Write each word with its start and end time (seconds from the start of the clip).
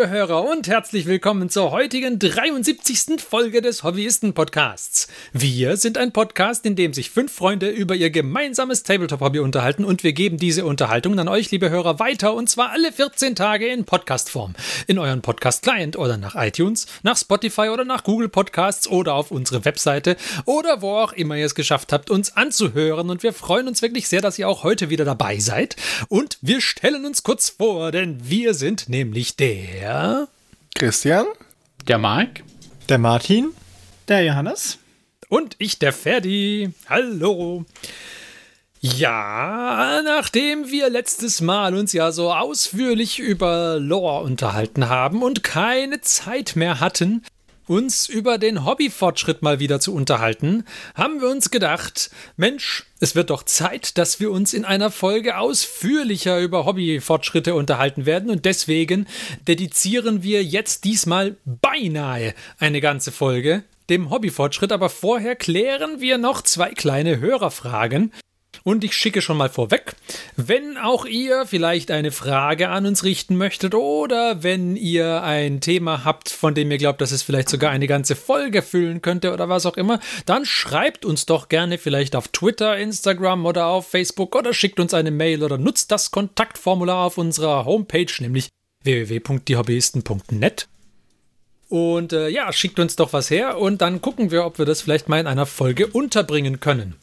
Liebe 0.00 0.12
Hörer, 0.12 0.48
und 0.48 0.66
herzlich 0.66 1.04
willkommen 1.04 1.50
zur 1.50 1.72
heutigen 1.72 2.18
73. 2.18 3.20
Folge 3.20 3.60
des 3.60 3.82
Hobbyisten-Podcasts. 3.82 5.08
Wir 5.34 5.76
sind 5.76 5.98
ein 5.98 6.12
Podcast, 6.12 6.64
in 6.64 6.74
dem 6.74 6.94
sich 6.94 7.10
fünf 7.10 7.34
Freunde 7.34 7.68
über 7.68 7.94
ihr 7.94 8.08
gemeinsames 8.08 8.82
Tabletop-Hobby 8.82 9.40
unterhalten 9.40 9.84
und 9.84 10.02
wir 10.02 10.14
geben 10.14 10.38
diese 10.38 10.64
Unterhaltung 10.64 11.18
an 11.18 11.28
euch, 11.28 11.50
liebe 11.50 11.68
Hörer, 11.68 11.98
weiter 11.98 12.32
und 12.32 12.48
zwar 12.48 12.70
alle 12.70 12.92
14 12.92 13.36
Tage 13.36 13.66
in 13.66 13.84
Podcast-Form. 13.84 14.54
In 14.86 14.98
euren 14.98 15.20
Podcast-Client 15.20 15.98
oder 15.98 16.16
nach 16.16 16.34
iTunes, 16.34 16.86
nach 17.02 17.18
Spotify 17.18 17.68
oder 17.68 17.84
nach 17.84 18.02
Google 18.02 18.30
Podcasts 18.30 18.88
oder 18.88 19.12
auf 19.12 19.30
unsere 19.30 19.66
Webseite 19.66 20.16
oder 20.46 20.80
wo 20.80 20.96
auch 20.96 21.12
immer 21.12 21.36
ihr 21.36 21.44
es 21.44 21.54
geschafft 21.54 21.92
habt, 21.92 22.08
uns 22.08 22.38
anzuhören. 22.38 23.10
Und 23.10 23.22
wir 23.22 23.34
freuen 23.34 23.68
uns 23.68 23.82
wirklich 23.82 24.08
sehr, 24.08 24.22
dass 24.22 24.38
ihr 24.38 24.48
auch 24.48 24.64
heute 24.64 24.88
wieder 24.88 25.04
dabei 25.04 25.38
seid. 25.40 25.76
Und 26.08 26.38
wir 26.40 26.62
stellen 26.62 27.04
uns 27.04 27.22
kurz 27.22 27.50
vor, 27.50 27.92
denn 27.92 28.30
wir 28.30 28.54
sind 28.54 28.88
nämlich 28.88 29.36
der 29.36 29.89
Christian, 30.76 31.26
der 31.88 31.98
Marc, 31.98 32.44
der 32.88 32.98
Martin, 32.98 33.48
der 34.06 34.22
Johannes? 34.22 34.78
Und 35.28 35.56
ich, 35.58 35.80
der 35.80 35.92
Ferdi. 35.92 36.72
Hallo. 36.88 37.64
Ja, 38.78 40.00
nachdem 40.04 40.70
wir 40.70 40.90
letztes 40.90 41.40
Mal 41.40 41.74
uns 41.74 41.92
ja 41.92 42.12
so 42.12 42.32
ausführlich 42.32 43.18
über 43.18 43.80
Lore 43.80 44.22
unterhalten 44.22 44.88
haben 44.88 45.24
und 45.24 45.42
keine 45.42 46.00
Zeit 46.02 46.54
mehr 46.54 46.78
hatten, 46.78 47.24
uns 47.70 48.08
über 48.08 48.36
den 48.36 48.64
Hobbyfortschritt 48.64 49.42
mal 49.42 49.60
wieder 49.60 49.78
zu 49.78 49.94
unterhalten, 49.94 50.64
haben 50.96 51.20
wir 51.20 51.28
uns 51.28 51.52
gedacht, 51.52 52.10
Mensch, 52.36 52.84
es 52.98 53.14
wird 53.14 53.30
doch 53.30 53.44
Zeit, 53.44 53.96
dass 53.96 54.18
wir 54.18 54.32
uns 54.32 54.52
in 54.52 54.64
einer 54.64 54.90
Folge 54.90 55.38
ausführlicher 55.38 56.40
über 56.40 56.66
Hobbyfortschritte 56.66 57.54
unterhalten 57.54 58.06
werden. 58.06 58.28
Und 58.28 58.44
deswegen 58.44 59.06
dedizieren 59.46 60.24
wir 60.24 60.42
jetzt 60.42 60.82
diesmal 60.82 61.36
beinahe 61.44 62.34
eine 62.58 62.80
ganze 62.80 63.12
Folge 63.12 63.62
dem 63.88 64.10
Hobbyfortschritt, 64.10 64.72
aber 64.72 64.88
vorher 64.88 65.36
klären 65.36 66.00
wir 66.00 66.18
noch 66.18 66.42
zwei 66.42 66.70
kleine 66.70 67.20
Hörerfragen, 67.20 68.12
und 68.64 68.84
ich 68.84 68.94
schicke 68.94 69.22
schon 69.22 69.36
mal 69.36 69.48
vorweg, 69.48 69.94
wenn 70.36 70.76
auch 70.76 71.04
ihr 71.04 71.46
vielleicht 71.46 71.90
eine 71.90 72.12
Frage 72.12 72.68
an 72.68 72.86
uns 72.86 73.04
richten 73.04 73.36
möchtet 73.36 73.74
oder 73.74 74.42
wenn 74.42 74.76
ihr 74.76 75.22
ein 75.22 75.60
Thema 75.60 76.04
habt, 76.04 76.28
von 76.28 76.54
dem 76.54 76.70
ihr 76.70 76.78
glaubt, 76.78 77.00
dass 77.00 77.12
es 77.12 77.22
vielleicht 77.22 77.48
sogar 77.48 77.70
eine 77.70 77.86
ganze 77.86 78.16
Folge 78.16 78.62
füllen 78.62 79.02
könnte 79.02 79.32
oder 79.32 79.48
was 79.48 79.66
auch 79.66 79.76
immer, 79.76 80.00
dann 80.26 80.44
schreibt 80.44 81.04
uns 81.04 81.26
doch 81.26 81.48
gerne 81.48 81.78
vielleicht 81.78 82.16
auf 82.16 82.28
Twitter, 82.28 82.76
Instagram 82.76 83.46
oder 83.46 83.66
auf 83.66 83.88
Facebook 83.88 84.36
oder 84.36 84.52
schickt 84.52 84.80
uns 84.80 84.94
eine 84.94 85.10
Mail 85.10 85.42
oder 85.42 85.58
nutzt 85.58 85.90
das 85.90 86.10
Kontaktformular 86.10 87.06
auf 87.06 87.18
unserer 87.18 87.64
Homepage, 87.64 88.12
nämlich 88.18 88.48
www.diehobbyisten.net. 88.84 90.68
Und 91.68 92.12
äh, 92.12 92.28
ja, 92.28 92.52
schickt 92.52 92.80
uns 92.80 92.96
doch 92.96 93.12
was 93.12 93.30
her 93.30 93.58
und 93.58 93.80
dann 93.80 94.02
gucken 94.02 94.32
wir, 94.32 94.44
ob 94.44 94.58
wir 94.58 94.66
das 94.66 94.82
vielleicht 94.82 95.08
mal 95.08 95.20
in 95.20 95.28
einer 95.28 95.46
Folge 95.46 95.86
unterbringen 95.86 96.58
können. 96.58 96.96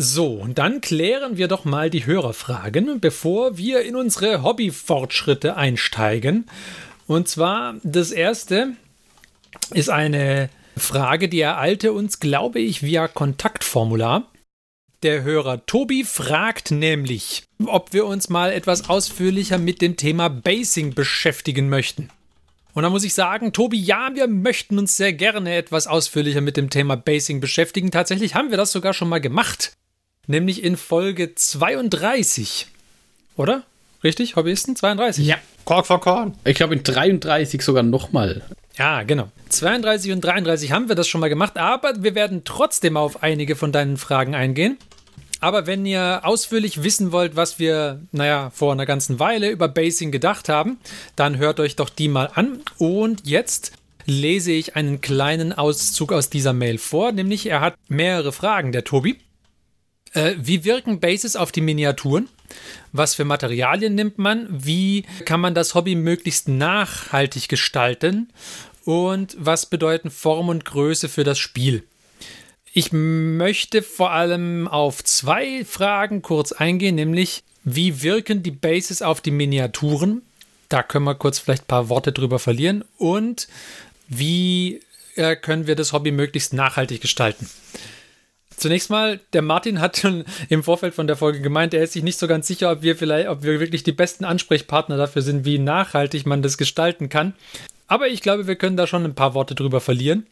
So, 0.00 0.28
und 0.34 0.58
dann 0.58 0.80
klären 0.80 1.38
wir 1.38 1.48
doch 1.48 1.64
mal 1.64 1.90
die 1.90 2.06
Hörerfragen, 2.06 3.00
bevor 3.00 3.58
wir 3.58 3.82
in 3.82 3.96
unsere 3.96 4.44
Hobbyfortschritte 4.44 5.56
einsteigen. 5.56 6.46
Und 7.08 7.26
zwar 7.26 7.74
das 7.82 8.12
erste 8.12 8.74
ist 9.72 9.90
eine 9.90 10.50
Frage, 10.76 11.28
die 11.28 11.40
ereilte 11.40 11.92
uns, 11.92 12.20
glaube 12.20 12.60
ich, 12.60 12.84
via 12.84 13.08
Kontaktformular. 13.08 14.30
Der 15.02 15.24
Hörer 15.24 15.66
Tobi 15.66 16.04
fragt 16.04 16.70
nämlich, 16.70 17.42
ob 17.66 17.92
wir 17.92 18.06
uns 18.06 18.28
mal 18.28 18.52
etwas 18.52 18.88
ausführlicher 18.88 19.58
mit 19.58 19.82
dem 19.82 19.96
Thema 19.96 20.28
Basing 20.28 20.94
beschäftigen 20.94 21.68
möchten. 21.68 22.08
Und 22.72 22.84
da 22.84 22.90
muss 22.90 23.02
ich 23.02 23.14
sagen, 23.14 23.52
Tobi, 23.52 23.80
ja, 23.80 24.10
wir 24.14 24.28
möchten 24.28 24.78
uns 24.78 24.96
sehr 24.96 25.12
gerne 25.12 25.56
etwas 25.56 25.88
ausführlicher 25.88 26.40
mit 26.40 26.56
dem 26.56 26.70
Thema 26.70 26.96
Basing 26.96 27.40
beschäftigen. 27.40 27.90
Tatsächlich 27.90 28.36
haben 28.36 28.50
wir 28.50 28.56
das 28.56 28.70
sogar 28.70 28.94
schon 28.94 29.08
mal 29.08 29.20
gemacht 29.20 29.72
nämlich 30.28 30.62
in 30.62 30.76
Folge 30.76 31.34
32. 31.34 32.68
Oder? 33.36 33.64
Richtig? 34.04 34.36
Hobbyisten? 34.36 34.76
32? 34.76 35.26
Ja. 35.26 35.36
Kork 35.64 35.86
for 35.86 36.00
Korn. 36.00 36.34
Ich 36.44 36.56
glaube 36.56 36.74
in 36.74 36.82
33 36.82 37.60
sogar 37.60 37.82
nochmal. 37.82 38.42
Ja, 38.76 39.02
genau. 39.02 39.28
32 39.48 40.12
und 40.12 40.20
33 40.22 40.72
haben 40.72 40.88
wir 40.88 40.94
das 40.94 41.08
schon 41.08 41.20
mal 41.20 41.28
gemacht, 41.28 41.58
aber 41.58 42.02
wir 42.02 42.14
werden 42.14 42.42
trotzdem 42.44 42.96
auf 42.96 43.22
einige 43.22 43.56
von 43.56 43.72
deinen 43.72 43.96
Fragen 43.96 44.34
eingehen. 44.34 44.78
Aber 45.40 45.66
wenn 45.66 45.84
ihr 45.84 46.20
ausführlich 46.24 46.82
wissen 46.82 47.12
wollt, 47.12 47.36
was 47.36 47.58
wir, 47.58 48.00
naja, 48.12 48.50
vor 48.54 48.72
einer 48.72 48.86
ganzen 48.86 49.20
Weile 49.20 49.50
über 49.50 49.68
Basing 49.68 50.10
gedacht 50.10 50.48
haben, 50.48 50.78
dann 51.16 51.38
hört 51.38 51.60
euch 51.60 51.76
doch 51.76 51.90
die 51.90 52.08
mal 52.08 52.30
an. 52.34 52.60
Und 52.78 53.26
jetzt 53.26 53.72
lese 54.06 54.52
ich 54.52 54.74
einen 54.74 55.00
kleinen 55.00 55.52
Auszug 55.52 56.12
aus 56.12 56.30
dieser 56.30 56.54
Mail 56.54 56.78
vor, 56.78 57.12
nämlich 57.12 57.46
er 57.46 57.60
hat 57.60 57.74
mehrere 57.88 58.32
Fragen, 58.32 58.72
der 58.72 58.84
Tobi. 58.84 59.18
Äh, 60.18 60.36
wie 60.38 60.64
wirken 60.64 60.98
Bases 60.98 61.36
auf 61.36 61.52
die 61.52 61.60
Miniaturen? 61.60 62.28
Was 62.92 63.14
für 63.14 63.24
Materialien 63.24 63.94
nimmt 63.94 64.18
man? 64.18 64.48
Wie 64.50 65.04
kann 65.24 65.40
man 65.40 65.54
das 65.54 65.76
Hobby 65.76 65.94
möglichst 65.94 66.48
nachhaltig 66.48 67.48
gestalten? 67.48 68.28
Und 68.84 69.36
was 69.38 69.66
bedeuten 69.66 70.10
Form 70.10 70.48
und 70.48 70.64
Größe 70.64 71.08
für 71.08 71.22
das 71.22 71.38
Spiel? 71.38 71.84
Ich 72.72 72.90
möchte 72.92 73.82
vor 73.82 74.10
allem 74.10 74.66
auf 74.66 75.04
zwei 75.04 75.64
Fragen 75.64 76.22
kurz 76.22 76.50
eingehen, 76.52 76.96
nämlich 76.96 77.44
wie 77.62 78.02
wirken 78.02 78.42
die 78.42 78.50
Bases 78.50 79.02
auf 79.02 79.20
die 79.20 79.30
Miniaturen? 79.30 80.22
Da 80.68 80.82
können 80.82 81.04
wir 81.04 81.14
kurz 81.14 81.38
vielleicht 81.38 81.62
ein 81.62 81.68
paar 81.68 81.88
Worte 81.88 82.12
drüber 82.12 82.40
verlieren. 82.40 82.84
Und 82.96 83.46
wie 84.08 84.80
äh, 85.14 85.36
können 85.36 85.68
wir 85.68 85.76
das 85.76 85.92
Hobby 85.92 86.10
möglichst 86.10 86.52
nachhaltig 86.54 87.00
gestalten? 87.00 87.48
Zunächst 88.58 88.90
mal, 88.90 89.20
der 89.32 89.42
Martin 89.42 89.80
hat 89.80 89.96
schon 89.96 90.24
im 90.48 90.62
Vorfeld 90.62 90.94
von 90.94 91.06
der 91.06 91.16
Folge 91.16 91.40
gemeint, 91.40 91.74
er 91.74 91.82
ist 91.82 91.92
sich 91.92 92.02
nicht 92.02 92.18
so 92.18 92.26
ganz 92.26 92.46
sicher, 92.46 92.72
ob 92.72 92.82
wir 92.82 92.96
vielleicht, 92.96 93.28
ob 93.28 93.42
wir 93.42 93.60
wirklich 93.60 93.84
die 93.84 93.92
besten 93.92 94.24
Ansprechpartner 94.24 94.96
dafür 94.96 95.22
sind, 95.22 95.44
wie 95.44 95.58
nachhaltig 95.58 96.26
man 96.26 96.42
das 96.42 96.58
gestalten 96.58 97.08
kann. 97.08 97.34
Aber 97.86 98.08
ich 98.08 98.20
glaube, 98.20 98.46
wir 98.46 98.56
können 98.56 98.76
da 98.76 98.86
schon 98.86 99.04
ein 99.04 99.14
paar 99.14 99.34
Worte 99.34 99.54
drüber 99.54 99.80
verlieren. 99.80 100.26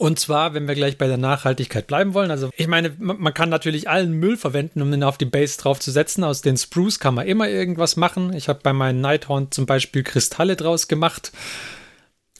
Und 0.00 0.18
zwar, 0.18 0.54
wenn 0.54 0.66
wir 0.66 0.74
gleich 0.74 0.96
bei 0.96 1.08
der 1.08 1.18
Nachhaltigkeit 1.18 1.86
bleiben 1.86 2.14
wollen. 2.14 2.30
Also, 2.30 2.48
ich 2.56 2.68
meine, 2.68 2.94
man 2.98 3.34
kann 3.34 3.50
natürlich 3.50 3.90
allen 3.90 4.12
Müll 4.12 4.38
verwenden, 4.38 4.80
um 4.80 4.90
ihn 4.94 5.04
auf 5.04 5.18
die 5.18 5.26
Base 5.26 5.58
draufzusetzen. 5.58 6.24
Aus 6.24 6.40
den 6.40 6.56
Spruce 6.56 6.98
kann 6.98 7.14
man 7.14 7.26
immer 7.26 7.50
irgendwas 7.50 7.96
machen. 7.96 8.32
Ich 8.32 8.48
habe 8.48 8.60
bei 8.62 8.72
meinen 8.72 9.02
Nighthorn 9.02 9.50
zum 9.50 9.66
Beispiel 9.66 10.02
Kristalle 10.02 10.56
draus 10.56 10.88
gemacht. 10.88 11.32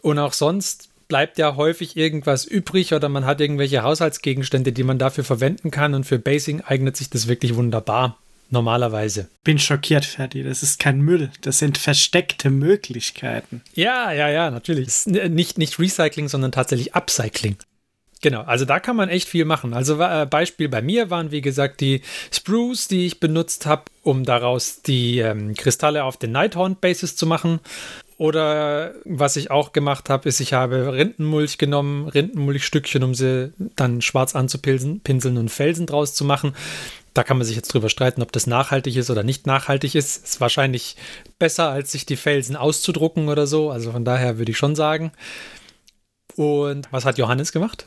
Und 0.00 0.18
auch 0.18 0.32
sonst 0.32 0.89
bleibt 1.10 1.38
ja 1.38 1.56
häufig 1.56 1.96
irgendwas 1.96 2.44
übrig 2.46 2.94
oder 2.94 3.10
man 3.10 3.26
hat 3.26 3.40
irgendwelche 3.40 3.82
Haushaltsgegenstände, 3.82 4.72
die 4.72 4.84
man 4.84 4.98
dafür 4.98 5.24
verwenden 5.24 5.70
kann 5.72 5.92
und 5.92 6.04
für 6.04 6.20
Basing 6.20 6.62
eignet 6.62 6.96
sich 6.96 7.10
das 7.10 7.26
wirklich 7.26 7.56
wunderbar. 7.56 8.16
Normalerweise. 8.48 9.28
Bin 9.44 9.58
schockiert, 9.58 10.04
Ferdi. 10.04 10.42
Das 10.42 10.62
ist 10.62 10.78
kein 10.78 11.00
Müll. 11.00 11.30
Das 11.42 11.58
sind 11.58 11.78
versteckte 11.78 12.48
Möglichkeiten. 12.50 13.62
Ja, 13.74 14.12
ja, 14.12 14.28
ja, 14.28 14.50
natürlich. 14.50 15.06
Nicht, 15.06 15.58
nicht 15.58 15.78
Recycling, 15.78 16.28
sondern 16.28 16.52
tatsächlich 16.52 16.94
Upcycling. 16.94 17.56
Genau, 18.22 18.42
also 18.42 18.64
da 18.66 18.80
kann 18.80 18.96
man 18.96 19.08
echt 19.08 19.28
viel 19.28 19.46
machen. 19.46 19.72
Also 19.72 20.00
äh, 20.00 20.26
Beispiel 20.28 20.68
bei 20.68 20.82
mir 20.82 21.10
waren, 21.10 21.30
wie 21.30 21.40
gesagt, 21.40 21.80
die 21.80 22.02
Spruce, 22.30 22.86
die 22.86 23.06
ich 23.06 23.18
benutzt 23.18 23.66
habe, 23.66 23.84
um 24.02 24.24
daraus 24.24 24.82
die 24.82 25.20
ähm, 25.20 25.54
Kristalle 25.54 26.04
auf 26.04 26.18
den 26.18 26.32
Nighthorn 26.32 26.76
Bases 26.76 27.16
zu 27.16 27.26
machen. 27.26 27.60
Oder 28.20 28.92
was 29.06 29.36
ich 29.36 29.50
auch 29.50 29.72
gemacht 29.72 30.10
habe, 30.10 30.28
ist, 30.28 30.40
ich 30.40 30.52
habe 30.52 30.92
Rindenmulch 30.92 31.56
genommen, 31.56 32.06
Rindenmulchstückchen, 32.06 33.02
um 33.02 33.14
sie 33.14 33.50
dann 33.76 34.02
schwarz 34.02 34.36
anzupinseln 34.36 35.38
und 35.38 35.48
Felsen 35.48 35.86
draus 35.86 36.12
zu 36.12 36.26
machen. 36.26 36.54
Da 37.14 37.24
kann 37.24 37.38
man 37.38 37.46
sich 37.46 37.56
jetzt 37.56 37.72
drüber 37.72 37.88
streiten, 37.88 38.20
ob 38.20 38.30
das 38.30 38.46
nachhaltig 38.46 38.94
ist 38.96 39.08
oder 39.08 39.22
nicht 39.22 39.46
nachhaltig 39.46 39.94
ist. 39.94 40.22
Ist 40.22 40.38
wahrscheinlich 40.38 40.96
besser, 41.38 41.70
als 41.70 41.92
sich 41.92 42.04
die 42.04 42.16
Felsen 42.16 42.56
auszudrucken 42.56 43.30
oder 43.30 43.46
so. 43.46 43.70
Also 43.70 43.90
von 43.90 44.04
daher 44.04 44.36
würde 44.36 44.52
ich 44.52 44.58
schon 44.58 44.76
sagen. 44.76 45.12
Und 46.36 46.92
was 46.92 47.06
hat 47.06 47.16
Johannes 47.16 47.52
gemacht? 47.52 47.86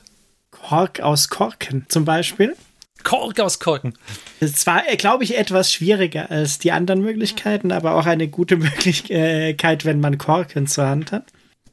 Kork 0.49 0.99
aus 0.99 1.29
Korken 1.29 1.85
zum 1.89 2.05
Beispiel. 2.05 2.55
Kork 3.03 3.39
aus 3.39 3.59
Korken. 3.59 3.93
Es 4.39 4.65
war, 4.65 4.83
äh, 4.89 4.95
glaube 4.95 5.23
ich, 5.23 5.37
etwas 5.37 5.71
schwieriger 5.71 6.31
als 6.31 6.59
die 6.59 6.71
anderen 6.71 7.01
Möglichkeiten, 7.01 7.71
aber 7.71 7.95
auch 7.95 8.05
eine 8.05 8.27
gute 8.27 8.57
Möglichkeit, 8.57 9.85
wenn 9.85 9.99
man 9.99 10.17
Korken 10.17 10.67
zur 10.67 10.87
Hand 10.87 11.11
hat. 11.11 11.25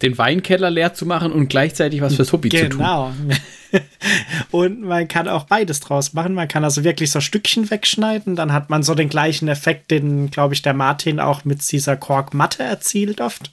Den 0.03 0.17
Weinkeller 0.17 0.71
leer 0.71 0.95
zu 0.95 1.05
machen 1.05 1.31
und 1.31 1.49
gleichzeitig 1.49 2.01
was 2.01 2.15
fürs 2.15 2.33
Hobby 2.33 2.49
genau. 2.49 2.63
zu 2.63 2.69
tun. 2.71 2.79
Genau. 2.79 3.83
und 4.51 4.81
man 4.81 5.09
kann 5.09 5.29
auch 5.29 5.45
beides 5.45 5.81
draus 5.81 6.15
machen. 6.15 6.33
Man 6.33 6.49
kann 6.49 6.65
also 6.65 6.85
wirklich 6.85 7.11
so 7.11 7.21
Stückchen 7.21 7.71
wegschneiden. 7.71 8.35
Dann 8.35 8.53
hat 8.53 8.71
man 8.71 8.83
so 8.83 8.95
den 8.95 9.11
gleichen 9.11 9.49
Effekt, 9.49 9.91
den, 9.91 10.31
glaube 10.31 10.55
ich, 10.55 10.63
der 10.63 10.73
Martin 10.73 11.21
auch 11.21 11.45
mit 11.45 11.71
dieser 11.71 11.99
Korkmatte 11.99 12.63
erzielt 12.63 13.21
oft. 13.21 13.53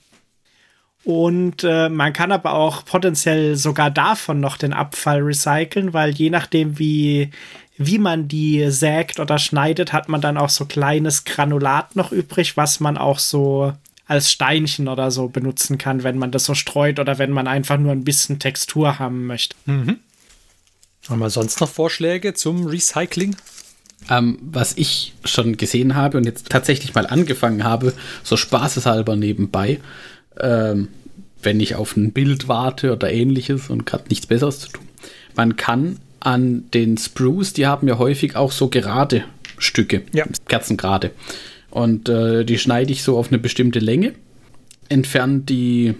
Und 1.04 1.64
äh, 1.64 1.88
man 1.88 2.12
kann 2.12 2.34
aber 2.34 2.54
auch 2.54 2.84
potenziell 2.84 3.56
sogar 3.56 3.90
davon 3.90 4.42
noch 4.42 4.58
den 4.58 4.74
Abfall 4.74 5.22
recyceln, 5.22 5.94
weil 5.94 6.12
je 6.12 6.30
nachdem, 6.30 6.80
wie, 6.80 7.32
wie 7.78 8.00
man 8.00 8.28
die 8.28 8.70
sägt 8.72 9.20
oder 9.20 9.38
schneidet, 9.38 9.94
hat 9.94 10.10
man 10.10 10.22
dann 10.22 10.38
auch 10.38 10.50
so 10.50 10.66
kleines 10.66 11.24
Granulat 11.24 11.96
noch 11.96 12.12
übrig, 12.12 12.58
was 12.58 12.80
man 12.80 12.98
auch 12.98 13.20
so 13.20 13.74
als 14.08 14.32
Steinchen 14.32 14.88
oder 14.88 15.12
so 15.12 15.28
benutzen 15.28 15.78
kann, 15.78 16.04
wenn 16.04 16.18
man 16.18 16.32
das 16.32 16.46
so 16.46 16.54
streut 16.54 17.00
oder 17.00 17.18
wenn 17.18 17.32
man 17.32 17.48
einfach 17.48 17.78
nur 17.78 17.92
ein 17.92 18.04
bisschen 18.04 18.40
Textur 18.40 19.00
haben 19.00 19.26
möchte. 19.28 19.56
Mhm. 19.66 20.00
Haben 21.10 21.20
wir 21.20 21.30
sonst 21.30 21.62
noch 21.62 21.70
Vorschläge 21.70 22.34
zum 22.34 22.66
Recycling? 22.66 23.36
Ähm, 24.10 24.40
was 24.42 24.74
ich 24.78 25.14
schon 25.26 25.58
gesehen 25.58 25.96
habe 25.96 26.18
und 26.18 26.26
jetzt 26.26 26.50
tatsächlich 26.50 26.94
mal 26.94 27.08
angefangen 27.08 27.64
habe, 27.64 27.94
so 28.24 28.38
spaßeshalber 28.38 29.16
nebenbei, 29.16 29.80
ähm, 30.40 30.88
wenn 31.42 31.60
ich 31.60 31.76
auf 31.76 31.96
ein 31.98 32.14
Bild 32.14 32.48
warte 32.48 32.94
oder 32.94 33.12
ähnliches 33.12 33.70
und 33.70 33.86
gerade 33.86 34.06
nichts 34.10 34.26
Besseres 34.26 34.60
zu 34.60 34.70
tun. 34.70 34.88
Man 35.36 35.56
kann 35.56 36.00
an 36.20 36.66
den 36.74 36.98
Spruce, 36.98 37.54
die 37.54 37.68
haben 37.68 37.88
ja 37.88 37.98
häufig 37.98 38.36
auch 38.36 38.52
so 38.52 38.70
gerade 38.70 39.24
Stücke, 39.58 40.04
ja. 40.14 40.26
kerzengerade. 40.48 41.12
Und 41.70 42.10
äh, 42.10 42.44
die 42.44 42.58
schneide 42.58 42.92
ich 42.92 43.04
so 43.04 43.18
auf 43.18 43.30
eine 43.30 43.40
bestimmte 43.40 43.80
Länge, 43.80 44.14
entferne 44.90 45.40
die, 45.40 45.94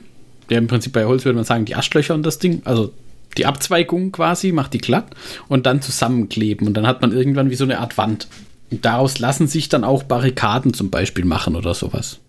ja 0.50 0.58
im 0.58 0.68
Prinzip 0.68 0.94
bei 0.94 1.06
Holz 1.06 1.26
würde 1.26 1.36
man 1.36 1.46
sagen, 1.46 1.66
die 1.66 1.76
Astlöcher 1.76 2.14
und 2.14 2.24
das 2.24 2.40
Ding, 2.40 2.62
also 2.66 2.94
die 3.38 3.46
Abzweigung 3.46 4.12
quasi, 4.12 4.52
macht 4.52 4.74
die 4.74 4.80
glatt 4.80 5.16
und 5.48 5.66
dann 5.66 5.82
zusammenkleben. 5.82 6.68
Und 6.68 6.74
dann 6.76 6.88
hat 6.88 7.02
man 7.02 7.12
irgendwann 7.12 7.50
wie 7.50 7.56
so 7.56 7.64
eine 7.64 7.80
Art 7.80 7.98
Wand. 7.98 8.28
Und 8.72 8.84
daraus 8.84 9.20
lassen 9.20 9.48
sich 9.48 9.70
dann 9.70 9.84
auch 9.84 10.04
Barrikaden 10.04 10.74
zum 10.74 10.90
Beispiel 10.90 11.26
machen 11.26 11.56
oder 11.56 11.74
sowas. 11.74 12.20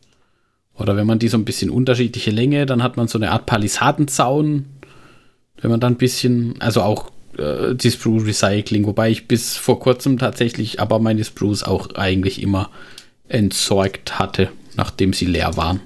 Oder 0.74 0.96
wenn 0.96 1.06
man 1.06 1.18
die 1.18 1.28
so 1.28 1.36
ein 1.36 1.44
bisschen 1.44 1.70
unterschiedliche 1.70 2.30
Länge, 2.30 2.66
dann 2.66 2.82
hat 2.82 2.96
man 2.96 3.08
so 3.08 3.18
eine 3.18 3.32
Art 3.32 3.46
Palisadenzaun. 3.46 4.66
Wenn 5.60 5.70
man 5.70 5.80
dann 5.80 5.94
ein 5.94 5.98
bisschen, 5.98 6.54
also 6.60 6.82
auch 6.82 7.10
äh, 7.38 7.74
die 7.74 7.90
Sprue 7.90 8.26
Recycling, 8.26 8.86
wobei 8.86 9.10
ich 9.10 9.28
bis 9.28 9.56
vor 9.56 9.80
kurzem 9.80 10.18
tatsächlich 10.18 10.80
aber 10.80 10.98
meine 10.98 11.24
Sprues 11.24 11.62
auch 11.62 11.94
eigentlich 11.94 12.42
immer 12.42 12.70
entsorgt 13.28 14.18
hatte, 14.18 14.50
nachdem 14.76 15.12
sie 15.12 15.26
leer 15.26 15.56
waren. 15.56 15.80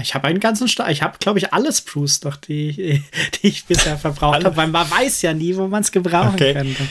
Ich 0.00 0.14
habe 0.14 0.26
einen 0.28 0.40
ganzen 0.40 0.68
Stapel. 0.68 0.92
Ich 0.92 1.02
habe, 1.02 1.16
glaube 1.18 1.38
ich, 1.38 1.52
alle 1.52 1.72
Sprues 1.72 2.20
doch, 2.20 2.36
die, 2.36 3.02
die 3.42 3.46
ich 3.46 3.64
bisher 3.64 3.96
verbraucht 3.96 4.44
habe, 4.44 4.56
weil 4.56 4.68
man 4.68 4.90
weiß 4.90 5.22
ja 5.22 5.32
nie, 5.32 5.56
wo 5.56 5.66
man 5.68 5.82
es 5.82 5.92
gebrauchen 5.92 6.34
okay. 6.34 6.52
könnte. 6.52 6.86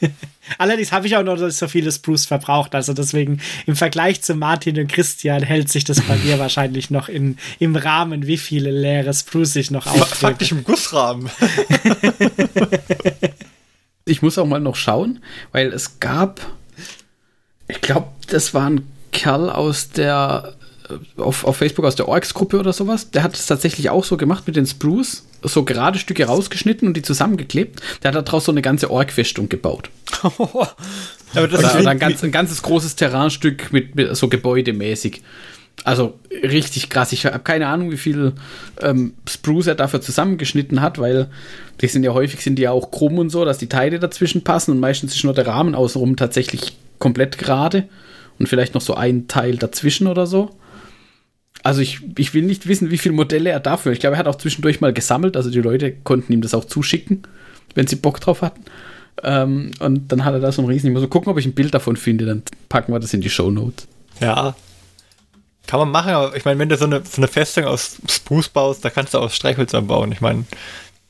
Allerdings 0.58 0.92
habe 0.92 1.06
ich 1.06 1.16
auch 1.16 1.22
noch 1.22 1.36
so 1.36 1.68
viele 1.68 1.92
Sprues 1.92 2.26
verbraucht. 2.26 2.74
Also 2.74 2.92
deswegen 2.92 3.40
im 3.66 3.76
Vergleich 3.76 4.22
zu 4.22 4.34
Martin 4.34 4.78
und 4.78 4.88
Christian 4.88 5.42
hält 5.42 5.70
sich 5.70 5.84
das 5.84 6.00
bei 6.00 6.16
mir 6.24 6.38
wahrscheinlich 6.38 6.90
noch 6.90 7.08
in, 7.08 7.38
im 7.58 7.76
Rahmen, 7.76 8.26
wie 8.26 8.38
viele 8.38 8.70
leere 8.70 9.12
Sprues 9.12 9.56
ich 9.56 9.70
noch 9.70 9.86
aufgebe. 9.86 10.06
Faktisch 10.06 10.52
im 10.52 10.64
Gussrahmen. 10.64 11.30
ich 14.04 14.22
muss 14.22 14.38
auch 14.38 14.46
mal 14.46 14.60
noch 14.60 14.76
schauen, 14.76 15.20
weil 15.52 15.72
es 15.72 16.00
gab, 16.00 16.40
ich 17.68 17.80
glaube, 17.80 18.08
das 18.28 18.54
war 18.54 18.70
ein 18.70 18.86
Kerl 19.12 19.50
aus 19.50 19.90
der 19.90 20.54
auf, 21.16 21.44
auf 21.44 21.56
Facebook 21.56 21.84
aus 21.84 21.96
der 21.96 22.08
Orks-Gruppe 22.08 22.58
oder 22.58 22.72
sowas, 22.72 23.10
der 23.10 23.22
hat 23.22 23.34
es 23.34 23.46
tatsächlich 23.46 23.90
auch 23.90 24.04
so 24.04 24.16
gemacht 24.16 24.46
mit 24.46 24.56
den 24.56 24.66
Sprues, 24.66 25.24
so 25.48 25.64
gerade 25.64 25.98
Stücke 25.98 26.26
rausgeschnitten 26.26 26.88
und 26.88 26.96
die 26.96 27.02
zusammengeklebt. 27.02 27.80
Der 28.02 28.12
hat 28.12 28.28
daraus 28.28 28.44
so 28.44 28.52
eine 28.52 28.62
ganze 28.62 28.90
Ork-Festung 28.90 29.48
gebaut. 29.48 29.90
Aber 30.22 31.48
das 31.48 31.60
oder, 31.60 31.80
oder 31.80 31.90
ein, 31.90 31.98
ganz, 31.98 32.22
ein 32.22 32.32
ganzes 32.32 32.62
großes 32.62 32.96
Terrainstück 32.96 33.72
mit, 33.72 33.94
mit 33.94 34.16
so 34.16 34.28
gebäudemäßig. 34.28 35.22
Also 35.84 36.18
richtig 36.30 36.88
krass. 36.88 37.12
Ich 37.12 37.26
habe 37.26 37.38
keine 37.40 37.68
Ahnung, 37.68 37.92
wie 37.92 37.96
viel 37.96 38.32
ähm, 38.80 39.14
Spruce 39.28 39.68
er 39.68 39.74
dafür 39.74 40.00
zusammengeschnitten 40.00 40.80
hat, 40.80 40.98
weil 40.98 41.28
die 41.80 41.86
sind 41.86 42.02
ja 42.02 42.14
häufig 42.14 42.40
sind 42.40 42.56
die 42.56 42.62
ja 42.62 42.70
auch 42.70 42.90
krumm 42.90 43.18
und 43.18 43.30
so, 43.30 43.44
dass 43.44 43.58
die 43.58 43.68
Teile 43.68 43.98
dazwischen 43.98 44.42
passen 44.42 44.70
und 44.72 44.80
meistens 44.80 45.14
ist 45.14 45.24
nur 45.24 45.34
der 45.34 45.46
Rahmen 45.46 45.74
außenrum 45.74 46.16
tatsächlich 46.16 46.76
komplett 46.98 47.38
gerade 47.38 47.88
und 48.38 48.48
vielleicht 48.48 48.74
noch 48.74 48.80
so 48.80 48.94
ein 48.94 49.28
Teil 49.28 49.56
dazwischen 49.56 50.06
oder 50.06 50.26
so. 50.26 50.50
Also 51.66 51.80
ich, 51.80 51.98
ich 52.16 52.32
will 52.32 52.44
nicht 52.44 52.68
wissen, 52.68 52.92
wie 52.92 52.98
viele 52.98 53.16
Modelle 53.16 53.50
er 53.50 53.58
dafür. 53.58 53.90
Ich 53.90 53.98
glaube, 53.98 54.14
er 54.14 54.20
hat 54.20 54.28
auch 54.28 54.36
zwischendurch 54.36 54.80
mal 54.80 54.92
gesammelt. 54.92 55.36
Also 55.36 55.50
die 55.50 55.60
Leute 55.60 55.90
konnten 55.90 56.32
ihm 56.32 56.40
das 56.40 56.54
auch 56.54 56.64
zuschicken, 56.64 57.24
wenn 57.74 57.88
sie 57.88 57.96
Bock 57.96 58.20
drauf 58.20 58.40
hatten. 58.40 58.62
Ähm, 59.24 59.72
und 59.80 60.12
dann 60.12 60.24
hat 60.24 60.32
er 60.32 60.38
da 60.38 60.52
so 60.52 60.62
ein 60.62 60.68
riesen. 60.68 60.86
Ich 60.86 60.92
muss 60.92 61.02
so 61.02 61.08
gucken, 61.08 61.28
ob 61.28 61.38
ich 61.38 61.44
ein 61.44 61.54
Bild 61.54 61.74
davon 61.74 61.96
finde. 61.96 62.24
Dann 62.24 62.44
packen 62.68 62.92
wir 62.92 63.00
das 63.00 63.12
in 63.14 63.20
die 63.20 63.30
Show 63.30 63.50
Notes. 63.50 63.88
Ja. 64.20 64.54
Kann 65.66 65.80
man 65.80 65.90
machen, 65.90 66.12
aber 66.12 66.36
ich 66.36 66.44
meine, 66.44 66.60
wenn 66.60 66.68
du 66.68 66.76
so 66.76 66.84
eine, 66.84 67.02
so 67.04 67.16
eine 67.16 67.26
Festung 67.26 67.64
aus 67.64 67.96
Spruce 68.08 68.48
baust, 68.48 68.84
da 68.84 68.90
kannst 68.90 69.14
du 69.14 69.18
auch 69.18 69.32
Streichhölzer 69.32 69.82
bauen. 69.82 70.12
Ich 70.12 70.20
meine, 70.20 70.44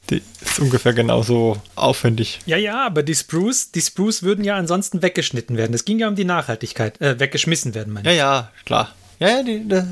die 0.09 0.23
ist 0.41 0.59
ungefähr 0.59 0.95
genauso 0.95 1.59
aufwendig. 1.75 2.39
Ja, 2.47 2.57
ja, 2.57 2.87
aber 2.87 3.03
die 3.03 3.15
Spruce, 3.15 3.73
die 3.73 3.83
Spruce 3.83 4.23
würden 4.23 4.43
ja 4.43 4.57
ansonsten 4.57 5.03
weggeschnitten 5.03 5.59
werden. 5.59 5.75
Es 5.75 5.85
ging 5.85 5.99
ja 5.99 6.09
um 6.09 6.15
die 6.15 6.25
Nachhaltigkeit, 6.25 6.99
äh, 7.03 7.21
weggeschmissen 7.21 7.75
werden, 7.75 7.93
meine 7.93 8.11
ich. 8.11 8.17
Ja, 8.17 8.25
ja, 8.25 8.51
klar. 8.65 8.95
Ja, 9.19 9.29
ja, 9.29 9.43
die, 9.43 9.69
die, 9.69 9.83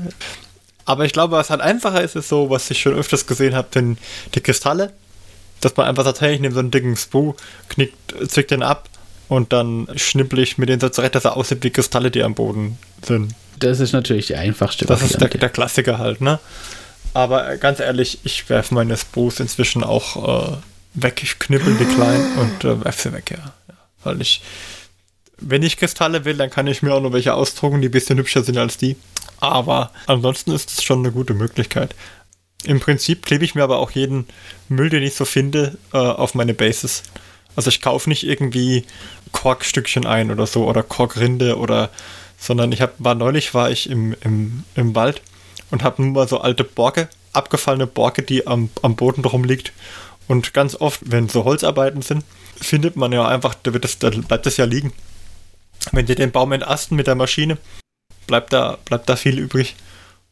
aber 0.85 1.05
ich 1.05 1.13
glaube, 1.13 1.35
was 1.35 1.49
halt 1.49 1.61
einfacher 1.61 2.01
ist, 2.01 2.15
ist 2.15 2.29
so, 2.29 2.49
was 2.49 2.69
ich 2.69 2.79
schon 2.79 2.93
öfters 2.93 3.25
gesehen 3.25 3.55
habe, 3.55 3.67
denn 3.73 3.97
die 4.35 4.41
Kristalle, 4.41 4.93
dass 5.61 5.75
man 5.75 5.87
einfach 5.87 6.03
tatsächlich 6.03 6.41
neben 6.41 6.53
so 6.53 6.59
einen 6.59 6.71
dicken 6.71 6.95
Sprue 6.95 7.35
knickt, 7.69 8.13
zwickt 8.29 8.51
den 8.51 8.63
ab 8.63 8.89
und 9.27 9.51
dann 9.53 9.87
schnippel 9.95 10.39
ich 10.39 10.57
mit 10.57 10.69
den 10.69 10.79
so 10.79 10.89
zurecht, 10.89 11.15
dass 11.15 11.25
er 11.25 11.37
aussieht 11.37 11.63
wie 11.63 11.71
Kristalle, 11.71 12.11
die 12.11 12.23
am 12.23 12.35
Boden 12.35 12.77
sind. 13.03 13.33
Das 13.57 13.79
ist 13.79 13.93
natürlich 13.93 14.27
die 14.27 14.35
einfachste 14.35 14.85
Das 14.85 15.01
Variante. 15.01 15.25
ist 15.25 15.33
der, 15.33 15.39
der, 15.39 15.49
Klassiker 15.49 15.97
halt, 15.97 16.21
ne? 16.21 16.39
Aber 17.13 17.55
ganz 17.57 17.79
ehrlich, 17.79 18.19
ich 18.23 18.49
werfe 18.49 18.73
meine 18.73 18.97
Sprues 18.97 19.39
inzwischen 19.39 19.83
auch 19.83 20.51
äh, 20.51 20.57
weg. 20.93 21.21
Ich 21.23 21.39
knippel 21.39 21.75
die 21.77 21.85
klein 21.85 22.21
und 22.37 22.65
äh, 22.65 22.83
werfe 22.83 23.09
sie 23.09 23.13
weg, 23.13 23.31
ja. 23.31 23.53
ja. 23.69 23.75
Weil 24.03 24.21
ich, 24.21 24.41
wenn 25.37 25.63
ich 25.63 25.77
Kristalle 25.77 26.25
will, 26.25 26.35
dann 26.35 26.49
kann 26.49 26.67
ich 26.67 26.81
mir 26.81 26.93
auch 26.93 27.01
noch 27.01 27.13
welche 27.13 27.33
ausdrucken, 27.33 27.81
die 27.81 27.89
ein 27.89 27.91
bisschen 27.91 28.17
hübscher 28.17 28.43
sind 28.43 28.57
als 28.57 28.77
die. 28.77 28.95
Aber 29.39 29.91
ansonsten 30.07 30.51
ist 30.51 30.71
es 30.71 30.83
schon 30.83 30.99
eine 30.99 31.11
gute 31.11 31.33
Möglichkeit. 31.33 31.95
Im 32.63 32.79
Prinzip 32.79 33.25
klebe 33.25 33.45
ich 33.45 33.53
mir 33.53 33.63
aber 33.63 33.77
auch 33.77 33.91
jeden 33.91 34.25
Müll, 34.69 34.89
den 34.89 35.03
ich 35.03 35.15
so 35.15 35.25
finde, 35.25 35.77
äh, 35.93 35.97
auf 35.97 36.33
meine 36.33 36.53
Bases. 36.53 37.03
Also 37.55 37.69
ich 37.69 37.81
kaufe 37.81 38.09
nicht 38.09 38.23
irgendwie 38.23 38.85
Korkstückchen 39.31 40.05
ein 40.05 40.31
oder 40.31 40.47
so 40.47 40.65
oder 40.65 40.83
Korkrinde 40.83 41.57
oder 41.57 41.89
sondern 42.37 42.71
ich 42.71 42.81
hab, 42.81 42.93
war 42.97 43.15
neulich 43.15 43.53
war 43.53 43.71
ich 43.71 43.89
im, 43.89 44.15
im, 44.21 44.63
im 44.75 44.95
Wald 44.95 45.21
und 45.71 45.83
habe 45.83 46.01
nur 46.01 46.11
mal 46.11 46.27
so 46.27 46.39
alte 46.39 46.63
Borke, 46.63 47.09
abgefallene 47.33 47.87
Borke, 47.87 48.23
die 48.23 48.45
am, 48.47 48.69
am 48.81 48.95
Boden 48.95 49.23
drum 49.23 49.43
liegt. 49.43 49.71
Und 50.27 50.53
ganz 50.53 50.75
oft, 50.75 51.01
wenn 51.03 51.29
so 51.29 51.43
Holzarbeiten 51.43 52.01
sind, 52.01 52.23
findet 52.59 52.95
man 52.95 53.11
ja 53.11 53.27
einfach, 53.27 53.55
da, 53.61 53.73
wird 53.73 53.83
das, 53.83 53.99
da 53.99 54.09
bleibt 54.09 54.45
das 54.45 54.57
ja 54.57 54.65
liegen. 54.65 54.91
Wenn 55.91 56.05
die 56.05 56.15
den 56.15 56.31
Baum 56.31 56.51
entasten 56.51 56.97
mit 56.97 57.07
der 57.07 57.15
Maschine, 57.15 57.57
bleibt 58.27 58.53
da, 58.53 58.77
bleibt 58.85 59.09
da 59.09 59.15
viel 59.15 59.39
übrig. 59.39 59.75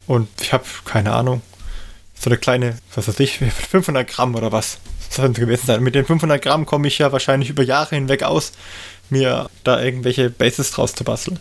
Und 0.08 0.28
ich 0.42 0.54
habe 0.54 0.66
keine 0.86 1.14
Ahnung, 1.14 1.42
so 2.14 2.30
eine 2.30 2.38
kleine, 2.38 2.78
was 2.96 3.08
weiß 3.08 3.20
ich, 3.20 3.40
500 3.40 4.08
Gramm 4.08 4.36
oder 4.36 4.52
was 4.52 4.80
soll 5.10 5.32
es 5.32 5.36
gewesen 5.36 5.68
sein. 5.68 5.84
Mit 5.84 5.96
den 5.96 6.06
500 6.06 6.42
Gramm 6.42 6.66
komme 6.66 6.88
ich 6.88 6.98
ja 6.98 7.12
wahrscheinlich 7.12 7.50
über 7.50 7.64
Jahre 7.64 7.96
hinweg 7.96 8.24
aus, 8.24 8.54
mir 9.10 9.50
da 9.64 9.82
irgendwelche 9.82 10.30
Bases 10.30 10.72
draus 10.72 10.94
zu 10.94 11.04
basteln. 11.04 11.40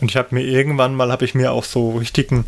Und 0.00 0.10
ich 0.10 0.16
habe 0.16 0.34
mir 0.34 0.42
irgendwann 0.42 0.94
mal, 0.94 1.12
habe 1.12 1.24
ich 1.24 1.34
mir 1.34 1.52
auch 1.52 1.64
so 1.64 1.96
richtigen 1.96 2.44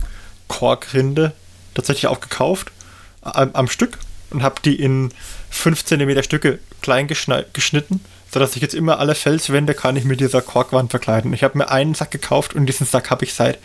Korkrinde 0.49 1.33
tatsächlich 1.75 2.07
auch 2.07 2.21
gekauft, 2.21 2.73
am, 3.21 3.51
am 3.53 3.69
Stück 3.69 3.99
und 4.31 4.43
habe 4.43 4.61
die 4.65 4.77
in 4.77 5.13
5 5.51 5.85
cm 5.85 6.23
Stücke 6.23 6.59
klein 6.83 7.07
geschnitten 7.09 8.01
sodass 8.33 8.57
ich 8.57 8.63
jetzt 8.63 8.75
immer 8.75 8.99
alle 8.99 9.15
Felswände 9.15 9.75
kann 9.75 9.97
ich 9.97 10.05
mit 10.05 10.21
dieser 10.21 10.43
Korkwand 10.43 10.91
verkleiden. 10.91 11.33
Ich 11.33 11.43
habe 11.43 11.59
mir 11.59 11.71
einen 11.71 11.95
Sack 11.95 12.11
gekauft 12.11 12.55
und 12.55 12.67
diesen 12.67 12.87
Sack 12.87 13.11
habe 13.11 13.25
ich 13.25 13.35
seit 13.35 13.59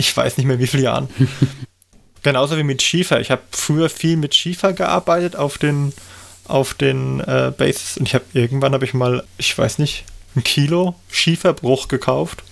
ich 0.00 0.16
weiß 0.16 0.38
nicht 0.38 0.46
mehr 0.46 0.58
wie 0.58 0.66
viele 0.66 0.84
Jahren. 0.84 1.08
Genauso 2.22 2.56
wie 2.56 2.62
mit 2.62 2.82
Schiefer. 2.82 3.20
Ich 3.20 3.30
habe 3.30 3.42
früher 3.50 3.88
viel 3.88 4.16
mit 4.16 4.34
Schiefer 4.34 4.72
gearbeitet 4.72 5.36
auf 5.36 5.58
den 5.58 5.92
auf 6.46 6.74
den 6.74 7.20
äh, 7.20 7.52
Bases 7.56 7.96
und 7.96 8.08
ich 8.08 8.14
habe 8.14 8.24
irgendwann 8.32 8.72
habe 8.72 8.84
ich 8.84 8.92
mal, 8.92 9.24
ich 9.38 9.56
weiß 9.56 9.78
nicht, 9.78 10.04
ein 10.34 10.42
Kilo 10.42 10.96
Schieferbruch 11.10 11.86
gekauft. 11.86 12.42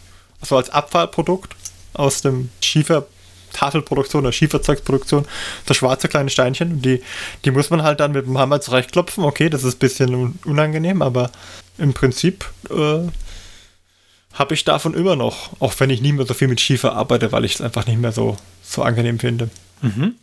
Also 0.41 0.57
als 0.57 0.71
Abfallprodukt 0.71 1.57
aus 1.95 2.23
dem 2.23 2.51
Schiefer 2.63 3.07
Tafelproduktion 3.53 4.23
oder 4.23 4.33
Schieferzeugsproduktion, 4.33 5.27
so 5.67 5.75
schwarze 5.75 6.09
kleine 6.09 6.31
Steinchen. 6.31 6.83
Die, 6.83 7.03
die 7.45 7.51
muss 7.51 7.71
man 7.71 7.83
halt 7.83 8.01
dann 8.01 8.13
mit 8.13 8.27
dem 8.27 8.39
Hammer 8.39 8.61
zurechtklopfen. 8.61 9.25
Okay, 9.25 9.51
das 9.51 9.65
ist 9.65 9.77
ein 9.77 9.79
bisschen 9.79 10.39
unangenehm, 10.45 11.03
aber 11.03 11.31
im 11.79 11.95
Prinzip 11.95 12.45
äh, 12.71 13.09
habe 14.35 14.55
ich 14.55 14.65
davon 14.65 14.95
immer 14.95 15.17
noch, 15.17 15.51
auch 15.61 15.75
wenn 15.79 15.91
ich 15.91 16.01
nie 16.01 16.13
mehr 16.13 16.27
so 16.27 16.35
viel 16.35 16.49
mit 16.49 16.61
Schiefer 16.61 16.95
arbeite, 16.95 17.33
weil 17.33 17.45
ich 17.45 17.55
es 17.55 17.61
einfach 17.61 17.87
nicht 17.87 18.01
mehr 18.01 18.13
so, 18.13 18.37
so 18.63 18.83
angenehm 18.83 19.19
finde. 19.19 19.51
Mhm 19.83 20.15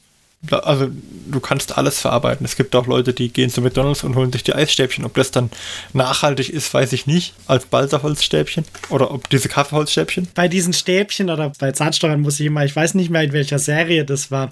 also 0.51 0.89
du 1.27 1.39
kannst 1.39 1.77
alles 1.77 1.99
verarbeiten. 1.99 2.45
Es 2.45 2.55
gibt 2.55 2.75
auch 2.75 2.87
Leute, 2.87 3.13
die 3.13 3.29
gehen 3.29 3.49
zu 3.49 3.61
McDonalds 3.61 4.03
und 4.03 4.15
holen 4.15 4.31
sich 4.31 4.43
die 4.43 4.53
Eisstäbchen. 4.53 5.05
Ob 5.05 5.13
das 5.13 5.31
dann 5.31 5.49
nachhaltig 5.93 6.49
ist, 6.49 6.73
weiß 6.73 6.93
ich 6.93 7.07
nicht, 7.07 7.33
als 7.47 7.65
Balsaholzstäbchen 7.65 8.65
oder 8.89 9.11
ob 9.11 9.29
diese 9.29 9.49
Kaffeeholzstäbchen. 9.49 10.27
Bei 10.35 10.47
diesen 10.47 10.73
Stäbchen 10.73 11.29
oder 11.29 11.51
bei 11.59 11.71
Zahnstochern 11.71 12.21
muss 12.21 12.39
ich 12.39 12.45
immer, 12.47 12.65
ich 12.65 12.75
weiß 12.75 12.93
nicht 12.95 13.09
mehr 13.09 13.23
in 13.23 13.33
welcher 13.33 13.59
Serie 13.59 14.05
das 14.05 14.31
war, 14.31 14.49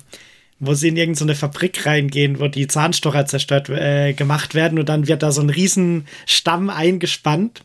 wo 0.60 0.74
sie 0.74 0.90
in 0.90 0.98
irgendeine 0.98 1.36
Fabrik 1.36 1.86
reingehen, 1.86 2.40
wo 2.40 2.48
die 2.48 2.68
Zahnstocher 2.68 3.26
zerstört 3.26 3.70
äh, 3.70 4.14
gemacht 4.14 4.56
werden 4.56 4.80
und 4.80 4.90
dann 4.90 5.08
wird 5.08 5.24
da 5.24 5.32
so 5.32 5.42
ein 5.42 5.50
riesen 5.50 6.08
Stamm 6.26 6.70
eingespannt 6.70 7.64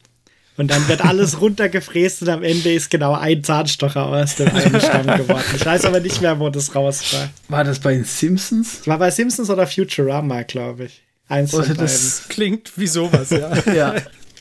Und 0.59 0.71
dann 0.71 0.87
wird 0.88 1.03
alles 1.05 1.41
runtergefräst 1.41 2.21
und 2.23 2.29
am 2.29 2.43
Ende 2.43 2.73
ist 2.73 2.91
genau 2.91 3.15
ein 3.15 3.43
Zahnstocher 3.43 4.07
aus 4.07 4.35
dem 4.35 4.49
einen 4.49 4.81
Stamm 4.81 5.07
geworden. 5.07 5.45
Ich 5.57 5.65
weiß 5.65 5.87
aber 5.87 6.00
nicht 6.00 6.21
mehr, 6.21 6.38
wo 6.38 6.50
das 6.50 6.75
raus 6.75 7.15
war. 7.15 7.31
War 7.49 7.65
das 7.65 7.79
bei 7.79 7.95
den 7.95 8.05
Simpsons? 8.05 8.87
War 8.87 8.99
bei 8.99 9.11
Simpsons 9.11 9.49
oder 9.49 9.67
Futurama, 9.67 10.43
glaube 10.43 10.87
ich. 10.87 11.03
Eins 11.29 11.55
Oder 11.55 11.65
von 11.65 11.77
beiden. 11.77 11.87
das 11.87 12.25
Klingt 12.29 12.73
wie 12.77 12.87
sowas, 12.87 13.31
ja. 13.31 13.57
ja. 13.73 13.95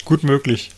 Gut 0.06 0.24
möglich. 0.24 0.72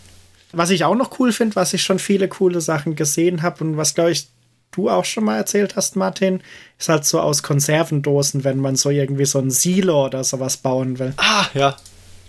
Was 0.52 0.72
ich 0.72 0.84
auch 0.84 0.96
noch 0.96 1.20
cool 1.20 1.32
finde, 1.32 1.56
was 1.56 1.74
ich 1.74 1.84
schon 1.84 2.00
viele 2.00 2.28
coole 2.28 2.62
Sachen 2.62 2.96
gesehen 2.96 3.42
habe 3.42 3.64
und 3.64 3.78
was, 3.78 3.94
glaube 3.94 4.12
ich, 4.12 4.28
du 4.72 4.90
auch 4.90 5.06
schon 5.06 5.24
mal 5.24 5.38
erzählt 5.38 5.76
hast, 5.76 5.96
Martin, 5.96 6.42
ist 6.78 6.90
halt 6.90 7.06
so 7.06 7.22
aus 7.22 7.44
Konservendosen, 7.44 8.44
wenn 8.44 8.60
man 8.60 8.76
so 8.76 8.90
irgendwie 8.90 9.26
so 9.26 9.40
ein 9.40 9.52
Silo 9.52 10.06
oder 10.06 10.24
sowas 10.24 10.58
bauen 10.58 11.00
will. 11.00 11.14
Ah, 11.18 11.46
ja. 11.54 11.78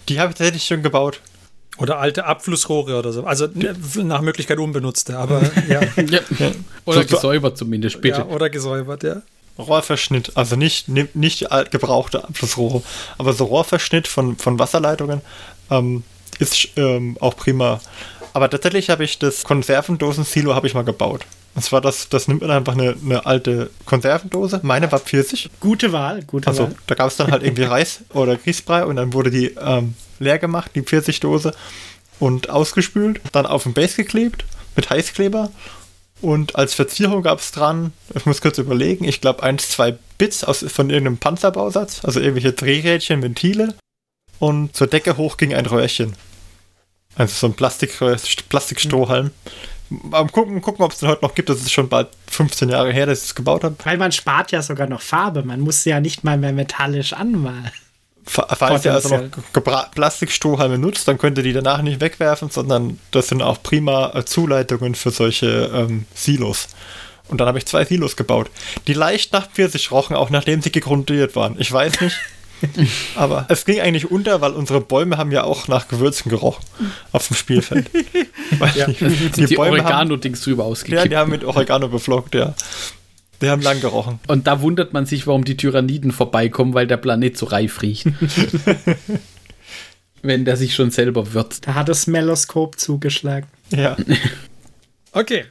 Die 0.08 0.20
habe 0.20 0.30
ich 0.30 0.38
tatsächlich 0.38 0.64
schon 0.64 0.82
gebaut. 0.82 1.20
Oder 1.80 1.98
alte 1.98 2.26
Abflussrohre 2.26 2.98
oder 2.98 3.12
so. 3.12 3.24
Also 3.24 3.48
ne, 3.52 3.74
nach 4.04 4.20
Möglichkeit 4.20 4.58
unbenutzte, 4.58 5.18
aber 5.18 5.40
ja. 5.68 5.80
ja. 6.08 6.20
Oder 6.84 7.04
gesäubert 7.04 7.56
zumindest, 7.56 8.00
bitte. 8.00 8.18
ja. 8.18 8.26
Oder 8.26 8.50
gesäubert, 8.50 9.02
ja. 9.02 9.22
Rohrverschnitt, 9.58 10.36
also 10.36 10.56
nicht, 10.56 10.88
nicht, 10.88 11.48
gebrauchte 11.70 12.24
Abflussrohre, 12.24 12.82
aber 13.18 13.32
so 13.32 13.44
Rohrverschnitt 13.44 14.08
von, 14.08 14.36
von 14.36 14.58
Wasserleitungen 14.58 15.20
ähm, 15.70 16.02
ist 16.38 16.68
ähm, 16.76 17.16
auch 17.20 17.36
prima. 17.36 17.80
Aber 18.32 18.48
tatsächlich 18.48 18.90
habe 18.90 19.04
ich 19.04 19.18
das 19.18 19.44
Konservendosen-Silo 19.44 20.54
habe 20.54 20.66
ich 20.66 20.74
mal 20.74 20.84
gebaut. 20.84 21.26
Und 21.54 21.62
zwar, 21.62 21.80
das, 21.80 22.08
das 22.08 22.28
nimmt 22.28 22.42
man 22.42 22.50
einfach 22.50 22.74
eine, 22.74 22.96
eine 23.04 23.26
alte 23.26 23.70
Konservendose. 23.84 24.60
Meine 24.62 24.90
war 24.92 25.00
Pfirsich. 25.00 25.50
Gute 25.58 25.92
Wahl, 25.92 26.22
gute 26.24 26.46
Also 26.46 26.64
Wahl. 26.64 26.74
da 26.86 26.94
gab 26.94 27.08
es 27.08 27.16
dann 27.16 27.30
halt 27.30 27.42
irgendwie 27.42 27.62
Reis 27.64 28.00
oder 28.14 28.36
Grießbrei 28.36 28.84
und 28.84 28.96
dann 28.96 29.12
wurde 29.12 29.30
die 29.30 29.54
ähm, 29.60 29.94
leer 30.20 30.38
gemacht, 30.38 30.70
die 30.74 30.82
Pfirsichdose, 30.82 31.52
und 32.20 32.50
ausgespült, 32.50 33.20
dann 33.32 33.46
auf 33.46 33.64
den 33.64 33.72
Base 33.72 33.96
geklebt 33.96 34.44
mit 34.76 34.90
Heißkleber. 34.90 35.50
Und 36.20 36.54
als 36.54 36.74
Verzierung 36.74 37.22
gab 37.22 37.38
es 37.38 37.50
dran, 37.50 37.92
ich 38.14 38.26
muss 38.26 38.42
kurz 38.42 38.58
überlegen, 38.58 39.04
ich 39.04 39.22
glaube 39.22 39.42
eins, 39.42 39.70
zwei 39.70 39.96
Bits 40.18 40.44
aus, 40.44 40.58
von 40.68 40.90
irgendeinem 40.90 41.16
Panzerbausatz, 41.16 42.04
also 42.04 42.20
irgendwelche 42.20 42.52
Drehrädchen, 42.52 43.22
Ventile. 43.22 43.74
Und 44.38 44.76
zur 44.76 44.86
Decke 44.86 45.16
hoch 45.16 45.38
ging 45.38 45.54
ein 45.54 45.66
Röhrchen. 45.66 46.14
Also 47.16 47.34
so 47.34 47.46
ein 47.46 47.54
Plastik, 47.54 47.98
Plastikstrohhalm. 48.48 49.30
Mal 49.90 50.26
gucken, 50.28 50.60
gucken 50.62 50.84
ob 50.84 50.92
es 50.92 50.98
den 50.98 51.08
heute 51.08 51.22
noch 51.24 51.34
gibt. 51.34 51.48
Das 51.48 51.58
ist 51.58 51.72
schon 51.72 51.88
bald 51.88 52.08
15 52.30 52.68
Jahre 52.68 52.92
her, 52.92 53.06
dass 53.06 53.18
ich 53.18 53.24
es 53.26 53.34
gebaut 53.34 53.64
habe. 53.64 53.74
Weil 53.84 53.98
man 53.98 54.12
spart 54.12 54.52
ja 54.52 54.62
sogar 54.62 54.86
noch 54.86 55.00
Farbe. 55.00 55.42
Man 55.42 55.60
muss 55.60 55.82
sie 55.82 55.90
ja 55.90 56.00
nicht 56.00 56.22
mal 56.24 56.38
mehr 56.38 56.52
metallisch 56.52 57.12
anmalen. 57.12 57.70
Fa- 58.24 58.46
Falls 58.54 58.84
ihr 58.84 58.92
also 58.94 59.16
noch 59.16 59.90
Plastikstrohhalme 59.90 60.78
nutzt, 60.78 61.08
dann 61.08 61.18
könnt 61.18 61.38
ihr 61.38 61.42
die 61.44 61.52
danach 61.52 61.82
nicht 61.82 62.00
wegwerfen, 62.00 62.50
sondern 62.50 63.00
das 63.10 63.28
sind 63.28 63.42
auch 63.42 63.62
prima 63.62 64.12
äh, 64.14 64.24
Zuleitungen 64.24 64.94
für 64.94 65.10
solche 65.10 65.70
ähm, 65.74 66.04
Silos. 66.14 66.68
Und 67.28 67.40
dann 67.40 67.48
habe 67.48 67.58
ich 67.58 67.66
zwei 67.66 67.84
Silos 67.84 68.16
gebaut, 68.16 68.50
die 68.86 68.92
leicht 68.92 69.32
nach 69.32 69.50
Pfirsich 69.50 69.90
rochen, 69.90 70.14
auch 70.16 70.30
nachdem 70.30 70.62
sie 70.62 70.70
gegrundiert 70.72 71.34
waren. 71.36 71.56
Ich 71.58 71.72
weiß 71.72 72.00
nicht, 72.00 72.16
aber 73.14 73.46
es 73.48 73.64
ging 73.64 73.80
eigentlich 73.80 74.10
unter, 74.10 74.40
weil 74.40 74.52
unsere 74.52 74.80
Bäume 74.80 75.16
haben 75.18 75.32
ja 75.32 75.44
auch 75.44 75.68
nach 75.68 75.88
Gewürzen 75.88 76.30
gerochen 76.30 76.64
auf 77.12 77.28
dem 77.28 77.36
Spielfeld. 77.36 77.90
Ja. 78.74 78.86
Die, 78.88 79.46
die 79.46 79.54
Bäume 79.54 79.78
haben, 79.78 79.86
Oregano-Dings 79.86 80.42
drüber 80.42 80.64
ja, 80.64 80.68
ausgekippt. 80.68 81.12
die 81.12 81.16
haben 81.16 81.30
mit 81.30 81.44
Oregano 81.44 81.88
beflockt, 81.88 82.34
ja. 82.34 82.54
Die 83.40 83.48
haben 83.48 83.62
lang 83.62 83.80
gerochen. 83.80 84.18
Und 84.26 84.46
da 84.48 84.60
wundert 84.60 84.92
man 84.92 85.06
sich, 85.06 85.26
warum 85.26 85.44
die 85.44 85.56
Tyranniden 85.56 86.10
vorbeikommen, 86.10 86.74
weil 86.74 86.86
der 86.86 86.96
Planet 86.96 87.38
so 87.38 87.46
reif 87.46 87.80
riecht. 87.80 88.06
Wenn 90.22 90.44
der 90.44 90.56
sich 90.56 90.74
schon 90.74 90.90
selber 90.90 91.32
würzt. 91.32 91.66
Da 91.66 91.74
hat 91.74 91.88
das 91.88 92.06
Meloskop 92.06 92.78
zugeschlagen. 92.78 93.48
Ja. 93.70 93.96
Okay. 95.12 95.44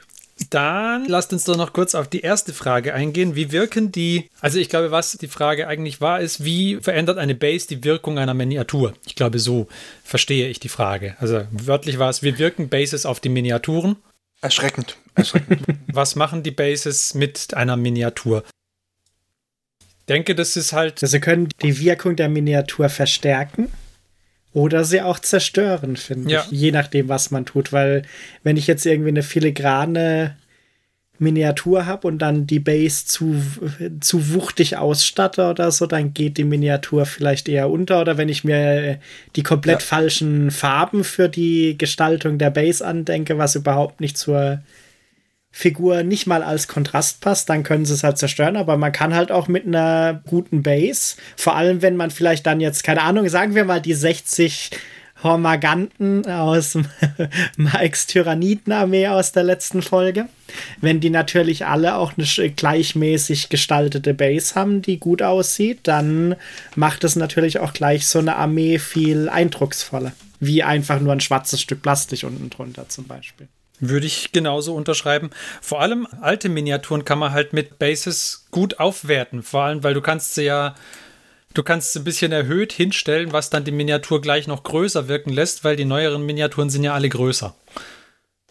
Dann 0.49 1.05
lasst 1.05 1.33
uns 1.33 1.43
doch 1.43 1.57
noch 1.57 1.73
kurz 1.73 1.95
auf 1.95 2.07
die 2.07 2.21
erste 2.21 2.53
Frage 2.53 2.93
eingehen. 2.93 3.35
Wie 3.35 3.51
wirken 3.51 3.91
die, 3.91 4.29
also 4.41 4.59
ich 4.59 4.69
glaube, 4.69 4.91
was 4.91 5.11
die 5.13 5.27
Frage 5.27 5.67
eigentlich 5.67 6.01
war, 6.01 6.21
ist, 6.21 6.43
wie 6.43 6.77
verändert 6.77 7.17
eine 7.17 7.35
Base 7.35 7.67
die 7.67 7.83
Wirkung 7.83 8.17
einer 8.17 8.33
Miniatur? 8.33 8.93
Ich 9.05 9.15
glaube, 9.15 9.39
so 9.39 9.67
verstehe 10.03 10.47
ich 10.47 10.59
die 10.59 10.69
Frage. 10.69 11.15
Also 11.19 11.45
wörtlich 11.51 11.99
war 11.99 12.09
es, 12.09 12.23
wie 12.23 12.37
wirken 12.37 12.69
Bases 12.69 13.05
auf 13.05 13.19
die 13.19 13.29
Miniaturen? 13.29 13.97
Erschreckend. 14.41 14.97
Erschreckend. 15.15 15.61
Was 15.87 16.15
machen 16.15 16.43
die 16.43 16.51
Bases 16.51 17.13
mit 17.13 17.53
einer 17.53 17.75
Miniatur? 17.75 18.43
Ich 19.81 20.05
denke, 20.07 20.33
das 20.33 20.55
ist 20.55 20.73
halt, 20.73 21.03
Also 21.03 21.11
sie 21.11 21.19
können 21.19 21.49
die 21.61 21.79
Wirkung 21.79 22.15
der 22.15 22.29
Miniatur 22.29 22.89
verstärken 22.89 23.69
oder 24.53 24.83
sie 24.83 25.01
auch 25.01 25.19
zerstören, 25.19 25.95
finde 25.95 26.31
Ja. 26.31 26.45
ich. 26.49 26.59
Je 26.59 26.71
nachdem, 26.71 27.07
was 27.09 27.31
man 27.31 27.45
tut. 27.45 27.71
Weil 27.71 28.03
wenn 28.43 28.57
ich 28.57 28.67
jetzt 28.67 28.85
irgendwie 28.85 29.09
eine 29.09 29.23
filigrane 29.23 30.35
Miniatur 31.21 31.85
habe 31.85 32.07
und 32.07 32.19
dann 32.19 32.47
die 32.47 32.59
Base 32.61 33.05
zu, 33.05 33.35
zu 33.99 34.33
wuchtig 34.33 34.77
ausstatte 34.77 35.49
oder 35.49 35.69
so, 35.71 35.85
dann 35.85 36.13
geht 36.13 36.37
die 36.37 36.45
Miniatur 36.45 37.05
vielleicht 37.05 37.49
eher 37.49 37.69
unter. 37.69 37.99
Oder 38.01 38.17
wenn 38.17 38.29
ich 38.29 38.43
mir 38.45 38.99
die 39.35 39.43
komplett 39.43 39.83
falschen 39.83 40.49
Farben 40.49 41.03
für 41.03 41.27
die 41.27 41.77
Gestaltung 41.77 42.37
der 42.37 42.51
Base 42.51 42.85
andenke, 42.85 43.37
was 43.37 43.55
überhaupt 43.55 43.99
nicht 43.99 44.17
zur 44.17 44.61
Figur 45.51 46.03
nicht 46.03 46.27
mal 46.27 46.43
als 46.43 46.67
Kontrast 46.67 47.21
passt, 47.21 47.49
dann 47.49 47.63
können 47.63 47.85
sie 47.85 47.93
es 47.93 48.03
halt 48.03 48.17
zerstören, 48.17 48.55
aber 48.55 48.77
man 48.77 48.91
kann 48.91 49.15
halt 49.15 49.31
auch 49.31 49.47
mit 49.47 49.65
einer 49.65 50.21
guten 50.27 50.61
Base, 50.61 51.15
vor 51.35 51.55
allem 51.55 51.81
wenn 51.81 51.97
man 51.97 52.11
vielleicht 52.11 52.45
dann 52.45 52.61
jetzt, 52.61 52.83
keine 52.83 53.01
Ahnung, 53.01 53.27
sagen 53.29 53.55
wir 53.55 53.65
mal 53.65 53.81
die 53.81 53.95
60 53.95 54.71
Hormaganten 55.23 56.25
aus 56.27 56.77
Mikes 57.57 58.07
Tyrannidenarmee 58.07 59.07
aus 59.07 59.31
der 59.31 59.43
letzten 59.43 59.81
Folge, 59.81 60.29
wenn 60.79 61.01
die 61.01 61.09
natürlich 61.09 61.65
alle 61.65 61.95
auch 61.95 62.13
eine 62.17 62.49
gleichmäßig 62.51 63.49
gestaltete 63.49 64.13
Base 64.13 64.55
haben, 64.55 64.81
die 64.81 64.97
gut 64.99 65.21
aussieht, 65.21 65.79
dann 65.83 66.35
macht 66.75 67.03
es 67.03 67.15
natürlich 67.15 67.59
auch 67.59 67.73
gleich 67.73 68.07
so 68.07 68.19
eine 68.19 68.37
Armee 68.37 68.79
viel 68.79 69.27
eindrucksvoller, 69.27 70.13
wie 70.39 70.63
einfach 70.63 71.01
nur 71.01 71.11
ein 71.11 71.21
schwarzes 71.21 71.59
Stück 71.59 71.81
Plastik 71.81 72.23
unten 72.23 72.49
drunter 72.49 72.87
zum 72.87 73.05
Beispiel. 73.05 73.47
Würde 73.79 74.05
ich 74.05 74.31
genauso 74.31 74.75
unterschreiben. 74.75 75.29
Vor 75.61 75.81
allem 75.81 76.07
alte 76.21 76.49
Miniaturen 76.49 77.05
kann 77.05 77.19
man 77.19 77.31
halt 77.31 77.53
mit 77.53 77.79
Bases 77.79 78.45
gut 78.51 78.79
aufwerten. 78.79 79.43
Vor 79.43 79.63
allem, 79.63 79.83
weil 79.83 79.93
du 79.93 80.01
kannst 80.01 80.35
sie 80.35 80.43
ja, 80.43 80.75
du 81.53 81.63
kannst 81.63 81.93
sie 81.93 81.99
ein 81.99 82.03
bisschen 82.03 82.31
erhöht 82.31 82.73
hinstellen, 82.73 83.31
was 83.31 83.49
dann 83.49 83.63
die 83.63 83.71
Miniatur 83.71 84.21
gleich 84.21 84.47
noch 84.47 84.63
größer 84.63 85.07
wirken 85.07 85.31
lässt, 85.31 85.63
weil 85.63 85.75
die 85.75 85.85
neueren 85.85 86.25
Miniaturen 86.25 86.69
sind 86.69 86.83
ja 86.83 86.93
alle 86.93 87.09
größer. 87.09 87.55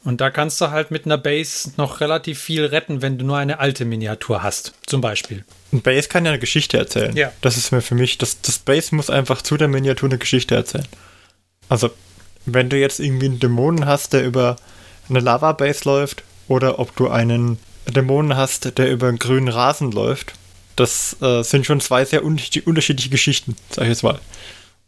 Und 0.05 0.21
da 0.21 0.31
kannst 0.31 0.61
du 0.61 0.71
halt 0.71 0.91
mit 0.91 1.07
einer 1.07 1.19
Base 1.19 1.73
noch 1.77 2.01
relativ 2.01 2.39
viel 2.39 2.65
retten, 2.65 3.03
wenn 3.03 3.19
du 3.19 3.25
nur 3.25 3.37
eine 3.37 3.59
alte 3.59 3.85
Miniatur 3.85 4.43
hast, 4.43 4.73
zum 4.87 5.01
Beispiel. 5.01 5.45
Ein 5.73 5.83
Base 5.83 6.09
kann 6.09 6.25
ja 6.25 6.31
eine 6.31 6.39
Geschichte 6.39 6.79
erzählen. 6.79 7.15
Ja. 7.17 7.33
Das 7.41 7.57
ist 7.57 7.73
mir 7.73 7.83
für 7.83 7.97
mich, 7.97 8.17
das, 8.17 8.41
das 8.41 8.59
Base 8.59 8.95
muss 8.95 9.11
einfach 9.11 9.43
zu 9.43 9.57
der 9.57 9.69
Miniatur 9.69 10.09
eine 10.09 10.19
Geschichte 10.19 10.55
erzählen. 10.55 10.87
Also, 11.69 11.91
wenn 12.47 12.69
du 12.69 12.79
jetzt 12.79 13.01
irgendwie 13.01 13.27
einen 13.27 13.41
Dämonen 13.41 13.87
hast, 13.87 14.13
der 14.13 14.25
über 14.25 14.57
eine 15.09 15.21
Lava-Base 15.21 15.85
läuft, 15.85 16.25
oder 16.49 16.79
ob 16.79 16.97
du 16.97 17.09
einen 17.09 17.59
Dämonen 17.87 18.37
hast, 18.37 18.79
der 18.79 18.91
über 18.91 19.09
einen 19.09 19.19
grünen 19.19 19.49
Rasen 19.49 19.93
läuft, 19.93 20.35
das 20.77 21.17
äh, 21.21 21.43
sind 21.43 21.67
schon 21.67 21.81
zwei 21.81 22.05
sehr 22.05 22.25
unterschiedliche, 22.25 22.69
unterschiedliche 22.69 23.11
Geschichten, 23.11 23.57
sag 23.71 23.85
ich 23.85 23.91
jetzt 23.91 24.03
mal. 24.03 24.19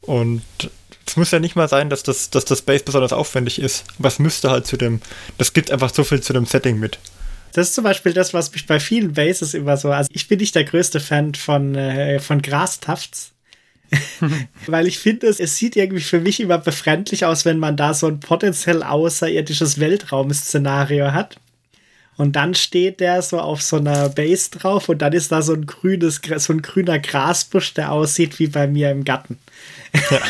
Und 0.00 0.42
es 1.06 1.16
muss 1.16 1.30
ja 1.30 1.40
nicht 1.40 1.56
mal 1.56 1.68
sein, 1.68 1.90
dass 1.90 2.02
das, 2.02 2.30
dass 2.30 2.44
das 2.44 2.62
Base 2.62 2.84
besonders 2.84 3.12
aufwendig 3.12 3.60
ist, 3.60 3.84
aber 3.98 4.12
müsste 4.18 4.50
halt 4.50 4.66
zu 4.66 4.76
dem, 4.76 5.00
das 5.38 5.52
gibt 5.52 5.70
einfach 5.70 5.92
so 5.92 6.04
viel 6.04 6.20
zu 6.20 6.32
dem 6.32 6.46
Setting 6.46 6.78
mit. 6.78 6.98
Das 7.52 7.68
ist 7.68 7.74
zum 7.74 7.84
Beispiel 7.84 8.12
das, 8.12 8.32
was 8.32 8.52
mich 8.52 8.66
bei 8.66 8.78
vielen 8.78 9.14
Bases 9.14 9.54
immer 9.54 9.76
so. 9.76 9.90
Also 9.90 10.08
ich 10.12 10.28
bin 10.28 10.38
nicht 10.38 10.54
der 10.54 10.64
größte 10.64 11.00
Fan 11.00 11.34
von, 11.34 11.74
äh, 11.74 12.20
von 12.20 12.42
Grastafts. 12.42 13.32
Weil 14.66 14.86
ich 14.86 14.98
finde, 14.98 15.26
es, 15.26 15.40
es 15.40 15.56
sieht 15.56 15.76
irgendwie 15.76 16.02
für 16.02 16.20
mich 16.20 16.40
immer 16.40 16.58
befremdlich 16.58 17.24
aus, 17.24 17.44
wenn 17.44 17.58
man 17.58 17.76
da 17.76 17.94
so 17.94 18.06
ein 18.06 18.20
potenziell 18.20 18.82
außerirdisches 18.82 19.80
Weltraum-Szenario 19.80 21.12
hat. 21.12 21.36
Und 22.16 22.36
dann 22.36 22.54
steht 22.54 23.00
der 23.00 23.22
so 23.22 23.40
auf 23.40 23.62
so 23.62 23.76
einer 23.76 24.10
Base 24.10 24.50
drauf 24.50 24.90
und 24.90 24.98
dann 24.98 25.14
ist 25.14 25.32
da 25.32 25.40
so 25.40 25.54
ein 25.54 25.64
grünes, 25.64 26.20
so 26.36 26.52
ein 26.52 26.60
grüner 26.60 26.98
Grasbusch, 26.98 27.72
der 27.74 27.92
aussieht 27.92 28.38
wie 28.38 28.48
bei 28.48 28.66
mir 28.66 28.90
im 28.90 29.04
Garten. 29.04 29.38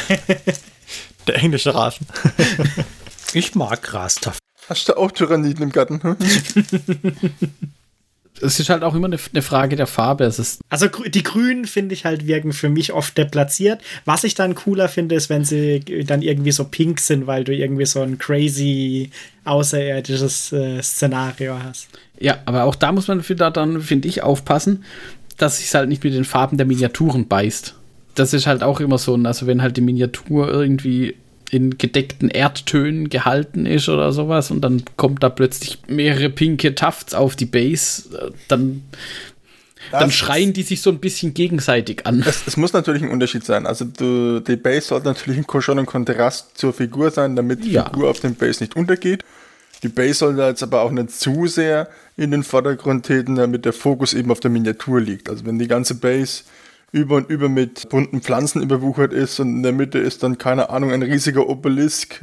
Der 1.27 1.37
englische 1.37 1.75
Rasen. 1.75 2.07
Ich 3.35 3.55
mag 3.55 3.83
Grastaff. 3.83 4.39
Hast 4.69 4.89
du 4.89 4.97
auch 4.97 5.11
Tyranniden 5.11 5.65
im 5.65 5.73
Garten? 5.73 6.03
Hm? 6.03 6.17
Es 8.43 8.59
ist 8.59 8.71
halt 8.71 8.83
auch 8.83 8.95
immer 8.95 9.07
eine, 9.07 9.19
eine 9.33 9.43
Frage 9.43 9.77
der 9.77 9.87
Farbe. 9.87 10.25
Es 10.25 10.39
ist, 10.39 10.61
Also 10.71 10.87
die 10.87 11.23
Grünen 11.23 11.67
finde 11.67 11.95
ich 11.95 12.05
halt 12.05 12.27
wirken 12.27 12.53
für 12.53 12.69
mich 12.69 12.93
oft 12.93 13.17
deplatziert. 13.19 13.81
Was 14.05 14.25
ich 14.25 14.35
dann 14.35 14.55
cooler 14.55 14.89
finde, 14.89 15.15
ist, 15.15 15.29
wenn 15.29 15.45
sie 15.45 15.81
dann 16.07 16.23
irgendwie 16.23 16.53
so 16.53 16.65
pink 16.65 17.01
sind, 17.01 17.27
weil 17.27 17.45
du 17.45 17.55
irgendwie 17.55 17.87
so 17.87 18.01
ein 18.01 18.19
crazy 18.19 19.11
außerirdisches 19.45 20.53
äh, 20.53 20.83
Szenario 20.83 21.59
hast. 21.63 21.89
ja, 22.19 22.39
aber 22.45 22.65
auch 22.65 22.75
da 22.75 22.93
muss 22.93 23.09
man 23.09 23.27
wieder 23.29 23.51
dann, 23.51 23.81
finde 23.81 24.09
ich, 24.09 24.23
aufpassen, 24.23 24.85
dass 25.39 25.59
sich 25.59 25.75
halt 25.75 25.89
nicht 25.89 26.05
mit 26.05 26.15
den 26.15 26.25
Farben 26.25 26.57
der 26.57 26.67
Miniaturen 26.67 27.27
beißt. 27.27 27.75
Das 28.15 28.35
ist 28.35 28.47
halt 28.47 28.63
auch 28.63 28.81
immer 28.81 28.99
so 28.99 29.15
also 29.15 29.47
wenn 29.47 29.63
halt 29.63 29.77
die 29.77 29.81
Miniatur 29.81 30.51
irgendwie 30.51 31.15
in 31.51 31.79
gedeckten 31.79 32.29
Erdtönen 32.31 33.09
gehalten 33.09 33.67
ist 33.67 33.89
oder 33.89 34.13
sowas 34.13 34.51
und 34.51 34.61
dann 34.61 34.85
kommt 34.97 35.23
da 35.23 35.29
plötzlich 35.29 35.79
mehrere 35.89 36.31
pinke 36.31 36.75
Tufts 36.77 37.13
auf 37.13 37.35
die 37.35 37.47
Base, 37.47 38.17
äh, 38.17 38.31
dann, 38.49 38.83
dann 39.91 40.13
schreien 40.13 40.53
die 40.53 40.63
sich 40.63 40.81
so 40.81 40.91
ein 40.91 41.01
bisschen 41.01 41.35
gegenseitig 41.35 42.07
an. 42.07 42.23
Es, 42.27 42.47
es 42.47 42.57
muss 42.57 42.73
natürlich 42.73 43.03
ein 43.03 43.11
Unterschied 43.11 43.45
sein. 43.45 43.67
Also 43.67 43.85
du, 43.85 44.39
die 44.41 44.55
Base 44.57 44.87
sollte 44.89 45.07
natürlich 45.07 45.39
ein- 45.39 45.61
schon 45.63 45.79
ein 45.81 45.87
Kontrast 45.87 46.57
zur 46.57 46.73
Figur 46.73 47.11
sein, 47.11 47.35
damit 47.35 47.65
die 47.65 47.73
Ja. 47.73 47.85
Figur 47.87 48.11
auf 48.11 48.21
dem 48.21 48.35
Base 48.37 48.63
nicht 48.63 48.77
untergeht. 48.77 49.25
Die 49.83 49.89
Base 49.89 50.15
sollte 50.15 50.43
jetzt 50.43 50.63
aber 50.63 50.83
auch 50.83 50.91
nicht 50.91 51.11
zu 51.11 51.47
sehr 51.47 51.89
in 52.17 52.31
den 52.31 52.45
Vordergrund 52.45 53.07
treten, 53.07 53.35
damit 53.37 53.65
der 53.65 53.73
Fokus 53.73 54.13
eben 54.15 54.31
auf 54.31 54.39
der 54.39 54.51
Miniatur 54.51 55.01
liegt. 55.01 55.29
Also 55.31 55.47
wenn 55.47 55.59
die 55.59 55.69
ganze 55.69 55.95
Base 55.95 56.43
über 56.93 57.17
und 57.17 57.31
über 57.31 57.49
mit 57.49 57.89
bunten 57.89 58.21
Pflanzen 58.21 58.63
überwuchert 58.63 59.13
ist 59.13 59.39
und 59.41 59.49
in 59.49 59.63
der 59.63 59.73
Mitte 59.73 59.99
ist 59.99 60.23
dann, 60.23 60.39
keine 60.39 60.71
Ahnung, 60.71 60.93
ein 60.93 61.03
riesiger 61.03 61.49
Obelisk, 61.49 62.21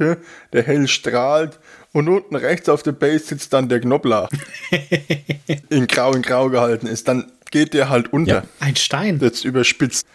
der 0.52 0.62
hell 0.62 0.88
strahlt 0.88 1.58
und 1.92 2.08
unten 2.08 2.36
rechts 2.36 2.68
auf 2.68 2.82
der 2.82 2.92
Base 2.92 3.26
sitzt 3.26 3.52
dann 3.52 3.68
der 3.68 3.80
Knobbler, 3.80 4.28
in 5.70 5.86
grau 5.86 6.12
in 6.12 6.22
grau 6.22 6.50
gehalten 6.50 6.86
ist, 6.86 7.08
dann 7.08 7.32
geht 7.50 7.74
der 7.74 7.88
halt 7.88 8.12
unter 8.12 8.34
Ja. 8.34 8.42
Ein 8.60 8.76
Stein. 8.76 9.18
jetzt 9.20 9.44
überspitzt. 9.44 10.06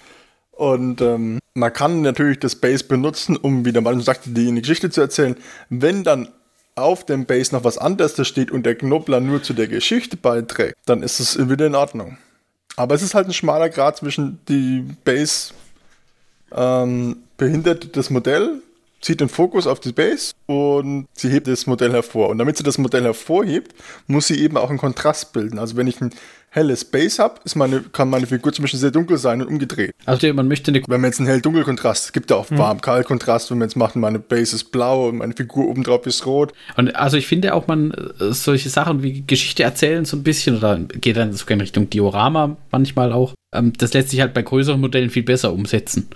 Und 0.51 1.01
ähm, 1.01 1.39
man 1.55 1.74
kann 1.74 2.01
natürlich 2.01 2.39
das 2.39 2.55
Base 2.55 2.83
benutzen, 2.83 3.36
um, 3.38 3.65
wie 3.65 3.74
der 3.74 3.81
Mann 3.81 4.01
sagte, 4.01 4.29
die 4.29 4.48
eine 4.48 4.62
Geschichte 4.62 4.91
zu 4.91 5.01
erzählen. 5.01 5.36
Wenn 5.69 6.03
dann 6.03 6.29
auf 6.75 7.05
dem 7.05 7.25
Base 7.25 7.53
noch 7.55 7.63
was 7.63 7.77
anderes 7.77 8.15
da 8.15 8.24
steht 8.24 8.51
und 8.51 8.65
der 8.65 8.75
Knobbler 8.75 9.19
nur 9.19 9.41
zu 9.41 9.53
der 9.53 9.67
Geschichte 9.67 10.17
beiträgt, 10.17 10.75
dann 10.86 11.03
ist 11.03 11.19
es 11.19 11.50
wieder 11.50 11.67
in 11.67 11.75
Ordnung. 11.75 12.17
Aber 12.75 12.96
es 12.96 13.01
ist 13.01 13.13
halt 13.13 13.27
ein 13.27 13.34
schmaler 13.34 13.70
Grad 13.70 13.98
zwischen 13.98 14.39
die 14.48 14.86
Base 15.03 15.53
ähm, 16.51 17.18
behindert 17.38 17.96
das 17.96 18.10
Modell, 18.10 18.62
zieht 19.01 19.20
den 19.20 19.30
Fokus 19.30 19.68
auf 19.68 19.80
die 19.80 19.92
Base 19.92 20.34
und 20.46 21.08
sie 21.13 21.30
hebt 21.30 21.48
das 21.48 21.68
Modell 21.68 21.92
hervor. 21.92 22.30
Und 22.30 22.38
damit 22.38 22.58
sie 22.58 22.63
das 22.63 22.77
Modell 22.77 23.03
hervorhebt, 23.03 23.74
muss 24.08 24.27
sie 24.27 24.39
eben 24.39 24.58
auch 24.58 24.70
einen 24.70 24.80
Kontrast 24.80 25.34
bilden. 25.34 25.60
Also 25.60 25.75
wenn 25.75 25.88
ich 25.88 26.00
ein 26.01 26.12
helles 26.53 26.86
Base 26.86 27.22
habe, 27.22 27.41
ist 27.43 27.55
meine, 27.55 27.81
kann 27.81 28.10
meine 28.10 28.27
Figur 28.27 28.53
zum 28.53 28.63
Beispiel 28.63 28.79
sehr 28.79 28.91
dunkel 28.91 29.17
sein 29.17 29.41
und 29.41 29.48
umgedreht. 29.48 29.91
Also 30.05 30.31
man 30.33 30.48
möchte 30.48 30.69
eine 30.69 30.83
Wenn 30.88 31.01
man 31.01 31.10
jetzt 31.10 31.19
einen 31.19 31.27
hell-dunkel-Kontrast, 31.27 32.13
gibt 32.13 32.29
ja 32.29 32.38
auch 32.38 32.51
warm-kalt-Kontrast, 32.51 33.50
wenn 33.50 33.57
man 33.57 33.67
jetzt 33.69 33.75
macht, 33.75 33.95
meine 33.95 34.19
Base 34.19 34.55
ist 34.55 34.65
blau 34.65 35.10
und 35.10 35.17
meine 35.17 35.33
Figur 35.33 35.67
obendrauf 35.67 36.05
ist 36.05 36.27
rot. 36.27 36.53
Und 36.77 36.95
also 36.95 37.17
ich 37.17 37.25
finde 37.25 37.55
auch, 37.55 37.65
man 37.65 37.91
äh, 37.91 38.31
solche 38.33 38.69
Sachen 38.69 39.01
wie 39.01 39.24
Geschichte 39.25 39.63
erzählen 39.63 40.05
so 40.05 40.15
ein 40.15 40.24
bisschen 40.24 40.57
oder 40.57 40.77
geht 40.77 41.17
dann 41.17 41.33
sogar 41.33 41.55
in 41.55 41.62
Richtung 41.62 41.89
Diorama 41.89 42.55
manchmal 42.72 43.12
auch. 43.12 43.33
Ähm, 43.51 43.74
das 43.75 43.93
lässt 43.93 44.10
sich 44.10 44.22
halt 44.22 44.36
bei 44.36 44.43
größeren 44.43 44.79
Modellen 44.79 45.10
viel 45.10 45.24
besser 45.24 45.53
umsetzen. 45.53 46.07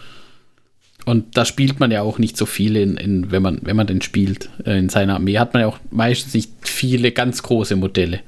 Und 1.06 1.36
da 1.36 1.46
spielt 1.46 1.80
man 1.80 1.90
ja 1.90 2.02
auch 2.02 2.20
nicht 2.20 2.38
so 2.38 2.46
viele, 2.46 2.82
in, 2.82 2.98
in, 2.98 3.32
wenn, 3.32 3.42
man, 3.42 3.60
wenn 3.64 3.78
man 3.78 3.88
den 3.88 4.02
spielt. 4.04 4.50
Äh, 4.66 4.78
In 4.78 4.90
seiner 4.90 5.16
Armee 5.16 5.40
hat 5.40 5.54
man 5.54 5.62
ja 5.62 5.68
auch 5.68 5.80
meistens 5.90 6.36
nicht 6.36 6.52
viele 6.62 7.12
ganz 7.12 7.42
große 7.42 7.76
Modelle. 7.76 8.20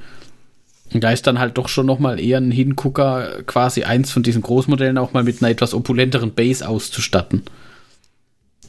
Und 0.94 1.04
da 1.04 1.12
ist 1.12 1.28
dann 1.28 1.40
halt 1.40 1.58
doch 1.58 1.70
schon 1.70 1.86
noch 1.86 2.00
mal 2.00 2.20
eher 2.20 2.40
ein 2.40 2.52
Hingucker, 2.52 3.44
quasi 3.46 3.84
eins 3.84 4.12
von 4.12 4.24
diesen 4.24 4.42
Großmodellen 4.42 4.98
auch 4.98 5.14
mal 5.14 5.24
mit 5.24 5.42
einer 5.42 5.52
etwas 5.52 5.74
opulenteren 5.74 6.32
Base 6.34 6.68
auszustatten. 6.68 7.44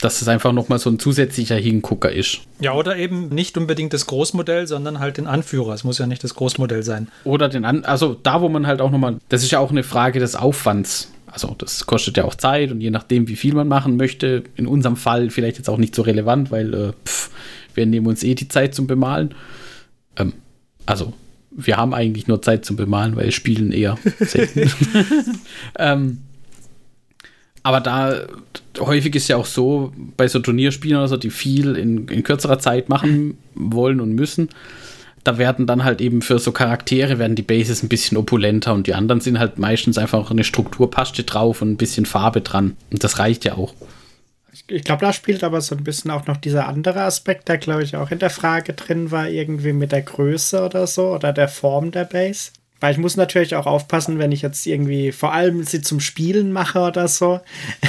Dass 0.00 0.22
es 0.22 0.28
einfach 0.28 0.52
noch 0.52 0.68
mal 0.68 0.78
so 0.78 0.90
ein 0.90 0.98
zusätzlicher 0.98 1.56
Hingucker 1.56 2.10
ist. 2.10 2.40
Ja, 2.58 2.72
oder 2.72 2.96
eben 2.96 3.28
nicht 3.28 3.56
unbedingt 3.58 3.92
das 3.92 4.06
Großmodell, 4.06 4.66
sondern 4.66 4.98
halt 4.98 5.18
den 5.18 5.26
Anführer. 5.26 5.74
Es 5.74 5.84
muss 5.84 5.98
ja 5.98 6.06
nicht 6.06 6.24
das 6.24 6.34
Großmodell 6.34 6.82
sein. 6.82 7.08
Oder 7.24 7.48
den 7.48 7.64
an, 7.64 7.84
also 7.84 8.14
da, 8.14 8.40
wo 8.40 8.48
man 8.48 8.66
halt 8.66 8.80
auch 8.80 8.90
nochmal, 8.90 9.18
das 9.28 9.42
ist 9.42 9.50
ja 9.50 9.58
auch 9.58 9.70
eine 9.70 9.82
Frage 9.82 10.18
des 10.20 10.36
Aufwands. 10.36 11.10
Also 11.26 11.54
das 11.56 11.86
kostet 11.86 12.16
ja 12.16 12.24
auch 12.24 12.34
Zeit 12.34 12.72
und 12.72 12.80
je 12.80 12.90
nachdem, 12.90 13.28
wie 13.28 13.36
viel 13.36 13.54
man 13.54 13.68
machen 13.68 13.96
möchte, 13.96 14.42
in 14.56 14.66
unserem 14.66 14.96
Fall 14.96 15.30
vielleicht 15.30 15.58
jetzt 15.58 15.70
auch 15.70 15.78
nicht 15.78 15.94
so 15.94 16.02
relevant, 16.02 16.50
weil 16.50 16.74
äh, 16.74 16.92
pff, 17.06 17.30
wir 17.74 17.86
nehmen 17.86 18.06
uns 18.06 18.22
eh 18.24 18.34
die 18.34 18.48
Zeit 18.48 18.74
zum 18.74 18.86
Bemalen. 18.86 19.34
Ähm, 20.16 20.32
also 20.86 21.12
wir 21.66 21.76
haben 21.76 21.94
eigentlich 21.94 22.26
nur 22.26 22.42
Zeit 22.42 22.64
zum 22.64 22.76
Bemalen, 22.76 23.16
weil 23.16 23.30
spielen 23.32 23.72
eher 23.72 23.98
selten. 24.20 24.70
ähm, 25.78 26.18
aber 27.62 27.80
da 27.80 28.26
häufig 28.78 29.14
ist 29.14 29.28
ja 29.28 29.36
auch 29.36 29.46
so, 29.46 29.92
bei 30.16 30.28
so 30.28 30.38
Turnierspielen 30.38 30.98
oder 30.98 31.08
so, 31.08 31.16
die 31.16 31.30
viel 31.30 31.76
in, 31.76 32.08
in 32.08 32.22
kürzerer 32.22 32.58
Zeit 32.58 32.88
machen 32.88 33.36
wollen 33.54 34.00
und 34.00 34.14
müssen, 34.14 34.48
da 35.24 35.36
werden 35.36 35.66
dann 35.66 35.84
halt 35.84 36.00
eben 36.00 36.22
für 36.22 36.38
so 36.38 36.52
Charaktere 36.52 37.18
werden 37.18 37.36
die 37.36 37.42
Bases 37.42 37.82
ein 37.82 37.88
bisschen 37.88 38.16
opulenter 38.16 38.72
und 38.72 38.86
die 38.86 38.94
anderen 38.94 39.20
sind 39.20 39.38
halt 39.38 39.58
meistens 39.58 39.98
einfach 39.98 40.30
eine 40.30 40.44
Strukturpaste 40.44 41.24
drauf 41.24 41.60
und 41.60 41.72
ein 41.72 41.76
bisschen 41.76 42.06
Farbe 42.06 42.40
dran. 42.40 42.76
Und 42.90 43.04
das 43.04 43.18
reicht 43.18 43.44
ja 43.44 43.54
auch. 43.54 43.74
Ich, 44.70 44.84
glaube, 44.84 45.04
da 45.04 45.12
spielt 45.12 45.42
aber 45.42 45.60
so 45.60 45.74
ein 45.74 45.82
bisschen 45.82 46.12
auch 46.12 46.26
noch 46.26 46.36
dieser 46.36 46.68
andere 46.68 47.02
Aspekt, 47.02 47.48
der, 47.48 47.58
glaube 47.58 47.82
ich, 47.82 47.96
auch 47.96 48.12
in 48.12 48.20
der 48.20 48.30
Frage 48.30 48.72
drin 48.72 49.10
war, 49.10 49.28
irgendwie 49.28 49.72
mit 49.72 49.90
der 49.90 50.02
Größe 50.02 50.64
oder 50.64 50.86
so 50.86 51.08
oder 51.08 51.32
der 51.32 51.48
Form 51.48 51.90
der 51.90 52.04
Base. 52.04 52.52
Weil 52.78 52.92
ich 52.92 52.98
muss 52.98 53.16
natürlich 53.16 53.56
auch 53.56 53.66
aufpassen, 53.66 54.18
wenn 54.18 54.32
ich 54.32 54.42
jetzt 54.42 54.66
irgendwie 54.66 55.12
vor 55.12 55.34
allem 55.34 55.64
sie 55.64 55.82
zum 55.82 55.98
Spielen 55.98 56.52
mache 56.52 56.80
oder 56.80 57.08
so, 57.08 57.40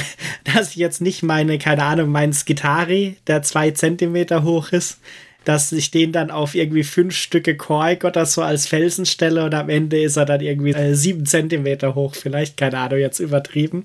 dass 0.44 0.70
ich 0.70 0.76
jetzt 0.76 1.00
nicht 1.00 1.22
meine, 1.22 1.58
keine 1.58 1.84
Ahnung, 1.84 2.10
meinen 2.10 2.32
Skitari, 2.32 3.16
der 3.26 3.42
zwei 3.42 3.70
Zentimeter 3.70 4.42
hoch 4.42 4.72
ist, 4.72 4.98
dass 5.44 5.72
ich 5.72 5.90
den 5.90 6.12
dann 6.12 6.30
auf 6.30 6.54
irgendwie 6.54 6.84
fünf 6.84 7.16
Stücke 7.16 7.56
Kork 7.56 8.04
oder 8.04 8.26
so 8.26 8.42
als 8.42 8.66
Felsen 8.66 9.06
stelle 9.06 9.44
und 9.44 9.54
am 9.54 9.68
Ende 9.68 10.02
ist 10.02 10.16
er 10.16 10.24
dann 10.24 10.40
irgendwie 10.40 10.72
äh, 10.72 10.94
sieben 10.94 11.26
Zentimeter 11.26 11.94
hoch, 11.94 12.14
vielleicht, 12.14 12.56
keine 12.56 12.78
Ahnung, 12.78 12.98
jetzt 12.98 13.20
übertrieben. 13.20 13.84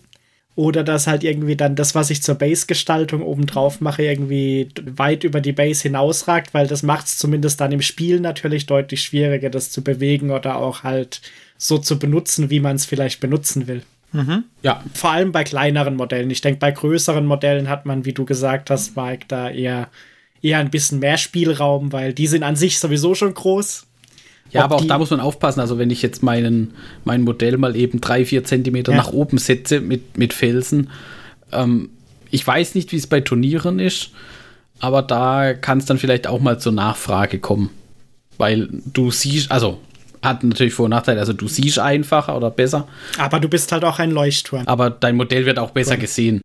Oder 0.58 0.84
dass 0.84 1.06
halt 1.06 1.24
irgendwie 1.24 1.56
dann 1.56 1.76
das, 1.76 1.94
was 1.94 2.10
ich 2.10 2.24
zur 2.24 2.34
Base-Gestaltung 2.34 3.22
obendrauf 3.22 3.80
mache, 3.80 4.02
irgendwie 4.02 4.68
weit 4.84 5.24
über 5.24 5.40
die 5.40 5.52
Base 5.52 5.84
hinausragt, 5.84 6.56
weil 6.56 6.66
das 6.66 6.82
macht 6.82 7.06
es 7.06 7.20
zumindest 7.20 7.62
dann 7.62 7.72
im 7.72 7.84
Spiel 7.84 8.20
natürlich 8.20 8.66
deutlich 8.66 9.04
schwieriger, 9.04 9.52
das 9.52 9.70
zu 9.70 9.84
bewegen 9.84 10.32
oder 10.32 10.58
auch 10.58 10.82
halt 10.82 11.22
so 11.60 11.78
zu 11.78 12.00
benutzen, 12.00 12.50
wie 12.50 12.60
man 12.60 12.76
es 12.76 12.86
vielleicht 12.86 13.20
benutzen 13.20 13.68
will. 13.68 13.84
Ja, 14.64 14.84
Vor 14.96 15.12
allem 15.12 15.32
bei 15.32 15.44
kleineren 15.44 15.96
Modellen. 15.96 16.32
Ich 16.32 16.42
denke, 16.42 16.60
bei 16.60 16.72
größeren 16.72 17.26
Modellen 17.26 17.70
hat 17.70 17.86
man, 17.86 18.06
wie 18.06 18.14
du 18.14 18.26
gesagt 18.26 18.72
hast, 18.72 18.96
Mike, 18.96 19.26
da 19.28 19.52
eher, 19.52 19.90
eher 20.42 20.58
ein 20.58 20.72
bisschen 20.72 20.98
mehr 20.98 21.18
Spielraum, 21.18 21.92
weil 21.92 22.14
die 22.14 22.28
sind 22.28 22.42
an 22.42 22.56
sich 22.56 22.80
sowieso 22.80 23.14
schon 23.14 23.36
groß. 23.36 23.87
Ja, 24.52 24.64
aber 24.64 24.76
auch 24.78 24.86
da 24.86 24.98
muss 24.98 25.10
man 25.12 25.20
aufpassen. 25.20 25.60
Also, 25.60 25.78
wenn 25.78 25.90
ich 25.90 26.02
jetzt 26.02 26.24
meinen, 26.24 26.74
mein 27.04 27.22
Modell 27.24 27.58
mal 27.58 27.76
eben 27.76 28.00
drei, 28.02 28.26
vier 28.26 28.44
Zentimeter 28.44 28.92
Ja. 28.94 28.98
nach 28.98 29.12
oben 29.12 29.38
setze 29.38 29.82
mit, 29.82 30.18
mit 30.18 30.34
Felsen, 30.34 30.90
ähm, 31.52 31.90
ich 32.32 32.46
weiß 32.46 32.76
nicht, 32.76 32.92
wie 32.92 32.98
es 32.98 33.08
bei 33.08 33.22
Turnieren 33.22 33.80
ist, 33.80 34.12
aber 34.80 35.02
da 35.02 35.54
kann 35.54 35.78
es 35.80 35.86
dann 35.86 35.98
vielleicht 35.98 36.28
auch 36.28 36.40
mal 36.40 36.60
zur 36.60 36.72
Nachfrage 36.74 37.40
kommen. 37.40 37.70
Weil 38.38 38.70
du 38.94 39.12
siehst, 39.12 39.52
also 39.52 39.80
hat 40.22 40.44
natürlich 40.44 40.74
Vor- 40.74 40.86
und 40.86 40.92
Nachteile, 40.92 41.20
also 41.20 41.34
du 41.34 41.48
siehst 41.48 41.80
einfacher 41.80 42.36
oder 42.36 42.52
besser, 42.52 42.88
Aber 43.18 43.40
du 43.40 43.48
bist 43.48 43.72
halt 43.72 43.84
auch 43.86 44.00
ein 44.00 44.12
Leuchtturm. 44.12 44.64
aber 44.68 44.90
dein 44.90 45.16
Modell 45.16 45.46
wird 45.46 45.58
auch 45.60 45.72
besser 45.72 45.94
Cool. 45.94 46.00
gesehen. 46.02 46.42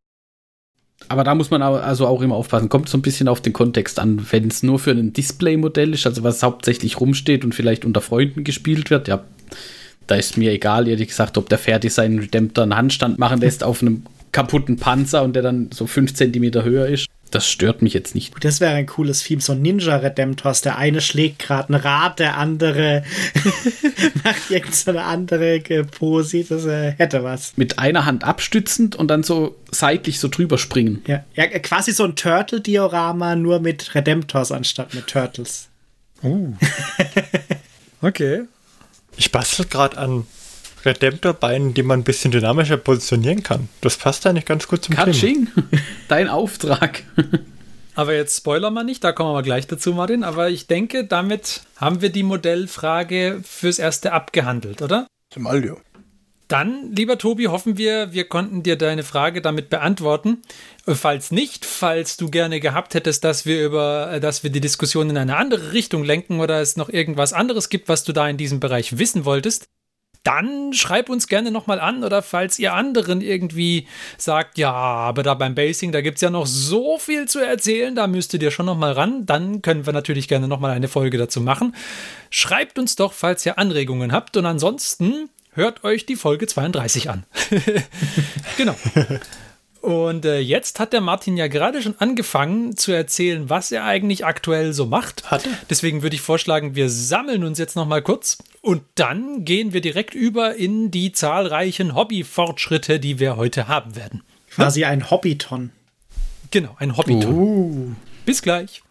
Aber 1.08 1.24
da 1.24 1.34
muss 1.34 1.50
man 1.50 1.62
also 1.62 2.06
auch 2.06 2.22
immer 2.22 2.34
aufpassen. 2.34 2.68
Kommt 2.68 2.88
so 2.88 2.98
ein 2.98 3.02
bisschen 3.02 3.28
auf 3.28 3.40
den 3.40 3.52
Kontext 3.52 3.98
an. 3.98 4.26
Wenn 4.30 4.48
es 4.48 4.62
nur 4.62 4.78
für 4.78 4.92
ein 4.92 5.12
Display-Modell 5.12 5.94
ist, 5.94 6.06
also 6.06 6.22
was 6.22 6.42
hauptsächlich 6.42 7.00
rumsteht 7.00 7.44
und 7.44 7.54
vielleicht 7.54 7.84
unter 7.84 8.00
Freunden 8.00 8.44
gespielt 8.44 8.90
wird, 8.90 9.08
ja, 9.08 9.22
da 10.06 10.14
ist 10.16 10.36
mir 10.36 10.52
egal, 10.52 10.88
ehrlich 10.88 11.08
gesagt, 11.08 11.38
ob 11.38 11.48
der 11.48 11.58
fertig 11.58 11.92
seinen 11.92 12.18
Redemptor 12.18 12.64
einen 12.64 12.76
Handstand 12.76 13.18
machen 13.18 13.40
lässt 13.40 13.64
auf 13.64 13.82
einem 13.82 14.04
kaputten 14.32 14.76
Panzer 14.76 15.22
und 15.22 15.34
der 15.34 15.42
dann 15.42 15.70
so 15.72 15.86
5 15.86 16.14
cm 16.14 16.64
höher 16.64 16.86
ist. 16.86 17.06
Das 17.32 17.48
stört 17.48 17.82
mich 17.82 17.94
jetzt 17.94 18.14
nicht. 18.14 18.32
Das 18.44 18.60
wäre 18.60 18.74
ein 18.74 18.86
cooles 18.86 19.24
Theme, 19.24 19.40
so 19.40 19.54
Ninja 19.54 19.96
Redemptors. 19.96 20.60
Der 20.60 20.78
eine 20.78 21.00
schlägt 21.00 21.40
gerade 21.40 21.72
ein 21.72 21.74
Rad, 21.74 22.18
der 22.18 22.36
andere 22.36 23.04
macht 24.24 24.50
irgendeine 24.50 25.02
andere 25.02 25.60
Posi. 25.84 26.46
Das 26.48 26.64
äh, 26.66 26.92
hätte 26.92 27.24
was. 27.24 27.56
Mit 27.56 27.78
einer 27.78 28.04
Hand 28.04 28.22
abstützend 28.22 28.94
und 28.94 29.08
dann 29.08 29.22
so 29.22 29.56
seitlich 29.70 30.20
so 30.20 30.28
drüber 30.28 30.58
springen. 30.58 31.02
Ja, 31.06 31.24
ja 31.34 31.46
quasi 31.46 31.92
so 31.92 32.04
ein 32.04 32.14
Turtle-Diorama, 32.14 33.34
nur 33.34 33.60
mit 33.60 33.94
Redemptors 33.94 34.52
anstatt 34.52 34.94
mit 34.94 35.08
Turtles. 35.08 35.68
Okay. 38.04 38.42
Ich 39.16 39.30
bastel 39.30 39.64
gerade 39.66 39.96
an 39.96 40.26
Redemptor-Beinen, 40.84 41.74
die 41.74 41.82
man 41.82 42.00
ein 42.00 42.04
bisschen 42.04 42.30
dynamischer 42.30 42.76
positionieren 42.76 43.42
kann. 43.42 43.68
Das 43.80 43.96
passt 43.96 44.26
eigentlich 44.26 44.46
ganz 44.46 44.68
gut 44.68 44.84
zum 44.84 44.94
Thema. 44.94 45.06
Katsching, 45.06 45.48
dein 46.08 46.28
Auftrag. 46.28 47.02
Aber 47.94 48.14
jetzt 48.14 48.38
spoiler 48.38 48.70
mal 48.70 48.84
nicht, 48.84 49.04
da 49.04 49.12
kommen 49.12 49.34
wir 49.34 49.42
gleich 49.42 49.66
dazu, 49.66 49.92
Martin. 49.92 50.24
Aber 50.24 50.48
ich 50.48 50.66
denke, 50.66 51.04
damit 51.04 51.62
haben 51.76 52.00
wir 52.00 52.08
die 52.08 52.22
Modellfrage 52.22 53.40
fürs 53.44 53.78
Erste 53.78 54.12
abgehandelt, 54.12 54.80
oder? 54.80 55.06
Zum 55.30 55.46
Aldio. 55.46 55.78
Dann, 56.48 56.92
lieber 56.94 57.16
Tobi, 57.16 57.46
hoffen 57.46 57.78
wir, 57.78 58.12
wir 58.12 58.28
konnten 58.28 58.62
dir 58.62 58.76
deine 58.76 59.04
Frage 59.04 59.40
damit 59.40 59.70
beantworten. 59.70 60.42
Falls 60.86 61.30
nicht, 61.30 61.64
falls 61.64 62.18
du 62.18 62.28
gerne 62.28 62.60
gehabt 62.60 62.94
hättest, 62.94 63.24
dass 63.24 63.46
wir 63.46 63.64
über, 63.64 64.12
äh, 64.12 64.20
dass 64.20 64.42
wir 64.42 64.50
die 64.50 64.60
Diskussion 64.60 65.08
in 65.08 65.16
eine 65.16 65.36
andere 65.36 65.72
Richtung 65.72 66.04
lenken 66.04 66.40
oder 66.40 66.60
es 66.60 66.76
noch 66.76 66.90
irgendwas 66.90 67.32
anderes 67.32 67.70
gibt, 67.70 67.88
was 67.88 68.04
du 68.04 68.12
da 68.12 68.28
in 68.28 68.36
diesem 68.36 68.60
Bereich 68.60 68.98
wissen 68.98 69.24
wolltest, 69.24 69.64
dann 70.22 70.72
schreib 70.72 71.08
uns 71.08 71.26
gerne 71.26 71.50
nochmal 71.50 71.80
an 71.80 72.04
oder 72.04 72.22
falls 72.22 72.58
ihr 72.58 72.74
anderen 72.74 73.20
irgendwie 73.20 73.86
sagt, 74.18 74.58
ja, 74.58 74.72
aber 74.72 75.22
da 75.22 75.34
beim 75.34 75.54
Basing, 75.54 75.92
da 75.92 76.00
gibt 76.00 76.16
es 76.16 76.22
ja 76.22 76.30
noch 76.30 76.46
so 76.46 76.98
viel 76.98 77.26
zu 77.26 77.40
erzählen, 77.40 77.94
da 77.94 78.06
müsstet 78.06 78.42
ihr 78.42 78.50
schon 78.50 78.66
nochmal 78.66 78.92
ran, 78.92 79.26
dann 79.26 79.62
können 79.62 79.86
wir 79.86 79.92
natürlich 79.92 80.28
gerne 80.28 80.48
nochmal 80.48 80.70
eine 80.72 80.88
Folge 80.88 81.18
dazu 81.18 81.40
machen. 81.40 81.74
Schreibt 82.30 82.78
uns 82.78 82.96
doch, 82.96 83.12
falls 83.12 83.44
ihr 83.46 83.58
Anregungen 83.58 84.12
habt 84.12 84.36
und 84.36 84.46
ansonsten 84.46 85.28
hört 85.54 85.84
euch 85.84 86.06
die 86.06 86.16
Folge 86.16 86.46
32 86.46 87.10
an. 87.10 87.24
genau. 88.56 88.76
Und 89.82 90.24
äh, 90.24 90.38
jetzt 90.38 90.78
hat 90.78 90.92
der 90.92 91.00
Martin 91.00 91.36
ja 91.36 91.48
gerade 91.48 91.82
schon 91.82 91.96
angefangen 91.98 92.76
zu 92.76 92.92
erzählen, 92.92 93.50
was 93.50 93.72
er 93.72 93.84
eigentlich 93.84 94.24
aktuell 94.24 94.72
so 94.72 94.86
macht. 94.86 95.28
Hat 95.28 95.44
er? 95.44 95.52
Deswegen 95.68 96.02
würde 96.02 96.14
ich 96.14 96.22
vorschlagen, 96.22 96.76
wir 96.76 96.88
sammeln 96.88 97.42
uns 97.42 97.58
jetzt 97.58 97.74
noch 97.74 97.86
mal 97.86 98.00
kurz 98.00 98.38
und 98.60 98.82
dann 98.94 99.44
gehen 99.44 99.72
wir 99.72 99.80
direkt 99.80 100.14
über 100.14 100.54
in 100.54 100.92
die 100.92 101.10
zahlreichen 101.10 101.96
Hobbyfortschritte, 101.96 103.00
die 103.00 103.18
wir 103.18 103.36
heute 103.36 103.66
haben 103.66 103.96
werden. 103.96 104.22
Quasi 104.50 104.84
ein 104.84 105.10
Hobbyton. 105.10 105.72
Genau, 106.52 106.76
ein 106.78 106.96
Hobbyton. 106.96 107.34
Uh. 107.34 107.92
Bis 108.24 108.40
gleich. 108.40 108.82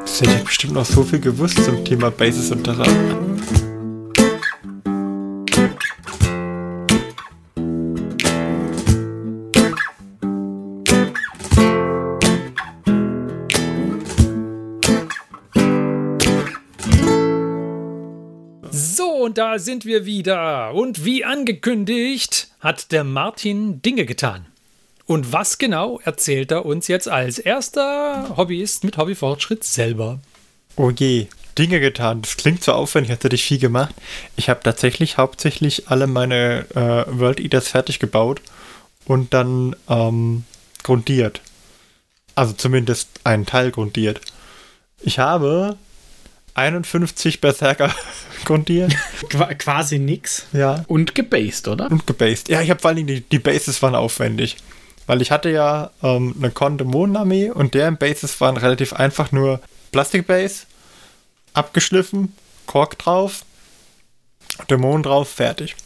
Das 0.00 0.20
hätte 0.22 0.36
ich 0.38 0.44
bestimmt 0.44 0.72
noch 0.72 0.86
so 0.86 1.02
viel 1.02 1.20
gewusst 1.20 1.62
zum 1.62 1.84
Thema 1.84 2.10
Basis 2.10 2.50
und 2.50 2.64
Terrain. 2.64 3.23
Und 19.24 19.38
da 19.38 19.58
sind 19.58 19.84
wir 19.84 20.04
wieder. 20.04 20.74
Und 20.74 21.04
wie 21.04 21.24
angekündigt, 21.24 22.48
hat 22.60 22.92
der 22.92 23.04
Martin 23.04 23.80
Dinge 23.80 24.04
getan. 24.04 24.46
Und 25.06 25.32
was 25.32 25.58
genau 25.58 25.98
erzählt 26.04 26.50
er 26.50 26.64
uns 26.64 26.88
jetzt 26.88 27.08
als 27.08 27.38
erster 27.38 28.36
Hobbyist 28.36 28.84
mit 28.84 28.96
Hobbyfortschritt 28.96 29.64
selber? 29.64 30.20
Oh 30.76 30.90
je, 30.90 31.26
Dinge 31.58 31.80
getan. 31.80 32.22
Das 32.22 32.36
klingt 32.36 32.62
so 32.62 32.72
aufwendig, 32.72 33.10
als 33.10 33.24
hätte 33.24 33.36
ich 33.36 33.44
viel 33.44 33.58
gemacht. 33.58 33.94
Ich 34.36 34.48
habe 34.48 34.60
tatsächlich 34.62 35.16
hauptsächlich 35.16 35.88
alle 35.88 36.06
meine 36.06 36.66
äh, 36.74 37.18
World 37.18 37.40
Eaters 37.40 37.68
fertig 37.68 37.98
gebaut 37.98 38.40
und 39.06 39.34
dann 39.34 39.74
ähm, 39.88 40.44
grundiert. 40.82 41.40
Also 42.34 42.52
zumindest 42.52 43.08
einen 43.24 43.46
Teil 43.46 43.70
grundiert. 43.70 44.20
Ich 45.00 45.18
habe 45.18 45.76
51 46.54 47.40
Berserker 47.40 47.94
grundiert. 48.44 48.94
Qua 49.28 49.52
quasi 49.54 49.98
nix. 49.98 50.46
Ja. 50.52 50.84
Und 50.86 51.14
gebased, 51.14 51.68
oder? 51.68 51.90
Und 51.90 52.06
gebased. 52.06 52.48
Ja, 52.48 52.60
ich 52.60 52.70
habe 52.70 52.80
vor 52.80 52.88
allen 52.88 52.98
Dingen 52.98 53.08
die, 53.08 53.20
die 53.20 53.38
Bases 53.38 53.82
waren 53.82 53.94
aufwendig. 53.94 54.56
Weil 55.06 55.20
ich 55.20 55.30
hatte 55.30 55.50
ja 55.50 55.90
ähm, 56.02 56.34
eine 56.38 56.50
Con-Dämonenarmee 56.50 57.50
und 57.50 57.74
deren 57.74 57.98
Bases 57.98 58.40
waren 58.40 58.56
relativ 58.56 58.94
einfach 58.94 59.32
nur 59.32 59.60
Plastikbase, 59.92 60.64
abgeschliffen, 61.52 62.32
Kork 62.66 62.98
drauf, 62.98 63.44
Dämonen 64.70 65.02
drauf, 65.02 65.28
fertig. 65.28 65.76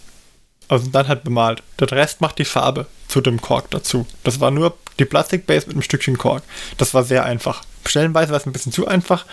Also 0.69 0.91
dann 0.91 1.09
halt 1.09 1.25
bemalt. 1.25 1.63
Der 1.81 1.91
Rest 1.91 2.21
macht 2.21 2.39
die 2.39 2.45
Farbe 2.45 2.87
zu 3.09 3.21
dem 3.21 3.41
Kork 3.41 3.71
dazu. 3.71 4.07
Das 4.23 4.41
war 4.41 4.51
nur 4.51 4.77
die 4.99 5.05
Plastikbase 5.05 5.67
mit 5.67 5.77
einem 5.77 5.83
Stückchen 5.83 6.19
Kork. 6.19 6.43
Das 6.77 6.95
war 6.95 7.05
sehr 7.05 7.25
einfach. 7.25 7.63
Stellenweise 7.87 8.33
war 8.33 8.39
es 8.39 8.47
ein 8.47 8.53
bisschen 8.53 8.73
zu 8.73 8.87
einfach. 8.87 9.25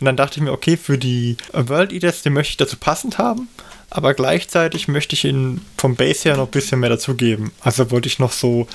Und 0.00 0.04
dann 0.04 0.16
dachte 0.16 0.38
ich 0.38 0.42
mir, 0.42 0.52
okay, 0.52 0.76
für 0.76 0.98
die 0.98 1.36
World 1.52 1.92
Eaters, 1.92 2.22
die 2.22 2.30
möchte 2.30 2.50
ich 2.50 2.56
dazu 2.58 2.76
passend 2.76 3.18
haben. 3.18 3.48
Aber 3.88 4.14
gleichzeitig 4.14 4.88
möchte 4.88 5.14
ich 5.14 5.24
ihnen 5.24 5.64
vom 5.76 5.96
Base 5.96 6.24
her 6.24 6.36
noch 6.36 6.46
ein 6.46 6.50
bisschen 6.50 6.80
mehr 6.80 6.88
dazugeben. 6.88 7.52
Also 7.60 7.90
wollte 7.90 8.08
ich 8.08 8.18
noch 8.18 8.32
so 8.32 8.66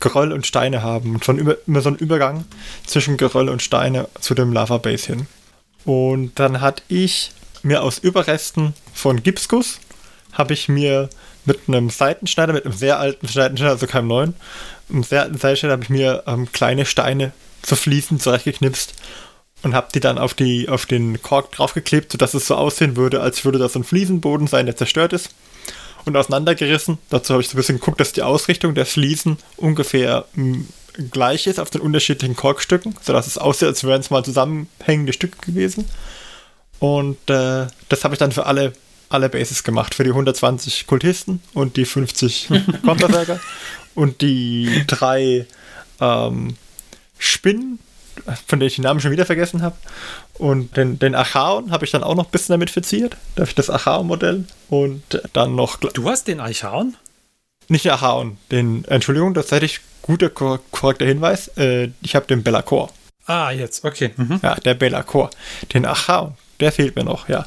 Geröll 0.00 0.32
und 0.32 0.46
Steine 0.46 0.82
haben. 0.82 1.14
Und 1.14 1.24
schon 1.24 1.56
immer 1.66 1.80
so 1.80 1.88
einen 1.88 1.98
Übergang 1.98 2.44
zwischen 2.86 3.16
Geröll 3.16 3.48
und 3.48 3.62
Steine 3.62 4.08
zu 4.20 4.34
dem 4.34 4.52
Lava 4.52 4.78
Base 4.78 5.06
hin. 5.06 5.26
Und 5.84 6.38
dann 6.38 6.60
hatte 6.60 6.82
ich 6.88 7.32
mir 7.62 7.82
aus 7.82 7.98
Überresten 7.98 8.74
von 8.92 9.22
Gipsguss, 9.22 9.78
habe 10.32 10.52
ich 10.52 10.68
mir 10.68 11.08
mit 11.46 11.60
einem 11.68 11.90
Seitenschneider, 11.90 12.52
mit 12.52 12.64
einem 12.64 12.74
sehr 12.74 12.98
alten 12.98 13.26
Seitenschneider, 13.26 13.72
also 13.72 13.86
keinem 13.86 14.08
neuen, 14.08 14.34
einem 14.90 15.02
sehr 15.02 15.22
alten 15.22 15.38
Seitenschneider 15.38 15.72
habe 15.72 15.84
ich 15.84 15.90
mir 15.90 16.22
ähm, 16.26 16.50
kleine 16.52 16.86
Steine 16.86 17.32
zu 17.62 17.76
Fliesen 17.76 18.20
zurechtgeknipst 18.20 18.94
und 19.62 19.74
habe 19.74 19.88
die 19.94 20.00
dann 20.00 20.18
auf, 20.18 20.34
die, 20.34 20.68
auf 20.68 20.86
den 20.86 21.20
Kork 21.22 21.52
draufgeklebt, 21.52 22.12
sodass 22.12 22.34
es 22.34 22.46
so 22.46 22.54
aussehen 22.54 22.96
würde, 22.96 23.20
als 23.20 23.44
würde 23.44 23.58
das 23.58 23.74
ein 23.74 23.84
Fliesenboden 23.84 24.46
sein, 24.46 24.66
der 24.66 24.76
zerstört 24.76 25.12
ist. 25.12 25.30
Und 26.04 26.16
auseinandergerissen. 26.16 26.98
Dazu 27.10 27.32
habe 27.32 27.42
ich 27.42 27.48
so 27.48 27.54
ein 27.54 27.56
bisschen 27.56 27.80
geguckt, 27.80 27.98
dass 27.98 28.12
die 28.12 28.22
Ausrichtung 28.22 28.76
der 28.76 28.86
Fliesen 28.86 29.38
ungefähr 29.56 30.26
mh, 30.34 30.58
gleich 31.10 31.48
ist 31.48 31.58
auf 31.58 31.70
den 31.70 31.80
unterschiedlichen 31.80 32.36
Korkstücken, 32.36 32.94
sodass 33.02 33.26
es 33.26 33.38
aussieht, 33.38 33.68
als 33.68 33.82
wären 33.82 34.00
es 34.00 34.10
mal 34.10 34.24
zusammenhängende 34.24 35.12
Stücke 35.12 35.38
gewesen. 35.44 35.84
Und 36.78 37.18
äh, 37.28 37.66
das 37.88 38.04
habe 38.04 38.14
ich 38.14 38.18
dann 38.18 38.30
für 38.30 38.46
alle, 38.46 38.72
alle 39.08 39.28
Bases 39.28 39.62
gemacht. 39.64 39.94
Für 39.94 40.04
die 40.04 40.10
120 40.10 40.86
Kultisten 40.86 41.42
und 41.54 41.76
die 41.76 41.84
50 41.84 42.48
Konterwerker 42.84 43.40
und 43.94 44.20
die 44.20 44.84
drei 44.86 45.46
ähm, 46.00 46.56
Spinnen, 47.18 47.78
von 48.46 48.60
denen 48.60 48.68
ich 48.68 48.76
die 48.76 48.82
Namen 48.82 49.00
schon 49.00 49.10
wieder 49.10 49.26
vergessen 49.26 49.62
habe. 49.62 49.76
Und 50.34 50.76
den, 50.76 50.98
den 50.98 51.14
Achaon 51.14 51.70
habe 51.70 51.84
ich 51.84 51.90
dann 51.90 52.02
auch 52.02 52.14
noch 52.14 52.26
ein 52.26 52.30
bisschen 52.30 52.52
damit 52.52 52.70
verziert. 52.70 53.16
Da 53.34 53.42
habe 53.42 53.48
ich 53.48 53.54
das 53.54 53.70
Achaon-Modell 53.70 54.44
und 54.68 55.22
dann 55.32 55.54
noch. 55.54 55.76
Du 55.76 56.08
hast 56.08 56.28
den 56.28 56.40
Eichhorn? 56.40 56.96
Nicht 57.68 57.84
den 57.84 57.92
Achaon, 57.92 58.38
den, 58.50 58.84
Entschuldigung, 58.84 59.34
das 59.34 59.50
hätte 59.50 59.66
ich 59.66 59.80
guter, 60.02 60.30
kor 60.30 60.60
korrekter 60.70 61.06
Hinweis. 61.06 61.48
Äh, 61.56 61.90
ich 62.02 62.14
habe 62.14 62.26
den 62.26 62.42
Bellacor. 62.42 62.90
Ah, 63.26 63.50
jetzt, 63.50 63.84
okay. 63.84 64.12
Mhm. 64.16 64.40
Ja, 64.42 64.54
der 64.54 64.74
Bellacor. 64.74 65.30
Den 65.74 65.84
Achaon, 65.84 66.34
der 66.60 66.70
fehlt 66.70 66.94
mir 66.94 67.04
noch, 67.04 67.28
ja. 67.28 67.44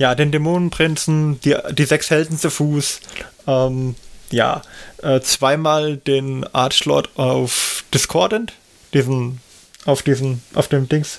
Ja, 0.00 0.14
den 0.14 0.32
Dämonenprinzen, 0.32 1.42
die, 1.42 1.54
die 1.72 1.84
sechs 1.84 2.08
Helden 2.08 2.38
zu 2.38 2.48
Fuß, 2.50 3.00
ähm, 3.46 3.96
ja, 4.30 4.62
äh, 5.02 5.20
zweimal 5.20 5.98
den 5.98 6.42
Archlord 6.54 7.10
auf 7.18 7.84
Discordant, 7.92 8.54
diesen, 8.94 9.42
auf 9.84 10.02
diesen, 10.02 10.42
auf 10.54 10.68
dem 10.68 10.88
Dings, 10.88 11.18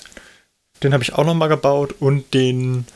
den 0.82 0.92
habe 0.92 1.04
ich 1.04 1.12
auch 1.12 1.24
nochmal 1.24 1.48
gebaut 1.48 1.94
und 2.00 2.34
den, 2.34 2.86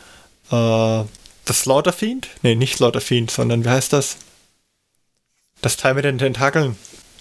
äh, 0.50 1.04
das 1.44 1.60
Slaughterfiend? 1.60 2.30
Nee, 2.42 2.56
nicht 2.56 2.78
Slaughterfiend, 2.78 3.30
sondern 3.30 3.64
wie 3.64 3.68
heißt 3.68 3.92
das? 3.92 4.16
Das 5.62 5.76
Teil 5.76 5.94
mit 5.94 6.04
den 6.04 6.18
Tentakeln, 6.18 6.74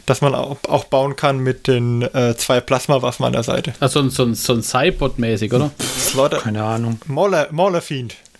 das 0.08 0.22
man 0.22 0.34
auch, 0.34 0.58
auch 0.68 0.86
bauen 0.86 1.16
kann 1.16 1.38
mit 1.38 1.68
den 1.68 2.02
äh, 2.02 2.36
zwei 2.36 2.62
Plasmawaffen 2.62 3.28
an 3.28 3.34
der 3.34 3.44
Seite. 3.44 3.76
Also 3.80 4.00
so 4.00 4.08
ein, 4.08 4.10
so 4.10 4.24
ein, 4.24 4.34
so 4.34 4.54
ein 4.54 4.64
Cyborg-mäßig, 4.64 5.54
oder? 5.54 5.70
Slaughter, 5.80 6.40
Keine 6.40 6.64
Ahnung. 6.64 7.00
Mauler, 7.06 7.50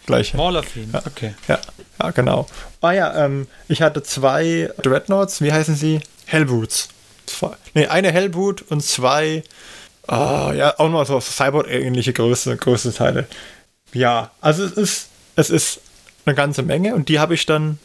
Maulerfiend, 0.08 0.34
gleich. 0.34 0.34
Maulerfiend, 0.34 0.96
okay. 1.06 1.36
Ja, 1.48 1.60
ja, 2.02 2.12
genau. 2.12 2.48
Ah 2.82 2.92
ja, 2.92 3.26
ähm, 3.26 3.48
ich 3.68 3.82
hatte 3.82 4.04
zwei 4.04 4.70
Dreadnoughts, 4.82 5.42
wie 5.42 5.52
heißen 5.52 5.76
sie? 5.76 6.00
Hellboots. 6.26 6.90
Zwei, 7.26 7.56
nee, 7.74 7.88
eine 7.88 8.12
Hellboot 8.12 8.64
und 8.70 8.82
zwei, 8.82 9.44
ah, 10.08 10.54
ja, 10.54 10.78
auch 10.78 10.90
noch 10.90 11.06
so 11.06 11.20
Cyborg-ähnliche 11.20 12.14
Größe, 12.14 12.56
Größe 12.58 12.94
Teile. 12.94 13.28
Ja, 13.94 14.32
also 14.42 14.64
es 14.64 14.74
ist, 14.74 15.10
es 15.36 15.50
ist 15.50 15.82
eine 16.26 16.36
ganze 16.36 16.64
Menge 16.64 16.96
und 16.96 17.10
die 17.10 17.20
habe 17.20 17.34
ich 17.34 17.46
dann, 17.46 17.80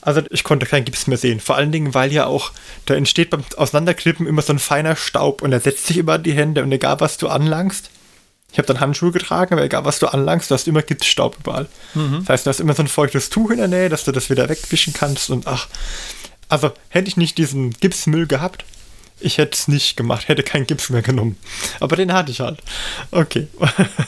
also 0.00 0.22
ich 0.30 0.44
konnte 0.44 0.66
kein 0.66 0.84
Gips 0.84 1.06
mehr 1.06 1.18
sehen. 1.18 1.40
Vor 1.40 1.56
allen 1.56 1.72
Dingen, 1.72 1.94
weil 1.94 2.12
ja 2.12 2.26
auch, 2.26 2.52
da 2.86 2.94
entsteht 2.94 3.30
beim 3.30 3.44
Auseinanderklippen 3.56 4.26
immer 4.26 4.42
so 4.42 4.52
ein 4.52 4.58
feiner 4.58 4.96
Staub 4.96 5.42
und 5.42 5.52
er 5.52 5.60
setzt 5.60 5.86
sich 5.86 6.06
an 6.08 6.22
die 6.22 6.34
Hände 6.34 6.62
und 6.62 6.72
egal 6.72 7.00
was 7.00 7.18
du 7.18 7.28
anlangst, 7.28 7.90
ich 8.54 8.58
habe 8.58 8.68
dann 8.68 8.78
Handschuhe 8.78 9.10
getragen, 9.10 9.52
aber 9.54 9.64
egal 9.64 9.84
was 9.84 9.98
du 9.98 10.06
anlangst, 10.06 10.48
du 10.48 10.54
hast 10.54 10.68
immer 10.68 10.82
Gipsstaub 10.82 11.38
überall. 11.40 11.66
Das 12.20 12.28
heißt, 12.28 12.46
du 12.46 12.50
hast 12.50 12.60
immer 12.60 12.74
so 12.74 12.84
ein 12.84 12.88
feuchtes 12.88 13.28
Tuch 13.28 13.50
in 13.50 13.56
der 13.56 13.66
Nähe, 13.66 13.88
dass 13.88 14.04
du 14.04 14.12
das 14.12 14.30
wieder 14.30 14.48
wegwischen 14.48 14.92
kannst 14.92 15.28
und 15.30 15.48
ach. 15.48 15.66
Also 16.48 16.70
hätte 16.88 17.08
ich 17.08 17.16
nicht 17.16 17.36
diesen 17.36 17.72
Gipsmüll 17.72 18.28
gehabt, 18.28 18.64
ich 19.18 19.38
hätte 19.38 19.54
es 19.54 19.66
nicht 19.66 19.96
gemacht, 19.96 20.28
hätte 20.28 20.44
keinen 20.44 20.68
Gips 20.68 20.88
mehr 20.88 21.02
genommen. 21.02 21.36
Aber 21.80 21.96
den 21.96 22.12
hatte 22.12 22.30
ich 22.30 22.38
halt. 22.38 22.60
Okay. 23.10 23.48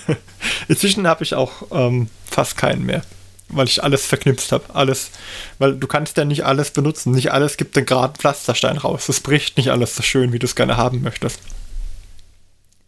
Inzwischen 0.68 1.08
habe 1.08 1.24
ich 1.24 1.34
auch 1.34 1.52
ähm, 1.72 2.08
fast 2.30 2.56
keinen 2.56 2.84
mehr. 2.86 3.02
Weil 3.48 3.66
ich 3.66 3.82
alles 3.82 4.06
verknipst 4.06 4.52
habe. 4.52 4.72
Alles. 4.74 5.10
Weil 5.58 5.74
du 5.74 5.88
kannst 5.88 6.18
ja 6.18 6.24
nicht 6.24 6.44
alles 6.44 6.70
benutzen. 6.70 7.10
Nicht 7.12 7.32
alles 7.32 7.56
gibt 7.56 7.74
den 7.74 7.86
geraden 7.86 8.14
Pflasterstein 8.14 8.76
raus. 8.76 9.08
Es 9.08 9.20
bricht 9.20 9.56
nicht 9.56 9.70
alles 9.70 9.96
so 9.96 10.02
schön, 10.02 10.32
wie 10.32 10.38
du 10.38 10.46
es 10.46 10.54
gerne 10.54 10.76
haben 10.76 11.02
möchtest. 11.02 11.40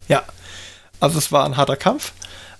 Ja. 0.06 0.22
Also 1.00 1.18
es 1.18 1.32
war 1.32 1.44
ein 1.44 1.56
harter 1.56 1.76
Kampf. 1.76 2.12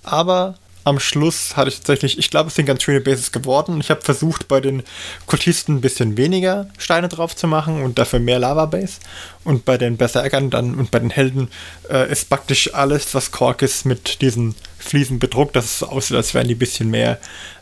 Aber 0.03 0.55
am 0.85 0.99
Schluss 0.99 1.55
hatte 1.55 1.69
ich 1.69 1.77
tatsächlich, 1.77 2.17
ich 2.17 2.29
glaube, 2.29 2.47
es 2.47 2.55
sind 2.55 2.65
ganz 2.65 2.83
schöne 2.83 3.01
Bases 3.01 3.31
geworden. 3.31 3.79
Ich 3.79 3.89
habe 3.91 4.01
versucht, 4.01 4.47
bei 4.47 4.61
den 4.61 4.83
Kultisten 5.27 5.75
ein 5.75 5.81
bisschen 5.81 6.17
weniger 6.17 6.67
Steine 6.77 7.09
drauf 7.09 7.35
zu 7.35 7.47
machen 7.47 7.83
und 7.83 7.99
dafür 7.99 8.19
mehr 8.19 8.39
Lava-Base. 8.39 8.99
Und 9.43 9.65
bei 9.65 9.77
den 9.77 9.97
Berserkern 9.97 10.49
dann 10.49 10.75
und 10.75 10.89
bei 10.89 10.99
den 10.99 11.09
Helden 11.09 11.49
äh, 11.89 12.11
ist 12.11 12.29
praktisch 12.29 12.73
alles, 12.73 13.13
was 13.13 13.31
Kork 13.31 13.61
ist, 13.61 13.85
mit 13.85 14.21
diesen 14.21 14.55
Fliesen 14.77 15.19
bedruckt, 15.19 15.55
dass 15.55 15.65
es 15.65 15.79
so 15.79 15.87
aussieht, 15.87 16.17
als 16.17 16.33
wären 16.33 16.47
die 16.47 16.55
ein 16.55 16.59
bisschen 16.59 16.89
mehr 16.89 17.19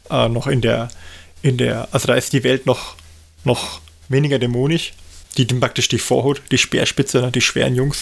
äh, 0.09 0.29
noch 0.29 0.47
in 0.47 0.61
der, 0.61 0.89
in 1.41 1.57
der, 1.57 1.89
also 1.91 2.07
da 2.07 2.13
ist 2.15 2.33
die 2.33 2.43
Welt 2.43 2.65
noch, 2.65 2.95
noch 3.43 3.81
weniger 4.09 4.39
dämonisch. 4.39 4.93
Die, 5.37 5.45
die 5.45 5.55
praktisch 5.55 5.87
die 5.87 5.99
Vorhut, 5.99 6.41
die 6.49 6.57
Speerspitze, 6.57 7.21
ne, 7.21 7.31
die 7.31 7.41
schweren 7.41 7.75
Jungs. 7.75 8.01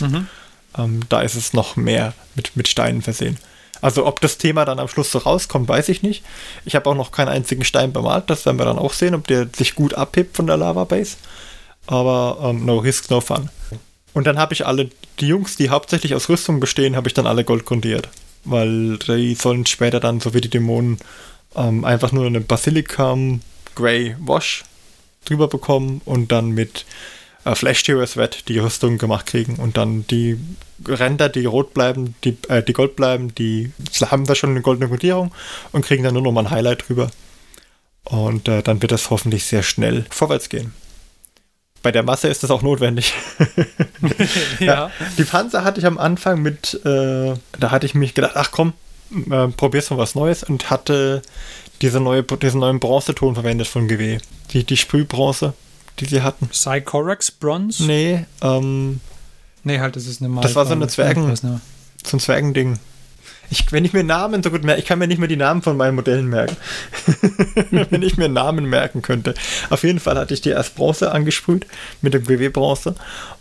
Ähm, 0.77 1.01
da 1.09 1.21
ist 1.21 1.35
es 1.35 1.53
noch 1.53 1.75
mehr 1.75 2.13
mit, 2.35 2.55
mit 2.55 2.67
Steinen 2.67 3.01
versehen. 3.01 3.37
Also 3.81 4.05
ob 4.05 4.21
das 4.21 4.37
Thema 4.37 4.65
dann 4.65 4.79
am 4.79 4.87
Schluss 4.87 5.11
so 5.11 5.19
rauskommt, 5.19 5.67
weiß 5.67 5.89
ich 5.89 6.01
nicht. 6.01 6.23
Ich 6.65 6.75
habe 6.75 6.89
auch 6.89 6.95
noch 6.95 7.11
keinen 7.11 7.29
einzigen 7.29 7.63
Stein 7.63 7.93
bemalt. 7.93 8.29
Das 8.29 8.45
werden 8.45 8.57
wir 8.57 8.65
dann 8.65 8.79
auch 8.79 8.93
sehen, 8.93 9.15
ob 9.15 9.27
der 9.27 9.47
sich 9.55 9.75
gut 9.75 9.93
abhebt 9.93 10.35
von 10.35 10.47
der 10.47 10.57
Lava 10.57 10.85
Base. 10.85 11.17
Aber 11.87 12.39
ähm, 12.41 12.65
no 12.65 12.77
risk, 12.77 13.09
no 13.11 13.21
fun. 13.21 13.49
Und 14.13 14.25
dann 14.25 14.39
habe 14.39 14.53
ich 14.53 14.65
alle, 14.65 14.89
die 15.19 15.27
Jungs, 15.27 15.57
die 15.57 15.69
hauptsächlich 15.69 16.15
aus 16.15 16.29
Rüstung 16.29 16.59
bestehen, 16.59 16.95
habe 16.95 17.07
ich 17.07 17.13
dann 17.13 17.27
alle 17.27 17.43
Gold 17.43 17.65
grundiert. 17.65 18.09
Weil 18.43 18.97
die 18.97 19.35
sollen 19.35 19.65
später 19.65 19.99
dann, 19.99 20.19
so 20.19 20.33
wie 20.33 20.41
die 20.41 20.49
Dämonen, 20.49 20.97
ähm, 21.55 21.83
einfach 21.83 22.11
nur 22.11 22.25
eine 22.25 22.41
Basilicum 22.41 23.41
Grey 23.75 24.15
Wash 24.19 24.63
drüber 25.25 25.47
bekommen 25.47 26.01
und 26.05 26.31
dann 26.31 26.51
mit 26.51 26.85
äh, 27.43 27.55
Flash 27.55 27.83
Tears 27.83 28.17
Wet 28.17 28.47
die 28.47 28.59
Rüstung 28.59 28.97
gemacht 28.97 29.25
kriegen 29.25 29.55
und 29.55 29.77
dann 29.77 30.07
die 30.07 30.39
Ränder, 30.87 31.29
die 31.29 31.45
rot 31.45 31.73
bleiben, 31.73 32.15
die, 32.23 32.37
äh, 32.49 32.63
die 32.63 32.73
gold 32.73 32.95
bleiben, 32.95 33.33
die 33.35 33.71
haben 34.01 34.25
da 34.25 34.35
schon 34.35 34.51
eine 34.51 34.61
goldene 34.61 34.89
Kodierung 34.89 35.33
und 35.71 35.85
kriegen 35.85 36.03
dann 36.03 36.13
nur 36.13 36.23
noch 36.23 36.31
mal 36.31 36.45
ein 36.45 36.51
Highlight 36.51 36.87
drüber. 36.87 37.11
Und 38.03 38.47
äh, 38.47 38.61
dann 38.61 38.81
wird 38.81 38.91
das 38.91 39.09
hoffentlich 39.09 39.45
sehr 39.45 39.63
schnell 39.63 40.05
vorwärts 40.09 40.49
gehen. 40.49 40.73
Bei 41.81 41.91
der 41.91 42.03
Masse 42.03 42.27
ist 42.27 42.43
das 42.43 42.51
auch 42.51 42.61
notwendig. 42.61 43.13
Ja. 44.59 44.91
Die 45.17 45.23
Panzer 45.23 45.63
hatte 45.63 45.79
ich 45.79 45.85
am 45.85 45.97
Anfang 45.97 46.41
mit, 46.41 46.73
äh, 46.85 47.33
da 47.59 47.71
hatte 47.71 47.85
ich 47.85 47.95
mich 47.95 48.13
gedacht, 48.13 48.33
ach 48.35 48.51
komm, 48.51 48.73
äh, 49.29 49.47
probierst 49.47 49.91
mal 49.91 49.97
was 49.97 50.15
Neues 50.15 50.43
und 50.43 50.69
hatte 50.69 51.21
diese 51.81 51.99
neue, 51.99 52.23
diesen 52.23 52.59
neuen 52.59 52.79
Bronzeton 52.79 53.35
verwendet 53.35 53.67
von 53.67 53.87
GW. 53.87 54.19
Die, 54.51 54.63
die 54.63 54.77
Sprühbronze, 54.77 55.53
die 55.99 56.05
sie 56.05 56.21
hatten. 56.21 56.47
Psychorax 56.47 57.31
Bronze? 57.31 57.85
Nee, 57.85 58.25
ähm, 58.41 59.01
Nee, 59.65 59.79
halt, 59.81 59.95
das 59.97 60.07
ist 60.07 60.21
eine 60.21 60.33
Das 60.41 60.55
war 60.55 60.65
so 60.65 60.71
eine 60.73 60.87
Zwergen- 60.87 61.35
so 62.05 62.15
ein 62.17 62.19
Zwergending. 62.21 62.79
Ich, 63.49 63.71
wenn 63.71 63.83
ich 63.85 63.93
mir 63.93 64.03
Namen 64.03 64.41
so 64.41 64.49
gut 64.49 64.63
merke, 64.63 64.79
ich 64.81 64.87
kann 64.87 64.97
mir 64.99 65.07
nicht 65.07 65.19
mehr 65.19 65.27
die 65.27 65.35
Namen 65.35 65.61
von 65.61 65.75
meinen 65.77 65.95
Modellen 65.95 66.27
merken. 66.27 66.55
wenn 67.89 68.01
ich 68.01 68.17
mir 68.17 68.29
Namen 68.29 68.65
merken 68.65 69.01
könnte. 69.01 69.33
Auf 69.69 69.83
jeden 69.83 69.99
Fall 69.99 70.17
hatte 70.17 70.33
ich 70.33 70.41
die 70.41 70.49
erst 70.49 70.75
Bronze 70.75 71.11
angesprüht 71.11 71.65
mit 72.01 72.13
dem 72.13 72.23
GW-Bronze 72.23 72.95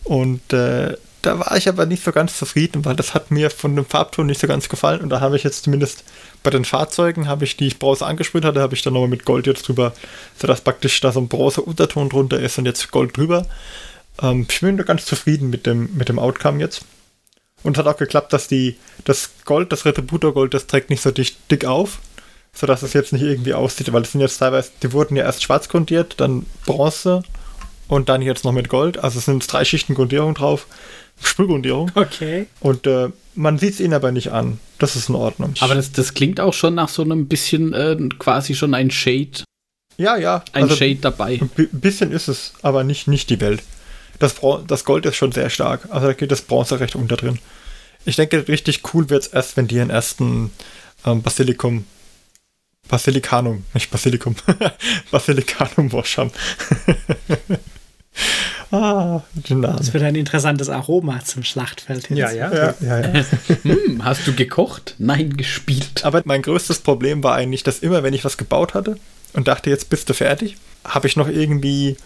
und 0.04 0.52
äh, 0.52 0.96
da 1.22 1.38
war 1.38 1.56
ich 1.56 1.68
aber 1.70 1.86
nicht 1.86 2.04
so 2.04 2.12
ganz 2.12 2.36
zufrieden, 2.36 2.84
weil 2.84 2.96
das 2.96 3.14
hat 3.14 3.30
mir 3.30 3.48
von 3.48 3.74
dem 3.76 3.86
Farbton 3.86 4.26
nicht 4.26 4.40
so 4.42 4.46
ganz 4.46 4.68
gefallen 4.68 5.00
und 5.00 5.08
da 5.08 5.20
habe 5.20 5.36
ich 5.36 5.42
jetzt 5.42 5.64
zumindest 5.64 6.04
bei 6.42 6.50
den 6.50 6.66
Fahrzeugen, 6.66 7.26
habe 7.28 7.44
ich 7.44 7.56
die 7.56 7.66
ich 7.66 7.78
Bronze 7.78 8.04
angesprüht 8.04 8.44
hatte, 8.44 8.60
habe 8.60 8.74
ich 8.74 8.82
dann 8.82 8.92
nochmal 8.92 9.08
mit 9.08 9.24
Gold 9.24 9.46
jetzt 9.46 9.66
drüber, 9.66 9.94
sodass 10.38 10.60
praktisch 10.60 11.00
da 11.00 11.12
so 11.12 11.20
ein 11.20 11.28
Bronze-Unterton 11.28 12.10
drunter 12.10 12.38
ist 12.38 12.58
und 12.58 12.66
jetzt 12.66 12.90
Gold 12.90 13.16
drüber. 13.16 13.46
Ähm, 14.22 14.46
ich 14.48 14.60
bin 14.60 14.76
da 14.76 14.84
ganz 14.84 15.04
zufrieden 15.04 15.50
mit 15.50 15.66
dem, 15.66 15.90
mit 15.96 16.08
dem 16.08 16.18
Outcome 16.18 16.60
jetzt. 16.60 16.82
Und 17.62 17.76
es 17.76 17.84
hat 17.84 17.92
auch 17.92 17.98
geklappt, 17.98 18.32
dass 18.32 18.46
die, 18.46 18.76
das 19.04 19.30
Gold, 19.44 19.72
das 19.72 19.84
Retributor-Gold, 19.86 20.52
das 20.52 20.66
trägt 20.66 20.90
nicht 20.90 21.02
so 21.02 21.10
dick, 21.10 21.34
dick 21.50 21.64
auf, 21.64 21.98
sodass 22.52 22.82
es 22.82 22.92
jetzt 22.92 23.12
nicht 23.12 23.22
irgendwie 23.22 23.54
aussieht, 23.54 23.90
weil 23.92 24.02
es 24.02 24.12
sind 24.12 24.20
jetzt 24.20 24.38
teilweise, 24.38 24.70
die 24.82 24.92
wurden 24.92 25.16
ja 25.16 25.24
erst 25.24 25.42
schwarz 25.42 25.68
grundiert, 25.68 26.14
dann 26.18 26.44
Bronze 26.66 27.22
und 27.88 28.08
dann 28.08 28.22
jetzt 28.22 28.44
noch 28.44 28.52
mit 28.52 28.68
Gold. 28.68 28.98
Also 28.98 29.18
es 29.18 29.24
sind 29.24 29.42
jetzt 29.42 29.52
drei 29.52 29.64
Schichten 29.64 29.94
Grundierung 29.94 30.34
drauf, 30.34 30.66
Sprühgrundierung. 31.22 31.90
Okay. 31.94 32.46
Und 32.60 32.86
äh, 32.86 33.08
man 33.34 33.58
sieht 33.58 33.74
es 33.74 33.80
ihnen 33.80 33.94
aber 33.94 34.12
nicht 34.12 34.30
an. 34.30 34.60
Das 34.78 34.94
ist 34.94 35.08
in 35.08 35.14
Ordnung. 35.14 35.54
Aber 35.60 35.74
das, 35.74 35.90
das 35.92 36.12
klingt 36.12 36.40
auch 36.40 36.52
schon 36.52 36.74
nach 36.74 36.90
so 36.90 37.02
einem 37.02 37.28
bisschen 37.28 37.72
äh, 37.72 37.96
quasi 38.18 38.54
schon 38.54 38.74
ein 38.74 38.90
Shade, 38.90 39.44
ja, 39.96 40.16
ja. 40.16 40.44
ein 40.52 40.64
also 40.64 40.76
Shade 40.76 40.96
dabei. 40.96 41.38
Ein 41.40 41.48
bi- 41.48 41.68
bisschen 41.72 42.12
ist 42.12 42.28
es, 42.28 42.52
aber 42.62 42.84
nicht, 42.84 43.08
nicht 43.08 43.30
die 43.30 43.40
Welt. 43.40 43.62
Das, 44.18 44.34
Bron 44.34 44.66
das 44.66 44.84
Gold 44.84 45.06
ist 45.06 45.16
schon 45.16 45.32
sehr 45.32 45.50
stark. 45.50 45.88
Also 45.90 46.06
da 46.06 46.12
geht 46.12 46.30
das 46.30 46.42
Bronze 46.42 46.80
recht 46.80 46.96
unter 46.96 47.16
drin. 47.16 47.38
Ich 48.04 48.16
denke, 48.16 48.46
richtig 48.48 48.82
cool 48.92 49.08
wird 49.10 49.24
es 49.24 49.28
erst, 49.28 49.56
wenn 49.56 49.66
die 49.66 49.76
ihren 49.76 49.90
ersten 49.90 50.50
ähm, 51.06 51.22
Basilikum. 51.22 51.84
Basilicanum, 52.88 53.64
nicht 53.72 53.90
Basilikum. 53.90 54.36
Basilicanum 55.10 55.90
Wash 55.92 56.18
haben. 56.18 56.30
ah, 58.70 59.22
den 59.32 59.60
Namen. 59.60 59.78
Das 59.78 59.94
wird 59.94 60.04
ein 60.04 60.14
interessantes 60.14 60.68
Aroma 60.68 61.24
zum 61.24 61.44
Schlachtfeld 61.44 62.08
hin. 62.08 62.18
Ja, 62.18 62.30
ja. 62.30 62.52
Ja, 62.52 62.74
ja, 62.80 63.00
ja. 63.00 63.24
Hm, 63.62 64.04
hast 64.04 64.26
du 64.26 64.34
gekocht? 64.34 64.96
Nein, 64.98 65.36
gespielt. 65.36 66.04
Aber 66.04 66.20
mein 66.26 66.42
größtes 66.42 66.80
Problem 66.80 67.22
war 67.22 67.36
eigentlich, 67.36 67.62
dass 67.62 67.78
immer, 67.78 68.02
wenn 68.02 68.12
ich 68.12 68.24
was 68.24 68.36
gebaut 68.36 68.74
hatte 68.74 68.98
und 69.32 69.48
dachte, 69.48 69.70
jetzt 69.70 69.88
bist 69.88 70.10
du 70.10 70.14
fertig, 70.14 70.58
habe 70.84 71.06
ich 71.06 71.16
noch 71.16 71.28
irgendwie 71.28 71.96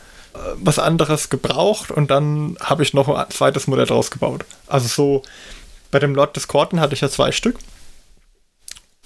was 0.56 0.78
anderes 0.78 1.30
gebraucht 1.30 1.90
und 1.90 2.10
dann 2.10 2.56
habe 2.60 2.82
ich 2.82 2.94
noch 2.94 3.08
ein 3.08 3.30
zweites 3.30 3.66
Modell 3.66 3.86
draus 3.86 4.10
gebaut. 4.10 4.44
Also 4.66 4.88
so, 4.88 5.22
bei 5.90 5.98
dem 5.98 6.14
Lord 6.14 6.36
des 6.36 6.48
Korten 6.48 6.80
hatte 6.80 6.94
ich 6.94 7.00
ja 7.00 7.08
zwei 7.08 7.32
Stück 7.32 7.58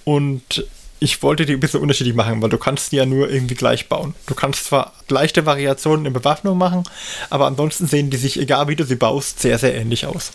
und 0.03 0.65
ich 0.99 1.21
wollte 1.21 1.45
die 1.45 1.53
ein 1.53 1.59
bisschen 1.59 1.81
unterschiedlich 1.81 2.15
machen, 2.15 2.41
weil 2.41 2.49
du 2.49 2.57
kannst 2.57 2.91
die 2.91 2.95
ja 2.95 3.05
nur 3.05 3.29
irgendwie 3.29 3.55
gleich 3.55 3.89
bauen. 3.89 4.15
Du 4.25 4.35
kannst 4.35 4.65
zwar 4.65 4.93
leichte 5.09 5.45
Variationen 5.45 6.05
in 6.05 6.13
Bewaffnung 6.13 6.57
machen, 6.57 6.83
aber 7.29 7.47
ansonsten 7.47 7.87
sehen 7.87 8.09
die 8.09 8.17
sich, 8.17 8.39
egal 8.39 8.69
wie 8.69 8.75
du 8.75 8.85
sie 8.85 8.95
baust, 8.95 9.41
sehr, 9.41 9.57
sehr 9.57 9.75
ähnlich 9.75 10.05
aus. 10.05 10.31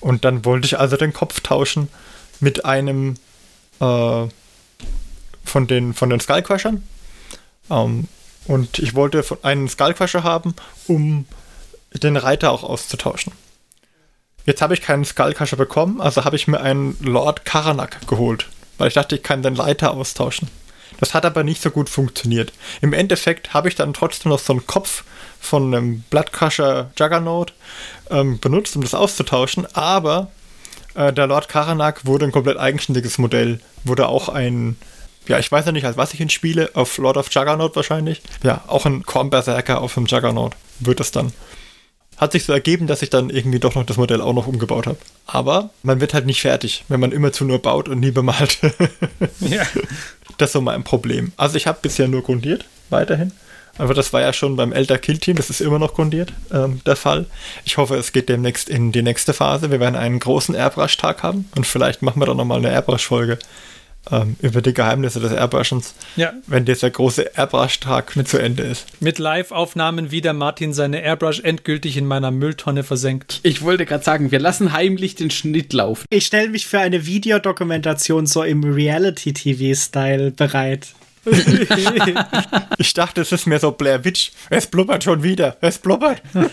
Und 0.00 0.24
dann 0.24 0.44
wollte 0.44 0.66
ich 0.66 0.78
also 0.78 0.96
den 0.96 1.12
Kopf 1.12 1.40
tauschen 1.40 1.88
mit 2.38 2.64
einem 2.64 3.14
äh, 3.80 4.26
von 5.44 5.66
den, 5.66 5.94
von 5.94 6.10
den 6.10 6.20
Skullcrushern. 6.20 6.82
Ähm, 7.70 8.08
und 8.46 8.78
ich 8.78 8.94
wollte 8.94 9.24
einen 9.42 9.68
Skullcrusher 9.68 10.24
haben, 10.24 10.54
um 10.86 11.26
den 11.92 12.16
Reiter 12.16 12.50
auch 12.50 12.62
auszutauschen. 12.64 13.32
Jetzt 14.44 14.62
habe 14.62 14.74
ich 14.74 14.82
keinen 14.82 15.04
Skullcrusher 15.04 15.56
bekommen, 15.56 16.00
also 16.00 16.24
habe 16.24 16.36
ich 16.36 16.48
mir 16.48 16.60
einen 16.60 16.96
Lord 17.00 17.44
Karanak 17.44 18.06
geholt, 18.08 18.48
weil 18.78 18.88
ich 18.88 18.94
dachte, 18.94 19.16
ich 19.16 19.22
kann 19.22 19.42
den 19.42 19.56
Reiter 19.56 19.92
austauschen. 19.92 20.48
Das 20.98 21.14
hat 21.14 21.24
aber 21.24 21.42
nicht 21.42 21.62
so 21.62 21.70
gut 21.70 21.88
funktioniert. 21.88 22.52
Im 22.80 22.92
Endeffekt 22.92 23.54
habe 23.54 23.68
ich 23.68 23.74
dann 23.74 23.92
trotzdem 23.92 24.30
noch 24.30 24.38
so 24.38 24.52
einen 24.52 24.66
Kopf 24.66 25.04
von 25.40 25.74
einem 25.74 26.02
Bloodcrusher 26.10 26.90
Juggernaut 26.96 27.52
ähm, 28.10 28.38
benutzt, 28.38 28.76
um 28.76 28.82
das 28.82 28.94
auszutauschen, 28.94 29.66
aber 29.74 30.30
äh, 30.94 31.12
der 31.12 31.26
Lord 31.26 31.48
Karanak 31.48 32.06
wurde 32.06 32.26
ein 32.26 32.32
komplett 32.32 32.58
eigenständiges 32.58 33.18
Modell, 33.18 33.60
wurde 33.84 34.08
auch 34.08 34.28
ein, 34.28 34.76
ja, 35.28 35.38
ich 35.38 35.50
weiß 35.50 35.66
ja 35.66 35.72
nicht, 35.72 35.84
als 35.84 35.96
was 35.96 36.14
ich 36.14 36.20
ihn 36.20 36.30
spiele, 36.30 36.70
auf 36.74 36.98
Lord 36.98 37.16
of 37.16 37.32
Juggernaut 37.32 37.76
wahrscheinlich. 37.76 38.22
Ja, 38.42 38.64
auch 38.66 38.86
ein 38.86 39.04
Kornberserker 39.04 39.80
auf 39.80 39.94
dem 39.94 40.06
Juggernaut 40.06 40.54
wird 40.80 41.00
es 41.00 41.12
dann. 41.12 41.32
Hat 42.16 42.32
sich 42.32 42.44
so 42.44 42.52
ergeben, 42.52 42.86
dass 42.86 43.02
ich 43.02 43.10
dann 43.10 43.30
irgendwie 43.30 43.58
doch 43.58 43.74
noch 43.74 43.86
das 43.86 43.96
Modell 43.96 44.20
auch 44.20 44.34
noch 44.34 44.46
umgebaut 44.46 44.86
habe. 44.86 44.98
Aber 45.26 45.70
man 45.82 46.00
wird 46.00 46.14
halt 46.14 46.26
nicht 46.26 46.40
fertig, 46.40 46.84
wenn 46.88 47.00
man 47.00 47.12
immerzu 47.12 47.44
nur 47.44 47.60
baut 47.60 47.88
und 47.88 48.00
nie 48.00 48.10
bemalt. 48.10 48.58
Ja. 49.40 49.66
Das 50.38 50.50
ist 50.50 50.52
so 50.54 50.60
mein 50.60 50.82
Problem. 50.82 51.32
Also 51.36 51.56
ich 51.56 51.66
habe 51.66 51.78
bisher 51.82 52.08
nur 52.08 52.22
grundiert, 52.22 52.64
weiterhin. 52.90 53.32
Aber 53.78 53.94
das 53.94 54.12
war 54.12 54.20
ja 54.20 54.32
schon 54.32 54.56
beim 54.56 54.72
Elder 54.72 54.98
Kill 54.98 55.18
Team, 55.18 55.36
das 55.36 55.50
ist 55.50 55.60
immer 55.60 55.78
noch 55.78 55.94
grundiert, 55.94 56.32
ähm, 56.52 56.80
der 56.84 56.96
Fall. 56.96 57.26
Ich 57.64 57.76
hoffe, 57.76 57.96
es 57.96 58.12
geht 58.12 58.28
demnächst 58.28 58.68
in 58.68 58.92
die 58.92 59.02
nächste 59.02 59.32
Phase. 59.32 59.70
Wir 59.70 59.80
werden 59.80 59.96
einen 59.96 60.20
großen 60.20 60.54
Airbrush-Tag 60.54 61.22
haben 61.22 61.48
und 61.56 61.66
vielleicht 61.66 62.02
machen 62.02 62.20
wir 62.20 62.26
dann 62.26 62.36
nochmal 62.36 62.58
eine 62.58 62.70
Airbrush-Folge 62.70 63.38
ähm, 64.10 64.36
über 64.40 64.62
die 64.62 64.74
Geheimnisse 64.74 65.20
des 65.20 65.32
Airbrushens, 65.32 65.94
Ja. 66.16 66.32
wenn 66.46 66.64
dieser 66.64 66.90
große 66.90 67.30
Airbrush-Tag 67.36 68.16
mit 68.16 68.28
zu 68.28 68.38
Ende 68.38 68.62
ist. 68.64 68.86
Mit 69.00 69.18
Live-Aufnahmen, 69.18 70.10
wie 70.10 70.20
der 70.20 70.32
Martin 70.32 70.72
seine 70.74 71.02
Airbrush 71.02 71.40
endgültig 71.40 71.96
in 71.96 72.06
meiner 72.06 72.30
Mülltonne 72.30 72.82
versenkt. 72.82 73.40
Ich 73.44 73.62
wollte 73.62 73.86
gerade 73.86 74.02
sagen, 74.04 74.30
wir 74.32 74.40
lassen 74.40 74.72
heimlich 74.72 75.14
den 75.14 75.30
Schnitt 75.30 75.72
laufen. 75.72 76.04
Ich 76.10 76.26
stelle 76.26 76.48
mich 76.48 76.66
für 76.66 76.80
eine 76.80 77.06
Videodokumentation 77.06 78.26
so 78.26 78.42
im 78.42 78.64
Reality-TV-Style 78.64 80.32
bereit. 80.32 80.88
Ich 82.78 82.94
dachte, 82.94 83.20
es 83.20 83.30
ist 83.30 83.46
mehr 83.46 83.60
so 83.60 83.70
Blair 83.70 84.04
Witch. 84.04 84.32
Es 84.50 84.66
blubbert 84.66 85.04
schon 85.04 85.22
wieder. 85.22 85.56
Es 85.60 85.78
blubbert. 85.78 86.20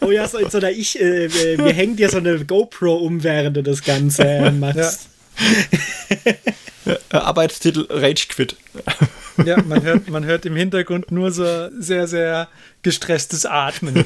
Oh 0.00 0.10
ja, 0.12 0.26
so 0.28 0.38
so 0.48 0.58
einer 0.58 0.70
ich, 0.70 0.98
äh, 1.00 1.28
mir 1.58 1.72
hängt 1.72 1.98
dir 1.98 2.08
so 2.08 2.16
eine 2.18 2.42
GoPro 2.44 2.94
um, 2.96 3.22
während 3.24 3.56
du 3.58 3.62
das 3.62 3.82
Ganze 3.82 4.22
äh, 4.24 4.50
machst. 4.52 5.08
Äh, 6.24 6.34
Arbeitstitel 7.10 7.86
Rage 7.90 8.26
Quit. 8.28 8.56
Ja, 9.44 9.62
man 9.62 9.82
hört, 9.82 10.08
man 10.08 10.24
hört 10.24 10.46
im 10.46 10.56
Hintergrund 10.56 11.10
nur 11.10 11.30
so 11.30 11.68
sehr, 11.78 12.08
sehr 12.08 12.48
gestresstes 12.82 13.46
Atmen. 13.46 14.04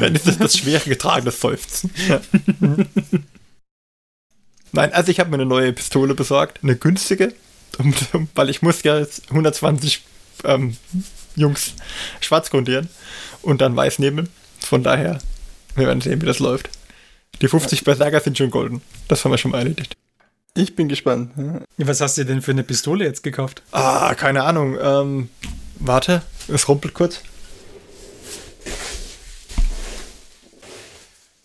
Dann 0.00 0.14
ist 0.14 0.26
das 0.26 0.38
das 0.38 0.56
schwere 0.56 0.88
getragenes 0.88 1.40
Seufzen. 1.40 1.90
Ja. 2.08 2.20
Nein, 4.72 4.92
also 4.92 5.10
ich 5.10 5.20
habe 5.20 5.30
mir 5.30 5.36
eine 5.36 5.46
neue 5.46 5.72
Pistole 5.72 6.14
besorgt, 6.14 6.60
eine 6.62 6.76
günstige, 6.76 7.34
um, 7.78 7.94
weil 8.34 8.50
ich 8.50 8.62
muss 8.62 8.82
ja 8.82 8.98
jetzt 8.98 9.30
120 9.30 10.02
ähm, 10.44 10.76
Jungs 11.36 11.74
schwarz 12.20 12.50
grundieren 12.50 12.88
und 13.42 13.60
dann 13.60 13.76
weiß 13.76 13.98
nehmen. 13.98 14.28
Von 14.58 14.82
daher, 14.82 15.18
wir 15.74 15.86
werden 15.86 16.00
sehen, 16.00 16.20
wie 16.22 16.26
das 16.26 16.38
läuft. 16.38 16.70
Die 17.42 17.48
50 17.48 17.84
Berserker 17.84 18.20
sind 18.20 18.38
schon 18.38 18.50
golden. 18.50 18.80
Das 19.08 19.24
haben 19.24 19.32
wir 19.32 19.38
schon 19.38 19.50
mal 19.50 19.58
erledigt. 19.58 19.96
Ich 20.56 20.76
bin 20.76 20.88
gespannt. 20.88 21.32
Was 21.78 22.00
hast 22.00 22.16
du 22.16 22.24
denn 22.24 22.40
für 22.40 22.52
eine 22.52 22.62
Pistole 22.62 23.04
jetzt 23.04 23.24
gekauft? 23.24 23.62
Ah, 23.72 24.14
keine 24.14 24.44
Ahnung. 24.44 24.78
Ähm, 24.80 25.28
warte, 25.80 26.22
es 26.46 26.68
rumpelt 26.68 26.94
kurz. 26.94 27.22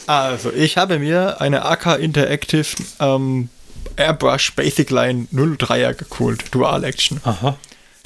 Also, 0.06 0.52
ich 0.54 0.78
habe 0.78 1.00
mir 1.00 1.42
eine 1.42 1.66
AK 1.66 2.00
Interactive 2.00 2.68
ähm, 3.00 3.50
Airbrush 3.96 4.54
Basic 4.56 4.92
Line 4.92 5.28
03er 5.34 5.94
geholt, 5.94 6.46
Dual 6.52 6.84
Action. 6.84 7.20
Aha. 7.24 7.58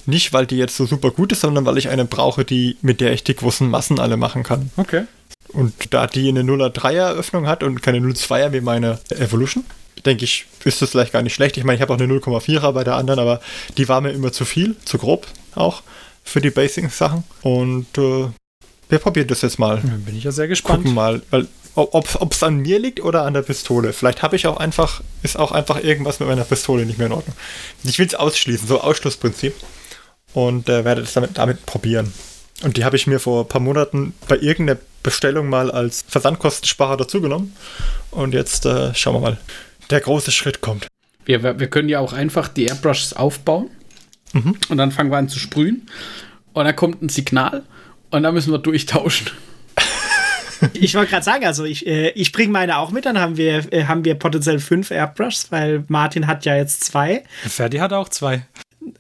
Nicht, 0.06 0.32
weil 0.32 0.46
die 0.46 0.58
jetzt 0.58 0.78
so 0.78 0.86
super 0.86 1.12
gut 1.12 1.34
ist, 1.34 1.42
sondern 1.42 1.66
weil 1.66 1.78
ich 1.78 1.90
eine 1.90 2.06
brauche, 2.06 2.46
die 2.46 2.78
mit 2.82 3.02
der 3.02 3.12
ich 3.12 3.26
die 3.26 3.36
großen 3.36 3.70
Massen 3.70 4.00
alle 4.00 4.16
machen 4.16 4.44
kann. 4.44 4.72
Okay. 4.78 5.04
Und 5.50 5.94
da 5.94 6.08
die 6.08 6.30
eine 6.30 6.44
03er 6.44 7.12
Öffnung 7.12 7.48
hat 7.48 7.62
und 7.62 7.82
keine 7.82 8.00
02er 8.00 8.54
wie 8.54 8.62
meine 8.62 9.00
Evolution, 9.10 9.66
denke 10.06 10.26
ich, 10.26 10.46
ist 10.64 10.82
das 10.82 10.92
vielleicht 10.92 11.14
gar 11.14 11.22
nicht 11.22 11.34
schlecht. 11.34 11.58
Ich 11.58 11.64
meine, 11.64 11.76
ich 11.76 11.82
habe 11.82 11.94
auch 11.94 12.00
eine 12.00 12.12
0,4er 12.12 12.72
bei 12.72 12.84
der 12.84 12.96
anderen, 12.96 13.20
aber 13.20 13.42
die 13.78 13.88
war 13.88 14.02
mir 14.02 14.12
immer 14.12 14.32
zu 14.32 14.46
viel, 14.46 14.76
zu 14.86 14.98
grob 14.98 15.28
auch 15.56 15.84
für 16.24 16.42
die 16.42 16.50
Basic-Sachen. 16.50 17.24
Und 17.42 17.98
äh, 17.98 18.28
wir 18.90 19.00
probieren 19.00 19.28
das 19.28 19.42
jetzt 19.42 19.60
mal. 19.60 19.78
Bin 19.78 20.18
ich 20.18 20.24
ja 20.24 20.32
sehr 20.32 20.48
gespannt. 20.48 20.84
Gucken 20.84 20.96
mal, 20.96 21.22
weil 21.30 21.48
ob 21.76 22.32
es 22.32 22.44
an 22.44 22.58
mir 22.58 22.78
liegt 22.78 23.02
oder 23.02 23.24
an 23.24 23.34
der 23.34 23.42
Pistole. 23.42 23.94
Vielleicht 23.94 24.22
habe 24.22 24.36
ich 24.36 24.46
auch 24.46 24.58
einfach, 24.58 25.02
ist 25.24 25.40
auch 25.40 25.52
einfach 25.52 25.84
irgendwas 25.84 26.20
mit 26.20 26.30
meiner 26.30 26.44
Pistole 26.44 26.86
nicht 26.86 27.00
mehr 27.00 27.08
in 27.08 27.14
Ordnung. 27.14 27.36
Ich 27.84 27.98
will 27.98 28.06
es 28.06 28.14
ausschließen, 28.14 28.68
so 28.68 28.82
Ausschlussprinzip. 28.82 29.56
Und 30.34 30.70
äh, 30.70 30.86
werde 30.86 31.02
das 31.02 31.14
damit, 31.14 31.38
damit 31.38 31.66
probieren. 31.66 32.14
Und 32.64 32.78
die 32.78 32.86
habe 32.86 32.96
ich 32.96 33.08
mir 33.08 33.20
vor 33.20 33.44
ein 33.44 33.48
paar 33.48 33.62
Monaten 33.62 34.14
bei 34.28 34.38
irgendeiner 34.38 34.80
Bestellung 35.02 35.50
mal 35.50 35.70
als 35.70 36.06
Versandkostensparer 36.08 36.98
dazugenommen. 36.98 37.56
Und 38.12 38.34
jetzt 38.34 38.66
äh, 38.66 38.94
schauen 38.94 39.16
wir 39.16 39.20
mal. 39.20 39.38
Der 39.90 40.00
große 40.00 40.32
Schritt 40.32 40.62
kommt. 40.62 40.88
Wir, 41.26 41.60
wir 41.60 41.68
können 41.68 41.90
ja 41.90 42.00
auch 42.00 42.14
einfach 42.14 42.48
die 42.48 42.66
Airbrushes 42.66 43.14
aufbauen. 43.14 43.70
Mhm. 44.34 44.56
Und 44.70 44.78
dann 44.78 44.92
fangen 44.92 45.12
wir 45.12 45.18
an 45.18 45.30
zu 45.30 45.40
sprühen. 45.40 45.88
Und 46.54 46.66
dann 46.66 46.76
kommt 46.76 47.02
ein 47.02 47.10
Signal. 47.10 47.64
Und 48.10 48.24
dann 48.24 48.34
müssen 48.34 48.52
wir 48.52 48.60
durchtauschen. 48.60 49.32
Ich 50.72 50.96
wollte 50.96 51.12
gerade 51.12 51.26
sagen, 51.26 51.46
also 51.46 51.66
ich, 51.66 51.86
äh, 51.86 52.12
ich 52.12 52.32
bringe 52.32 52.54
meine 52.54 52.78
auch 52.78 52.92
mit, 52.92 53.06
dann 53.06 53.20
haben 53.20 53.36
wir, 53.36 53.74
äh, 53.74 53.84
haben 53.84 54.06
wir 54.06 54.16
potenziell 54.16 54.60
fünf 54.60 54.92
Airbrushes, 54.92 55.52
weil 55.52 55.84
Martin 55.90 56.26
hat 56.26 56.46
ja 56.46 56.56
jetzt 56.56 56.86
zwei. 56.86 57.24
Ferdi 57.46 57.80
hat 57.80 57.92
auch 57.92 58.08
zwei. 58.08 58.46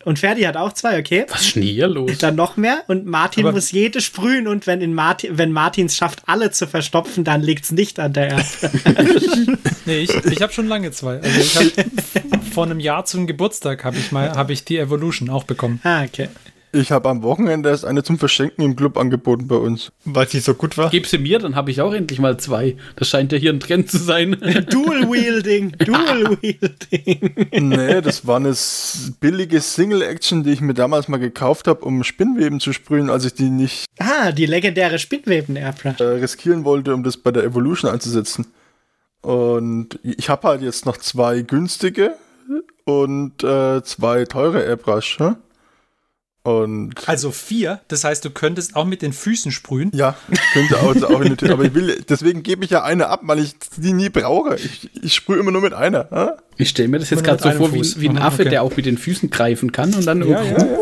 Und 0.05 0.19
Ferdi 0.19 0.41
hat 0.43 0.57
auch 0.57 0.73
zwei, 0.73 0.99
okay. 0.99 1.25
Was 1.29 1.41
ist 1.41 1.55
denn 1.55 1.63
hier 1.63 1.87
los? 1.87 2.17
Dann 2.19 2.35
noch 2.35 2.57
mehr 2.57 2.83
und 2.87 3.05
Martin 3.05 3.45
Aber- 3.45 3.53
muss 3.53 3.71
jede 3.71 4.01
sprühen 4.01 4.47
und 4.47 4.67
wenn, 4.67 4.81
in 4.81 4.93
Martin, 4.93 5.37
wenn 5.37 5.51
Martin 5.51 5.85
es 5.87 5.95
schafft, 5.95 6.23
alle 6.25 6.51
zu 6.51 6.67
verstopfen, 6.67 7.23
dann 7.23 7.41
liegt 7.41 7.65
es 7.65 7.71
nicht 7.71 7.99
an 7.99 8.13
der 8.13 8.29
Airbrush. 8.29 9.47
Nee, 9.85 9.97
ich, 10.03 10.13
ich 10.13 10.41
habe 10.41 10.53
schon 10.53 10.67
lange 10.67 10.91
zwei. 10.91 11.19
Also 11.19 11.39
ich 11.41 11.55
habe 11.57 12.41
vor 12.53 12.63
einem 12.65 12.79
Jahr 12.79 13.03
zum 13.03 13.27
Geburtstag 13.27 13.83
habe 13.83 13.97
ich 13.97 14.13
mal 14.13 14.31
habe 14.33 14.53
ich 14.53 14.63
die 14.63 14.77
Evolution 14.77 15.29
auch 15.29 15.43
bekommen. 15.43 15.81
ah, 15.83 16.03
okay. 16.03 16.29
Ich 16.75 16.91
habe 16.91 17.07
am 17.07 17.21
Wochenende 17.21 17.69
erst 17.69 17.85
eine 17.85 18.01
zum 18.01 18.17
Verschenken 18.17 18.63
im 18.63 18.75
Club 18.75 18.97
angeboten 18.97 19.47
bei 19.47 19.57
uns. 19.57 19.91
Weil 20.05 20.27
sie 20.27 20.39
so 20.39 20.55
gut 20.55 20.75
war. 20.75 20.89
Gib 20.89 21.05
sie 21.05 21.19
mir, 21.19 21.37
dann 21.37 21.55
habe 21.55 21.69
ich 21.69 21.81
auch 21.81 21.93
endlich 21.93 22.19
mal 22.19 22.37
zwei. 22.37 22.75
Das 22.95 23.09
scheint 23.09 23.31
ja 23.31 23.37
hier 23.37 23.53
ein 23.53 23.59
Trend 23.59 23.91
zu 23.91 23.99
sein. 23.99 24.31
Dual 24.71 25.03
Wielding, 25.11 25.71
Dual 25.77 26.35
Wielding. 26.41 27.69
Nee, 27.69 28.01
das 28.01 28.25
war 28.25 28.37
eine 28.37 28.55
billige 29.19 29.61
Single-Action, 29.61 30.43
die 30.43 30.51
ich 30.51 30.61
mir 30.61 30.73
damals 30.73 31.07
mal 31.07 31.17
gekauft 31.17 31.67
habe, 31.67 31.85
um 31.85 32.03
Spinnweben 32.03 32.59
zu 32.59 32.73
sprühen, 32.73 33.11
als 33.11 33.25
ich 33.25 33.35
die 33.35 33.51
nicht 33.51 33.85
Ah, 33.99 34.31
die 34.31 34.47
legendäre 34.47 34.97
Spinnweben-Airbrush. 34.97 35.99
äh, 35.99 36.03
riskieren 36.03 36.65
wollte, 36.65 36.95
um 36.95 37.03
das 37.03 37.17
bei 37.17 37.31
der 37.31 37.43
Evolution 37.43 37.91
einzusetzen. 37.91 38.47
Und 39.21 39.99
ich 40.01 40.27
habe 40.29 40.47
halt 40.47 40.61
jetzt 40.63 40.85
noch 40.87 40.97
zwei 40.97 41.41
günstige 41.41 42.15
und 42.85 43.43
äh, 43.43 43.83
zwei 43.83 44.25
teure 44.25 44.63
Airbrush. 44.63 45.19
Hm? 45.19 45.35
Und 46.43 47.07
Also 47.07 47.31
vier, 47.31 47.79
das 47.87 48.03
heißt, 48.03 48.25
du 48.25 48.29
könntest 48.29 48.75
auch 48.75 48.83
mit 48.83 49.01
den 49.01 49.13
Füßen 49.13 49.51
sprühen. 49.53 49.91
ja, 49.93 50.15
ich 50.29 50.41
könnte 50.51 50.77
auch, 50.81 50.95
auch 51.09 51.21
in 51.21 51.29
die 51.29 51.35
Tür, 51.37 51.53
aber 51.53 51.63
ich 51.63 51.73
will, 51.73 52.03
deswegen 52.09 52.43
gebe 52.43 52.65
ich 52.65 52.71
ja 52.71 52.83
eine 52.83 53.07
ab, 53.07 53.21
weil 53.23 53.39
ich 53.39 53.55
die 53.77 53.93
nie 53.93 54.09
brauche. 54.09 54.55
Ich, 54.55 54.89
ich 55.01 55.13
sprühe 55.13 55.39
immer 55.39 55.51
nur 55.51 55.61
mit 55.61 55.73
einer. 55.73 56.09
Hm? 56.11 56.29
Ich 56.57 56.69
stelle 56.69 56.89
mir 56.89 56.99
das 56.99 57.09
jetzt 57.11 57.23
gerade 57.23 57.41
so 57.41 57.51
vor 57.51 57.73
wie, 57.73 57.77
Fuß. 57.77 58.01
wie 58.01 58.09
ein 58.09 58.17
Affe, 58.17 58.41
okay. 58.41 58.49
der 58.49 58.63
auch 58.63 58.75
mit 58.75 58.85
den 58.85 58.97
Füßen 58.97 59.29
greifen 59.29 59.71
kann 59.71 59.93
und 59.93 60.05
dann. 60.05 60.21
Ja, 60.27 60.43
ja, 60.43 60.57
ja. 60.57 60.77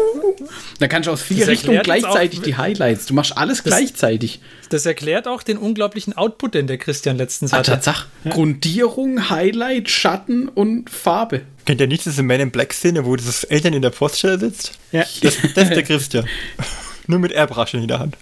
Dann 0.82 0.89
kannst 0.89 1.08
du 1.08 1.12
aus 1.12 1.22
vier 1.22 1.41
Das 1.41 1.48
Richtungen 1.50 1.82
gleichzeitig 1.84 2.39
auch- 2.39 2.44
die 2.44 2.58
Highlights. 2.58 3.06
Du 3.06 3.13
machst 3.13 3.38
alles 3.38 3.63
gleichzeitig. 3.63 4.41
Das 4.70 4.86
erklärt 4.86 5.28
auch 5.28 5.44
den 5.44 5.58
unglaublichen 5.58 6.17
Output, 6.17 6.56
den 6.56 6.65
der 6.67 6.78
Christian 6.80 7.17
letztens 7.17 7.54
Ah, 7.54 7.58
hatte. 7.60 7.72
Tatsache. 7.72 8.08
Grundierung, 8.30 9.30
Highlight, 9.30 9.89
Schatten 9.89 10.48
und 10.50 10.89
Farbe. 10.89 11.41
Kennt 11.65 11.80
ihr 11.80 11.88
nicht 11.88 12.04
diese 12.06 12.24
Man 12.24 12.39
in 12.39 12.52
Black 12.52 12.74
Szene, 12.74 13.06
wo 13.06 13.15
dieses 13.15 13.50
Alien 13.50 13.76
in 13.76 13.82
der 13.84 13.91
Poststelle 13.91 14.39
sitzt? 14.39 14.72
Ja. 14.91 15.06
Das, 15.22 15.36
das 15.56 15.63
ist 15.70 15.76
der 15.76 15.84
Christian. 15.84 16.26
Nur 17.08 17.20
mit 17.20 17.32
Airbrush 17.32 17.74
in 17.76 17.88
der 17.88 18.00
Hand. 18.00 18.17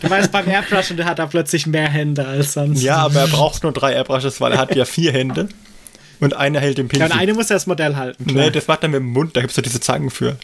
Du 0.00 0.08
meinst 0.08 0.30
beim 0.32 0.46
Airbrush 0.48 0.90
und 0.90 0.96
der 0.98 1.06
hat 1.06 1.18
da 1.18 1.26
plötzlich 1.26 1.66
mehr 1.66 1.88
Hände 1.88 2.26
als 2.26 2.52
sonst. 2.52 2.82
Ja, 2.82 2.98
aber 2.98 3.20
er 3.20 3.28
braucht 3.28 3.62
nur 3.62 3.72
drei 3.72 3.94
Airbrushes, 3.94 4.40
weil 4.40 4.52
er 4.52 4.58
hat 4.58 4.74
ja 4.76 4.84
vier 4.84 5.12
Hände. 5.12 5.48
Und 6.20 6.34
einer 6.34 6.60
hält 6.60 6.78
den 6.78 6.86
Ja, 6.86 6.90
Pinsel. 6.90 7.06
und 7.12 7.18
eine 7.18 7.34
muss 7.34 7.46
das 7.48 7.66
Modell 7.66 7.96
halten. 7.96 8.26
klar. 8.26 8.44
nee, 8.46 8.50
das 8.50 8.66
macht 8.68 8.82
er 8.82 8.88
mit 8.90 9.00
dem 9.00 9.06
Mund, 9.06 9.36
da 9.36 9.40
gibt 9.40 9.50
es 9.50 9.56
doch 9.56 9.62
diese 9.62 9.80
Zangen 9.80 10.10
für. 10.10 10.36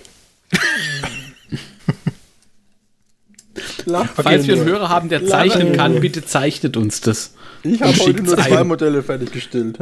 Falls 4.17 4.47
wir 4.47 4.55
einen 4.57 4.65
Hörer 4.65 4.89
haben, 4.89 5.09
der 5.09 5.25
zeichnen 5.27 5.77
kann, 5.77 6.01
bitte 6.01 6.25
zeichnet 6.25 6.77
uns 6.77 7.01
das. 7.01 7.33
Ich 7.75 7.83
habe 7.83 7.99
heute 7.99 8.23
nur 8.23 8.37
zwei 8.37 8.59
ein. 8.59 8.67
Modelle 8.69 9.03
fertiggestellt. 9.03 9.79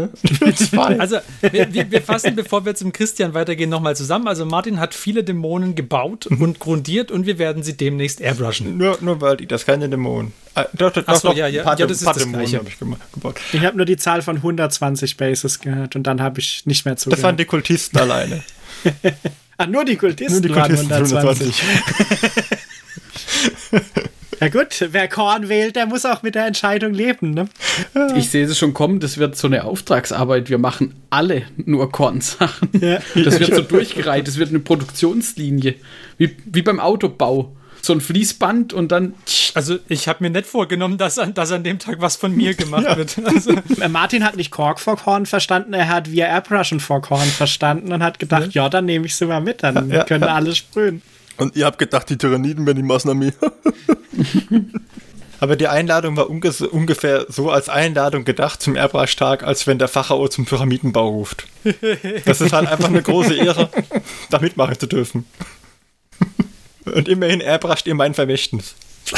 Zwei. 0.57 0.99
Also, 0.99 1.17
wir, 1.41 1.73
wir, 1.73 1.91
wir 1.91 2.03
fassen, 2.03 2.35
bevor 2.35 2.65
wir 2.65 2.75
zum 2.75 2.93
Christian 2.93 3.35
weitergehen, 3.35 3.71
nochmal 3.71 3.97
zusammen. 3.97 4.29
Also, 4.29 4.45
Martin 4.47 4.81
hat 4.81 4.95
viele 4.95 5.25
Dämonen 5.25 5.75
gebaut 5.75 6.27
und 6.27 6.59
grundiert 6.61 7.11
und 7.11 7.27
wir 7.27 7.39
werden 7.39 7.63
sie 7.63 7.77
demnächst 7.77 8.21
airbrushen. 8.21 8.77
Nur, 8.77 8.99
nur 9.01 9.21
weil 9.21 9.37
die, 9.37 9.47
das 9.47 9.67
keine 9.67 9.89
Dämonen. 9.89 10.33
Ah, 10.55 10.67
doch, 10.73 10.93
doch, 10.93 11.03
Ach 11.07 11.17
so, 11.17 11.29
doch, 11.29 11.37
ja, 11.37 11.49
ja. 11.49 11.65
paar, 11.65 11.79
Ja, 11.79 11.87
das 11.87 11.99
ist 11.99 12.07
das 12.07 12.19
Dämonen 12.19 12.41
Gleiche. 12.41 12.59
habe 12.59 12.69
ich 12.69 12.79
gebaut. 12.79 13.41
Ich 13.53 13.65
habe 13.65 13.77
nur 13.77 13.87
die 13.87 13.97
Zahl 13.97 14.23
von 14.23 14.37
120 14.37 15.17
Bases 15.17 15.61
gehört 15.61 15.97
und 15.97 16.05
dann 16.05 16.21
habe 16.23 16.41
ich 16.41 16.65
nicht 16.67 16.85
mehr 16.85 16.95
Das 16.95 17.07
waren 17.07 17.13
zugehört. 17.17 17.41
die 17.41 17.45
Kultisten 17.45 17.99
alleine. 17.99 18.43
ah, 19.57 19.67
nur 19.67 19.85
die 19.85 19.97
Kultisten, 19.97 20.35
Nur 20.41 20.43
die 20.43 20.51
waren 20.55 20.69
Kultisten 20.69 20.93
120. 20.93 21.63
120. 21.63 22.45
Ja 24.45 24.51
gut, 24.51 24.89
wer 24.91 25.09
Korn 25.09 25.49
wählt, 25.49 25.75
der 25.75 25.87
muss 25.87 26.05
auch 26.05 26.23
mit 26.23 26.35
der 26.35 26.47
Entscheidung 26.47 26.93
leben. 26.93 27.31
Ne? 27.33 27.49
Ich 28.17 28.31
sehe 28.31 28.45
es 28.45 28.59
schon 28.59 28.75
kommen, 28.75 29.01
das 29.01 29.17
wird 29.17 29.37
so 29.37 29.47
eine 29.47 29.65
Auftragsarbeit. 29.65 30.51
Wir 30.51 30.59
machen 30.59 30.95
alle 31.11 31.43
nur 31.57 31.91
Kornsachen. 31.91 32.69
Ja. 32.79 32.99
Das 33.15 33.41
wird 33.41 33.55
so 33.55 33.63
durchgereiht, 33.77 34.29
das 34.29 34.37
wird 34.37 34.51
eine 34.51 34.59
Produktionslinie. 34.61 35.77
Wie, 36.19 36.37
wie 36.45 36.63
beim 36.63 36.79
Autobau. 36.81 37.55
So 37.81 37.93
ein 37.93 38.01
Fließband 38.01 38.73
und 38.73 38.93
dann. 38.93 39.15
Also, 39.55 39.79
ich 39.89 40.09
habe 40.09 40.25
mir 40.25 40.31
nicht 40.31 40.47
vorgenommen, 40.47 40.97
dass 40.97 41.19
an, 41.19 41.35
dass 41.35 41.53
an 41.53 41.65
dem 41.65 41.79
Tag 41.79 42.01
was 42.01 42.17
von 42.17 42.35
mir 42.35 42.55
gemacht 42.55 42.97
wird. 42.97 43.17
Also, 43.25 43.53
Äh, 43.81 43.89
Martin 43.89 44.25
hat 44.25 44.37
nicht 44.37 44.51
Kork 44.51 44.81
vor 44.81 44.97
Korn 44.97 45.27
verstanden, 45.27 45.75
er 45.75 45.89
hat 45.89 46.11
via 46.11 46.27
Airbrushen 46.27 46.81
vor 46.81 47.03
Korn 47.03 47.29
verstanden 47.29 47.93
und 47.93 48.03
hat 48.03 48.19
gedacht, 48.19 48.53
ja, 48.55 48.69
dann 48.71 48.87
nehme 48.87 49.05
ich 49.07 49.17
sie 49.17 49.27
mal 49.27 49.41
mit, 49.41 49.63
dann 49.63 49.91
Ja, 49.91 50.05
können 50.05 50.25
alle 50.25 50.55
sprühen. 50.55 51.03
Und 51.37 51.57
ihr 51.57 51.67
habt 51.67 51.79
gedacht, 51.79 52.09
die 52.11 52.19
Tyranniden 52.19 52.67
wären 52.67 52.77
die 52.77 52.83
Massenarmee. 52.83 53.33
Aber 55.41 55.57
die 55.57 55.69
Einladung 55.69 56.17
war 56.17 56.31
unge 56.31 56.53
ungefähr 56.71 57.27
so 57.29 57.51
als 57.51 57.69
Einladung 57.69 58.25
gedacht 58.25 58.63
zum 58.63 58.77
Airbrush-Tag, 58.77 59.43
als 59.43 59.67
wenn 59.67 59.79
der 59.79 59.89
Pharao 59.89 60.29
zum 60.29 60.47
Pyramidenbau 60.47 61.09
ruft. 61.09 61.47
Das 62.25 62.41
ist 62.41 62.53
halt 62.53 62.69
einfach 62.69 62.89
eine 62.89 63.03
große 63.03 63.35
Ehre, 63.35 63.69
da 64.31 64.39
mitmachen 64.39 64.79
zu 64.79 64.87
dürfen. 64.87 65.27
Und 66.85 67.09
immerhin 67.09 67.41
airbrusht 67.41 67.87
ihr 67.87 67.95
mein 67.95 68.15
Vermächtnis. 68.15 68.75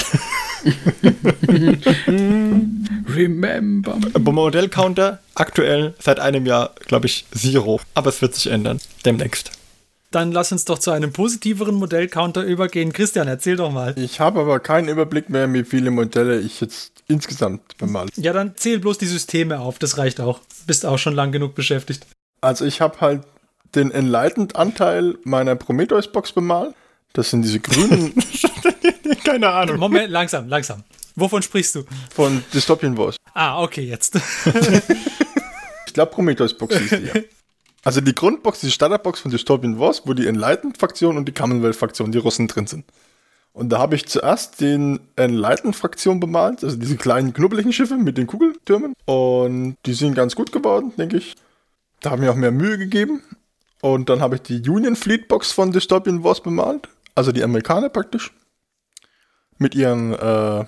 Remember. 3.09 3.99
Aber 4.15 4.33
Modellcounter 4.33 5.21
aktuell 5.35 5.95
seit 6.01 6.19
einem 6.19 6.45
Jahr, 6.47 6.75
glaube 6.87 7.07
ich, 7.07 7.25
Zero. 7.33 7.81
Aber 7.95 8.09
es 8.09 8.21
wird 8.21 8.35
sich 8.35 8.49
ändern. 8.49 8.81
Demnächst. 9.05 9.56
Dann 10.11 10.33
lass 10.33 10.53
uns 10.53 10.65
doch 10.65 10.79
zu 10.79 10.91
einem 10.91 11.13
positiveren 11.13 11.75
Modellcounter 11.75 12.43
übergehen. 12.45 12.93
Christian, 12.93 13.29
erzähl 13.29 13.57
doch 13.57 13.71
mal. 13.73 13.95
Ich 13.99 14.21
habe 14.21 14.41
aber 14.41 14.61
keinen 14.61 14.89
Überblick 14.89 15.29
mehr, 15.31 15.53
wie 15.53 15.65
viele 15.65 15.91
Modelle 15.91 16.41
ich 16.41 16.61
jetzt 16.61 17.03
insgesamt 17.09 17.77
bemalt. 17.79 18.11
Ja, 18.17 18.33
dann 18.33 18.57
zähl 18.57 18.79
bloß 18.79 18.99
die 18.99 19.07
Systeme 19.07 19.61
auf, 19.61 19.79
das 19.79 19.99
reicht 19.99 20.21
auch. 20.21 20.41
Bist 20.67 20.87
auch 20.87 20.99
schon 20.99 21.15
lang 21.15 21.33
genug 21.33 21.55
beschäftigt. 21.55 22.07
Also 22.41 22.65
ich 22.65 22.81
habe 22.81 23.01
halt 23.01 23.23
den 23.75 23.91
Enlightened-Anteil 23.91 25.17
meiner 25.25 25.57
Prometheus-Box 25.57 26.33
bemalt. 26.33 26.75
Das 27.13 27.31
sind 27.31 27.43
diese 27.43 27.61
grünen 27.61 28.15
Keine 29.25 29.49
Ahnung. 29.51 29.79
Moment, 29.79 30.11
langsam, 30.11 30.49
langsam. 30.49 30.85
Wovon 31.15 31.43
sprichst 31.43 31.75
du? 31.75 31.85
von 32.15 32.45
Dystopian 32.53 32.97
Wars. 32.97 33.17
Ah, 33.35 33.63
okay, 33.63 33.83
jetzt. 33.83 34.17
Ich 35.87 35.93
glaube, 35.95 36.13
Prometheus-Box 36.13 36.77
hieß 36.77 36.91
die 36.91 37.07
ja. 37.07 37.15
Also 37.85 38.01
die 38.01 38.15
Grundbox, 38.15 38.61
die 38.61 38.71
Starterbox 38.71 39.21
von 39.21 39.31
Dystopian 39.31 39.79
Wars, 39.79 40.03
wo 40.07 40.13
die 40.13 40.27
Enlightened-Fraktion 40.27 41.17
und 41.17 41.27
die 41.27 41.33
Commonwealth-Fraktion, 41.33 42.13
die 42.13 42.19
Russen 42.19 42.49
drin 42.49 42.67
sind. 42.67 42.85
Und 43.53 43.71
da 43.71 43.79
habe 43.79 43.95
ich 43.95 44.07
zuerst 44.07 44.61
den 44.61 45.01
Enlighten-Fraktion 45.17 46.21
bemalt, 46.21 46.63
also 46.63 46.77
diese 46.77 46.97
kleinen 46.97 47.33
knubbeligen 47.33 47.73
Schiffe 47.73 47.97
mit 47.97 48.19
den 48.19 48.27
Kugeltürmen. 48.27 48.93
Und 49.07 49.77
die 49.87 49.95
sind 49.95 50.15
ganz 50.15 50.35
gut 50.35 50.53
geworden, 50.53 50.93
denke 50.99 51.17
ich. 51.17 51.37
Da 52.01 52.11
haben 52.11 52.21
wir 52.21 52.31
auch 52.31 52.37
mehr 52.37 52.51
Mühe 52.51 52.77
gegeben. 52.77 53.23
Und 53.81 54.09
dann 54.11 54.21
habe 54.21 54.35
ich 54.35 54.43
die 54.43 54.69
Union 54.69 54.97
Fleet 54.97 55.29
Box 55.29 55.53
von 55.53 55.73
Dystopian 55.73 56.25
Wars 56.25 56.43
bemalt, 56.43 56.89
also 57.15 57.33
die 57.33 57.43
Amerikaner 57.43 57.89
praktisch. 57.89 58.33
Mit 59.59 59.75
ihren 59.75 60.13
äh, 60.13 60.65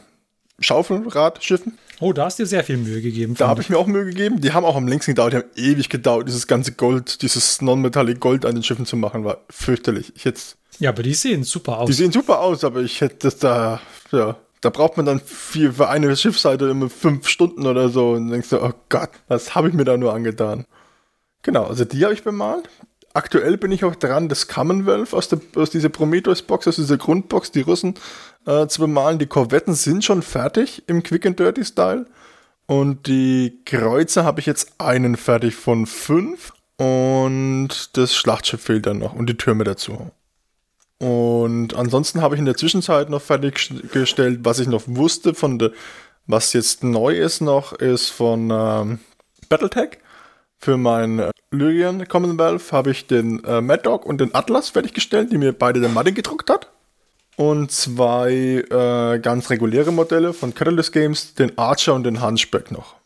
Schaufelradschiffen. 0.60 1.78
Oh, 2.00 2.12
da 2.12 2.26
hast 2.26 2.38
du 2.38 2.44
dir 2.44 2.48
sehr 2.48 2.64
viel 2.64 2.76
Mühe 2.76 3.00
gegeben. 3.00 3.34
Da 3.36 3.48
habe 3.48 3.60
ich 3.60 3.70
mir 3.70 3.78
auch 3.78 3.86
Mühe 3.86 4.04
gegeben. 4.04 4.40
Die 4.40 4.52
haben 4.52 4.64
auch 4.64 4.76
am 4.76 4.86
längsten 4.86 5.12
gedauert. 5.12 5.32
Die 5.32 5.36
haben 5.38 5.48
ewig 5.56 5.88
gedauert, 5.88 6.28
dieses 6.28 6.46
ganze 6.46 6.72
Gold, 6.72 7.22
dieses 7.22 7.60
Non-Metallic 7.60 8.20
Gold 8.20 8.46
an 8.46 8.54
den 8.54 8.62
Schiffen 8.62 8.86
zu 8.86 8.96
machen, 8.96 9.24
war 9.24 9.38
fürchterlich. 9.50 10.12
Ich 10.14 10.24
jetzt 10.24 10.58
ja, 10.78 10.90
aber 10.90 11.02
die 11.02 11.14
sehen 11.14 11.42
super 11.42 11.78
aus. 11.78 11.86
Die 11.88 11.92
sehen 11.92 12.12
super 12.12 12.40
aus, 12.40 12.62
aber 12.62 12.80
ich 12.82 13.00
hätte 13.00 13.16
das 13.22 13.38
da, 13.38 13.80
ja, 14.12 14.36
da 14.60 14.70
braucht 14.70 14.96
man 14.96 15.06
dann 15.06 15.20
für, 15.20 15.72
für 15.72 15.88
eine 15.88 16.16
Schiffsseite 16.16 16.66
immer 16.66 16.88
fünf 16.88 17.28
Stunden 17.28 17.66
oder 17.66 17.88
so 17.88 18.12
und 18.12 18.30
denkst 18.30 18.50
du, 18.50 18.62
oh 18.62 18.72
Gott, 18.88 19.10
was 19.26 19.54
habe 19.54 19.68
ich 19.68 19.74
mir 19.74 19.84
da 19.84 19.96
nur 19.96 20.14
angetan? 20.14 20.66
Genau, 21.42 21.64
also 21.64 21.84
die 21.84 22.04
habe 22.04 22.14
ich 22.14 22.22
bemalt. 22.22 22.68
Aktuell 23.18 23.56
bin 23.56 23.72
ich 23.72 23.82
auch 23.82 23.96
dran, 23.96 24.28
das 24.28 24.46
Commonwealth 24.46 25.12
aus, 25.12 25.28
der, 25.28 25.40
aus 25.56 25.70
dieser 25.70 25.88
Prometheus-Box, 25.88 26.68
aus 26.68 26.76
dieser 26.76 26.98
Grundbox, 26.98 27.50
die 27.50 27.62
Russen 27.62 27.94
äh, 28.46 28.68
zu 28.68 28.82
bemalen. 28.82 29.18
Die 29.18 29.26
Korvetten 29.26 29.74
sind 29.74 30.04
schon 30.04 30.22
fertig 30.22 30.84
im 30.86 31.02
Quick 31.02 31.26
and 31.26 31.36
Dirty 31.36 31.64
Style. 31.64 32.06
Und 32.66 33.08
die 33.08 33.58
Kreuzer 33.64 34.22
habe 34.22 34.38
ich 34.38 34.46
jetzt 34.46 34.74
einen 34.78 35.16
fertig 35.16 35.56
von 35.56 35.86
fünf. 35.86 36.52
Und 36.76 37.96
das 37.96 38.14
Schlachtschiff 38.14 38.62
fehlt 38.62 38.86
dann 38.86 38.98
noch 38.98 39.14
und 39.14 39.28
die 39.28 39.36
Türme 39.36 39.64
dazu. 39.64 40.12
Und 40.98 41.74
ansonsten 41.74 42.22
habe 42.22 42.36
ich 42.36 42.38
in 42.38 42.46
der 42.46 42.56
Zwischenzeit 42.56 43.10
noch 43.10 43.22
fertiggestellt, 43.22 44.44
was 44.44 44.60
ich 44.60 44.68
noch 44.68 44.84
wusste 44.86 45.34
von 45.34 45.58
der, 45.58 45.72
was 46.28 46.52
jetzt 46.52 46.84
neu 46.84 47.18
ist 47.18 47.40
noch, 47.40 47.72
ist 47.72 48.10
von 48.10 48.50
ähm, 48.52 49.00
Battletech. 49.48 49.98
Für 50.58 50.76
mein 50.76 51.18
äh, 51.20 51.30
Lyrian 51.50 52.06
Commonwealth 52.08 52.72
habe 52.72 52.90
ich 52.90 53.06
den 53.06 53.42
äh, 53.44 53.60
Mad 53.60 53.82
Dog 53.82 54.04
und 54.04 54.20
den 54.20 54.34
Atlas 54.34 54.70
fertiggestellt, 54.70 55.32
die 55.32 55.38
mir 55.38 55.52
beide 55.52 55.80
der 55.80 55.88
Martin 55.88 56.14
gedruckt 56.14 56.50
hat. 56.50 56.72
Und 57.36 57.70
zwei 57.70 58.64
äh, 58.68 59.20
ganz 59.20 59.48
reguläre 59.50 59.92
Modelle 59.92 60.32
von 60.32 60.54
Catalyst 60.54 60.92
Games, 60.92 61.34
den 61.34 61.56
Archer 61.56 61.94
und 61.94 62.02
den 62.02 62.20
Hunchback 62.20 62.72
noch. 62.72 62.96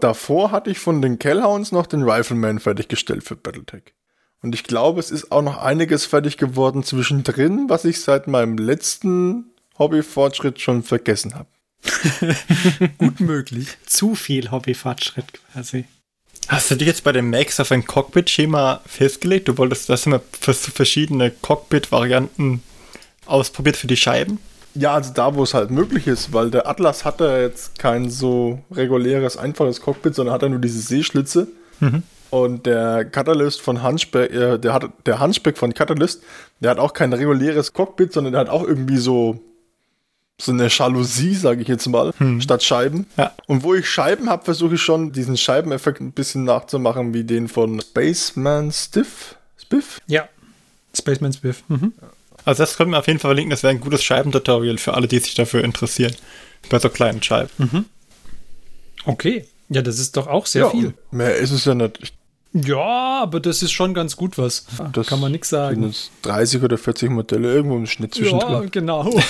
Davor 0.00 0.50
hatte 0.50 0.70
ich 0.70 0.78
von 0.78 1.02
den 1.02 1.18
Kellhounds 1.18 1.72
noch 1.72 1.86
den 1.86 2.02
Rifleman 2.02 2.58
fertiggestellt 2.58 3.24
für 3.24 3.36
Battletech. 3.36 3.94
Und 4.42 4.54
ich 4.54 4.64
glaube, 4.64 5.00
es 5.00 5.10
ist 5.10 5.32
auch 5.32 5.42
noch 5.42 5.58
einiges 5.58 6.06
fertig 6.06 6.36
geworden 6.38 6.82
zwischendrin, 6.82 7.68
was 7.68 7.84
ich 7.84 8.00
seit 8.00 8.26
meinem 8.26 8.58
letzten 8.58 9.50
Hobbyfortschritt 9.78 10.60
schon 10.60 10.82
vergessen 10.82 11.34
habe. 11.34 11.48
Gut 12.98 13.20
möglich. 13.20 13.76
Zu 13.86 14.14
viel 14.14 14.50
Hobbyfortschritt 14.50 15.32
quasi. 15.52 15.84
Hast 16.48 16.70
du 16.70 16.76
dich 16.76 16.86
jetzt 16.86 17.02
bei 17.02 17.12
dem 17.12 17.30
Max 17.30 17.58
auf 17.58 17.72
ein 17.72 17.84
Cockpit-Schema 17.84 18.80
festgelegt? 18.86 19.48
Du 19.48 19.58
wolltest 19.58 19.88
das 19.88 20.06
immer 20.06 20.20
für 20.40 20.54
verschiedene 20.54 21.30
Cockpit-Varianten 21.30 22.62
ausprobiert 23.26 23.76
für 23.76 23.88
die 23.88 23.96
Scheiben? 23.96 24.38
Ja, 24.74 24.94
also 24.94 25.12
da, 25.12 25.34
wo 25.34 25.42
es 25.42 25.54
halt 25.54 25.70
möglich 25.70 26.06
ist, 26.06 26.32
weil 26.32 26.50
der 26.50 26.68
Atlas 26.68 27.04
hatte 27.04 27.38
jetzt 27.40 27.78
kein 27.78 28.10
so 28.10 28.60
reguläres, 28.70 29.36
einfaches 29.36 29.80
Cockpit, 29.80 30.14
sondern 30.14 30.34
hat 30.34 30.42
er 30.42 30.50
nur 30.50 30.60
diese 30.60 30.80
Seeschlitze. 30.80 31.48
Mhm. 31.80 32.02
Und 32.30 32.66
der 32.66 33.04
Catalyst 33.04 33.60
von 33.60 33.82
Hunchback, 33.82 34.32
äh, 34.32 34.58
der 34.58 34.74
hat 34.74 34.90
der 35.06 35.20
Hunchback 35.20 35.56
von 35.56 35.72
Catalyst, 35.72 36.22
der 36.60 36.72
hat 36.72 36.78
auch 36.78 36.92
kein 36.92 37.12
reguläres 37.12 37.72
Cockpit, 37.72 38.12
sondern 38.12 38.34
der 38.34 38.40
hat 38.40 38.48
auch 38.48 38.64
irgendwie 38.64 38.98
so 38.98 39.40
so 40.40 40.52
eine 40.52 40.68
Jalousie, 40.68 41.34
sage 41.34 41.62
ich 41.62 41.68
jetzt 41.68 41.86
mal, 41.86 42.12
hm. 42.18 42.40
statt 42.40 42.62
Scheiben. 42.62 43.06
Ja. 43.16 43.32
Und 43.46 43.62
wo 43.62 43.74
ich 43.74 43.88
Scheiben 43.88 44.28
habe, 44.28 44.44
versuche 44.44 44.74
ich 44.74 44.82
schon 44.82 45.12
diesen 45.12 45.36
Scheibeneffekt 45.36 46.00
ein 46.00 46.12
bisschen 46.12 46.44
nachzumachen, 46.44 47.14
wie 47.14 47.24
den 47.24 47.48
von 47.48 47.80
Spaceman 47.80 48.70
Stiff. 48.70 49.36
Spiff? 49.56 50.00
Ja, 50.06 50.28
Spaceman 50.94 51.32
Spiff. 51.32 51.62
Mhm. 51.68 51.92
Also 52.44 52.62
das 52.62 52.76
können 52.76 52.90
wir 52.90 52.98
auf 52.98 53.06
jeden 53.06 53.18
Fall 53.18 53.30
verlinken, 53.30 53.50
das 53.50 53.62
wäre 53.62 53.72
ein 53.72 53.80
gutes 53.80 54.04
Scheibentutorial 54.04 54.78
für 54.78 54.94
alle, 54.94 55.08
die 55.08 55.18
sich 55.18 55.34
dafür 55.34 55.64
interessieren. 55.64 56.14
Bei 56.68 56.78
so 56.78 56.88
kleinen 56.88 57.22
Scheiben. 57.22 57.50
Mhm. 57.58 57.84
Okay. 59.04 59.46
Ja, 59.68 59.82
das 59.82 59.98
ist 59.98 60.16
doch 60.16 60.26
auch 60.26 60.46
sehr 60.46 60.64
ja, 60.64 60.70
viel. 60.70 60.94
Mehr 61.10 61.36
ist 61.36 61.50
es 61.50 61.64
ja 61.64 61.74
nicht. 61.74 61.98
Ich 62.02 62.12
ja, 62.64 63.20
aber 63.22 63.40
das 63.40 63.62
ist 63.62 63.72
schon 63.72 63.94
ganz 63.94 64.16
gut 64.16 64.38
was. 64.38 64.66
Das 64.92 65.06
kann 65.06 65.20
man 65.20 65.32
nichts 65.32 65.48
sagen. 65.50 65.82
Sind 65.82 66.10
30 66.22 66.62
oder 66.62 66.78
40 66.78 67.10
Modelle 67.10 67.52
irgendwo 67.52 67.76
im 67.76 67.86
Schnitt 67.86 68.14
zwischen. 68.14 68.38
Ja, 68.38 68.60
genau. 68.70 69.10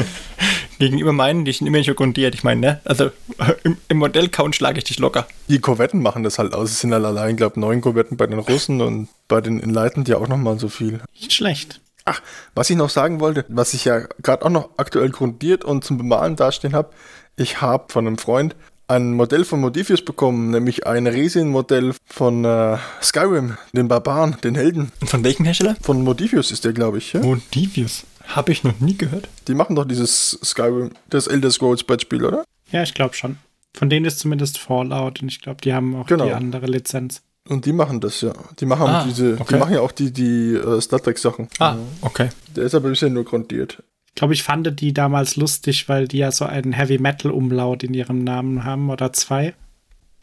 Gegenüber 0.78 1.12
meinen, 1.12 1.44
die 1.44 1.52
sind 1.52 1.66
immer 1.66 1.82
schon 1.84 1.94
grundiert. 1.94 2.34
Ich 2.34 2.42
meine, 2.42 2.60
ne? 2.60 2.80
Also 2.84 3.10
im, 3.64 3.76
im 3.88 3.98
Modellcount 3.98 4.56
schlage 4.56 4.78
ich 4.78 4.84
dich 4.84 4.98
locker. 4.98 5.26
Die 5.48 5.60
Korvetten 5.60 6.02
machen 6.02 6.22
das 6.22 6.38
halt 6.38 6.54
aus. 6.54 6.70
Es 6.70 6.80
sind 6.80 6.92
halt 6.92 7.04
allein, 7.04 7.36
glaube 7.36 7.54
ich, 7.56 7.60
neun 7.60 7.80
Korvetten 7.80 8.16
bei 8.16 8.26
den 8.26 8.38
Russen 8.38 8.80
und 8.80 9.08
bei 9.28 9.40
den 9.40 9.62
Enlightened 9.62 10.08
ja 10.08 10.16
auch 10.16 10.28
nochmal 10.28 10.58
so 10.58 10.68
viel. 10.68 11.00
Nicht 11.14 11.32
schlecht. 11.32 11.80
Ach, 12.04 12.20
was 12.54 12.68
ich 12.68 12.76
noch 12.76 12.90
sagen 12.90 13.20
wollte, 13.20 13.44
was 13.48 13.74
ich 13.74 13.84
ja 13.84 14.00
gerade 14.22 14.44
auch 14.44 14.50
noch 14.50 14.70
aktuell 14.76 15.10
grundiert 15.10 15.64
und 15.64 15.84
zum 15.84 15.98
Bemalen 15.98 16.34
dastehen 16.34 16.74
habe, 16.74 16.90
ich 17.36 17.60
habe 17.60 17.92
von 17.92 18.06
einem 18.06 18.18
Freund 18.18 18.56
ein 18.92 19.14
Modell 19.14 19.44
von 19.44 19.60
Modifius 19.60 20.04
bekommen, 20.04 20.50
nämlich 20.50 20.86
ein 20.86 21.06
Resin-Modell 21.06 21.94
von 22.04 22.44
äh, 22.44 22.76
Skyrim, 23.02 23.56
den 23.72 23.88
Barbaren, 23.88 24.36
den 24.44 24.54
Helden. 24.54 24.92
Von 25.04 25.24
welchem 25.24 25.44
Hersteller? 25.44 25.76
Von 25.80 26.04
Modifius 26.04 26.50
ist 26.50 26.64
der, 26.64 26.72
glaube 26.72 26.98
ich. 26.98 27.14
Ja? 27.14 27.20
Modifius? 27.20 28.04
Habe 28.28 28.52
ich 28.52 28.62
noch 28.64 28.78
nie 28.80 28.96
gehört. 28.96 29.28
Die 29.48 29.54
machen 29.54 29.76
doch 29.76 29.86
dieses 29.86 30.38
Skyrim, 30.44 30.90
das 31.08 31.26
Elder 31.26 31.50
Scrolls 31.50 31.84
Brettspiel, 31.84 32.24
oder? 32.24 32.44
Ja, 32.70 32.82
ich 32.82 32.94
glaube 32.94 33.14
schon. 33.14 33.38
Von 33.74 33.88
denen 33.88 34.04
ist 34.04 34.18
zumindest 34.18 34.58
Fallout 34.58 35.22
und 35.22 35.28
ich 35.28 35.40
glaube, 35.40 35.60
die 35.62 35.72
haben 35.72 35.96
auch 35.96 36.06
genau. 36.06 36.26
die 36.26 36.32
andere 36.32 36.66
Lizenz. 36.66 37.22
Und 37.48 37.64
die 37.64 37.72
machen 37.72 38.00
das, 38.00 38.20
ja. 38.20 38.32
Die 38.60 38.66
machen 38.66 38.86
ah, 38.86 39.04
diese, 39.04 39.34
okay. 39.40 39.54
die 39.54 39.58
machen 39.58 39.74
ja 39.74 39.80
auch 39.80 39.92
die, 39.92 40.12
die 40.12 40.54
uh, 40.54 40.80
Star 40.80 41.02
Trek 41.02 41.18
Sachen. 41.18 41.48
Ah, 41.58 41.76
okay. 42.02 42.28
Der 42.54 42.64
ist 42.64 42.74
aber 42.74 42.90
bisher 42.90 43.10
nur 43.10 43.24
grundiert. 43.24 43.82
Ich 44.12 44.16
glaube, 44.16 44.34
ich 44.34 44.42
fand 44.42 44.80
die 44.80 44.92
damals 44.92 45.36
lustig, 45.36 45.88
weil 45.88 46.06
die 46.06 46.18
ja 46.18 46.30
so 46.30 46.44
einen 46.44 46.72
Heavy 46.72 46.98
Metal 46.98 47.30
Umlaut 47.30 47.82
in 47.82 47.94
ihrem 47.94 48.22
Namen 48.22 48.64
haben 48.64 48.90
oder 48.90 49.12
zwei. 49.12 49.54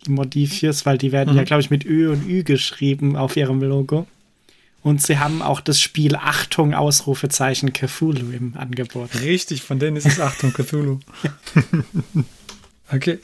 Die 0.05 0.11
Modifius, 0.11 0.85
weil 0.85 0.97
die 0.97 1.11
werden 1.11 1.31
mhm. 1.31 1.37
ja, 1.37 1.43
glaube 1.43 1.61
ich, 1.61 1.71
mit 1.71 1.85
Ö 1.85 2.11
und 2.11 2.25
Ü 2.27 2.43
geschrieben 2.43 3.15
auf 3.15 3.35
ihrem 3.35 3.61
Logo. 3.61 4.05
Und 4.81 5.01
sie 5.01 5.17
haben 5.17 5.41
auch 5.41 5.59
das 5.59 5.81
Spiel 5.81 6.15
Achtung, 6.15 6.73
Ausrufezeichen 6.73 7.73
Cthulhu 7.73 8.31
im 8.31 8.55
Angebot. 8.55 9.09
Richtig, 9.21 9.63
von 9.63 9.79
denen 9.79 9.97
ist 9.97 10.05
es 10.05 10.19
Achtung, 10.19 10.53
Cthulhu. 10.53 10.99
okay. 12.91 13.19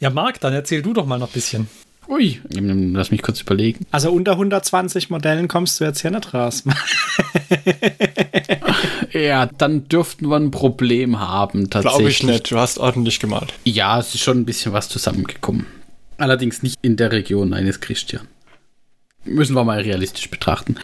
Ja, 0.00 0.10
Marc, 0.10 0.40
dann 0.40 0.54
erzähl 0.54 0.82
du 0.82 0.94
doch 0.94 1.04
mal 1.04 1.18
noch 1.18 1.28
ein 1.28 1.32
bisschen. 1.32 1.68
Ui, 2.08 2.40
lass 2.50 3.10
mich 3.10 3.22
kurz 3.22 3.40
überlegen. 3.40 3.86
Also 3.90 4.10
unter 4.10 4.32
120 4.32 5.08
Modellen 5.10 5.48
kommst 5.48 5.80
du 5.80 5.84
jetzt 5.84 6.02
hier 6.02 6.10
nicht 6.10 6.34
raus. 6.34 6.64
ja, 9.12 9.46
dann 9.46 9.88
dürften 9.88 10.28
wir 10.28 10.36
ein 10.36 10.50
Problem 10.50 11.20
haben, 11.20 11.70
tatsächlich. 11.70 11.96
Glaube 11.96 12.10
ich 12.10 12.22
nicht, 12.24 12.50
du 12.50 12.58
hast 12.58 12.78
ordentlich 12.78 13.20
gemalt. 13.20 13.54
Ja, 13.64 13.98
es 13.98 14.14
ist 14.14 14.20
schon 14.20 14.38
ein 14.38 14.44
bisschen 14.44 14.72
was 14.72 14.88
zusammengekommen. 14.88 15.66
Allerdings 16.18 16.62
nicht 16.62 16.78
in 16.82 16.96
der 16.96 17.12
Region 17.12 17.54
eines 17.54 17.80
Christian. 17.80 18.26
Müssen 19.24 19.54
wir 19.54 19.64
mal 19.64 19.80
realistisch 19.80 20.28
betrachten. 20.28 20.76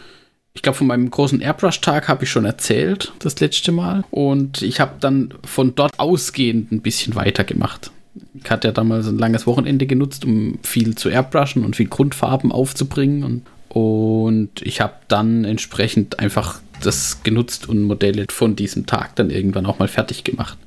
Ich 0.53 0.61
glaube, 0.61 0.77
von 0.77 0.87
meinem 0.87 1.11
großen 1.11 1.41
Airbrush-Tag 1.41 2.07
habe 2.07 2.23
ich 2.23 2.31
schon 2.31 2.45
erzählt, 2.45 3.13
das 3.19 3.39
letzte 3.39 3.71
Mal. 3.71 4.03
Und 4.09 4.61
ich 4.61 4.79
habe 4.79 4.93
dann 4.99 5.33
von 5.43 5.75
dort 5.75 5.99
ausgehend 5.99 6.71
ein 6.71 6.81
bisschen 6.81 7.15
weitergemacht. 7.15 7.91
Ich 8.33 8.49
hatte 8.49 8.67
ja 8.67 8.71
damals 8.71 9.07
ein 9.07 9.17
langes 9.17 9.47
Wochenende 9.47 9.87
genutzt, 9.87 10.25
um 10.25 10.59
viel 10.63 10.95
zu 10.95 11.09
airbrushen 11.09 11.65
und 11.65 11.75
viel 11.75 11.87
Grundfarben 11.87 12.51
aufzubringen. 12.51 13.23
Und, 13.23 13.43
und 13.69 14.61
ich 14.61 14.81
habe 14.81 14.93
dann 15.07 15.45
entsprechend 15.45 16.19
einfach 16.19 16.61
das 16.81 17.23
genutzt 17.23 17.67
und 17.67 17.83
Modelle 17.83 18.25
von 18.29 18.55
diesem 18.55 18.85
Tag 18.85 19.15
dann 19.15 19.29
irgendwann 19.29 19.65
auch 19.65 19.79
mal 19.79 19.87
fertig 19.87 20.23
gemacht. 20.23 20.57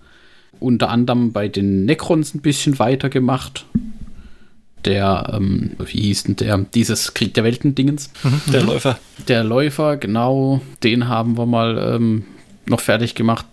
Unter 0.61 0.90
anderem 0.90 1.32
bei 1.32 1.48
den 1.48 1.84
Necrons 1.84 2.34
ein 2.34 2.40
bisschen 2.40 2.78
weitergemacht. 2.78 3.66
Der, 4.84 5.32
ähm, 5.34 5.72
wie 5.78 6.03
hieß 6.03 6.24
denn 6.24 6.36
der? 6.36 6.59
Dieses 6.59 7.14
Krieg 7.14 7.34
der 7.34 7.44
Welten-Dingens. 7.44 8.11
Mhm, 8.24 8.53
der 8.53 8.62
Läufer. 8.62 8.98
Der 9.28 9.44
Läufer, 9.44 9.96
genau. 9.96 10.61
Den 10.82 11.09
haben 11.09 11.38
wir 11.38 11.46
mal 11.46 11.94
ähm, 11.94 12.24
noch 12.66 12.80
fertig 12.80 13.14
gemacht 13.14 13.46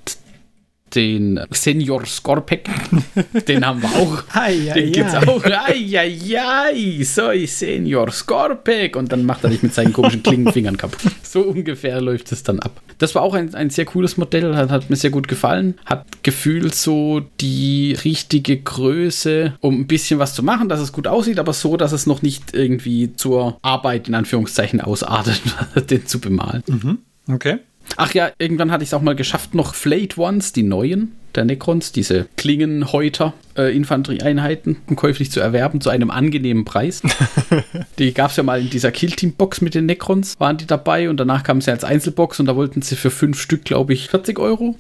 den 0.95 1.39
Senior 1.51 2.05
Skorpek. 2.05 2.69
Den 3.47 3.65
haben 3.65 3.81
wir 3.81 3.89
auch. 3.89 4.23
Ai, 4.33 4.71
den 4.73 4.91
gibt 4.91 5.09
es 5.09 5.15
auch. 5.15 5.43
Eieiei, 5.43 7.03
soy 7.03 7.45
Senior 7.47 8.11
Skorpek. 8.11 8.95
Und 8.95 9.11
dann 9.11 9.25
macht 9.25 9.43
er 9.43 9.49
dich 9.49 9.63
mit 9.63 9.73
seinen 9.73 9.93
komischen 9.93 10.23
Klingenfingern 10.23 10.77
kaputt. 10.77 10.99
So 11.29 11.41
ungefähr 11.41 12.01
läuft 12.01 12.31
es 12.31 12.41
dann 12.41 12.59
ab. 12.59 12.81
Das 12.97 13.13
war 13.13 13.21
auch 13.21 13.35
ein, 13.35 13.53
ein 13.53 13.69
sehr 13.69 13.85
cooles 13.85 14.17
Modell, 14.17 14.55
hat, 14.55 14.71
hat 14.71 14.89
mir 14.89 14.95
sehr 14.95 15.11
gut 15.11 15.27
gefallen. 15.27 15.75
Hat 15.85 16.23
gefühlt 16.23 16.73
so 16.73 17.21
die 17.39 17.95
richtige 18.03 18.57
Größe, 18.57 19.53
um 19.59 19.81
ein 19.81 19.87
bisschen 19.87 20.17
was 20.19 20.33
zu 20.33 20.41
machen, 20.41 20.69
dass 20.69 20.79
es 20.79 20.91
gut 20.91 21.05
aussieht, 21.05 21.37
aber 21.37 21.53
so, 21.53 21.77
dass 21.77 21.91
es 21.91 22.07
noch 22.07 22.23
nicht 22.23 22.55
irgendwie 22.55 23.15
zur 23.15 23.59
Arbeit 23.61 24.07
in 24.07 24.15
Anführungszeichen 24.15 24.81
ausartet, 24.81 25.39
den 25.89 26.07
zu 26.07 26.19
bemalen. 26.19 26.63
Mhm. 26.67 26.97
Okay. 27.31 27.59
Ach 27.97 28.13
ja, 28.13 28.31
irgendwann 28.37 28.71
hatte 28.71 28.83
ich 28.83 28.89
es 28.89 28.93
auch 28.93 29.01
mal 29.01 29.15
geschafft, 29.15 29.53
noch 29.53 29.75
Flayed 29.75 30.17
Ones, 30.17 30.53
die 30.53 30.63
neuen 30.63 31.15
der 31.36 31.45
Necrons, 31.45 31.91
diese 31.91 32.27
Klingenhäuter, 32.38 33.34
äh, 33.57 33.75
Infanterieeinheiten, 33.75 34.77
um 34.88 34.95
käuflich 34.95 35.32
zu 35.32 35.39
erwerben, 35.39 35.82
zu 35.82 35.89
einem 35.89 36.11
angenehmen 36.11 36.65
Preis. 36.65 37.01
die 37.99 38.13
gab 38.13 38.32
es 38.32 38.38
ja 38.38 38.43
mal 38.43 38.61
in 38.61 38.69
dieser 38.69 38.91
Kill-Team-Box 38.91 39.61
mit 39.61 39.75
den 39.75 39.86
Necrons, 39.86 40.39
waren 40.39 40.57
die 40.57 40.65
dabei 40.65 41.09
und 41.09 41.17
danach 41.17 41.43
kamen 41.43 41.61
sie 41.61 41.71
als 41.71 41.84
Einzelbox 41.84 42.39
und 42.39 42.45
da 42.45 42.55
wollten 42.55 42.82
sie 42.82 42.95
für 42.95 43.11
fünf 43.11 43.39
Stück, 43.41 43.65
glaube 43.65 43.93
ich, 43.93 44.09
40 44.09 44.39
Euro. 44.39 44.75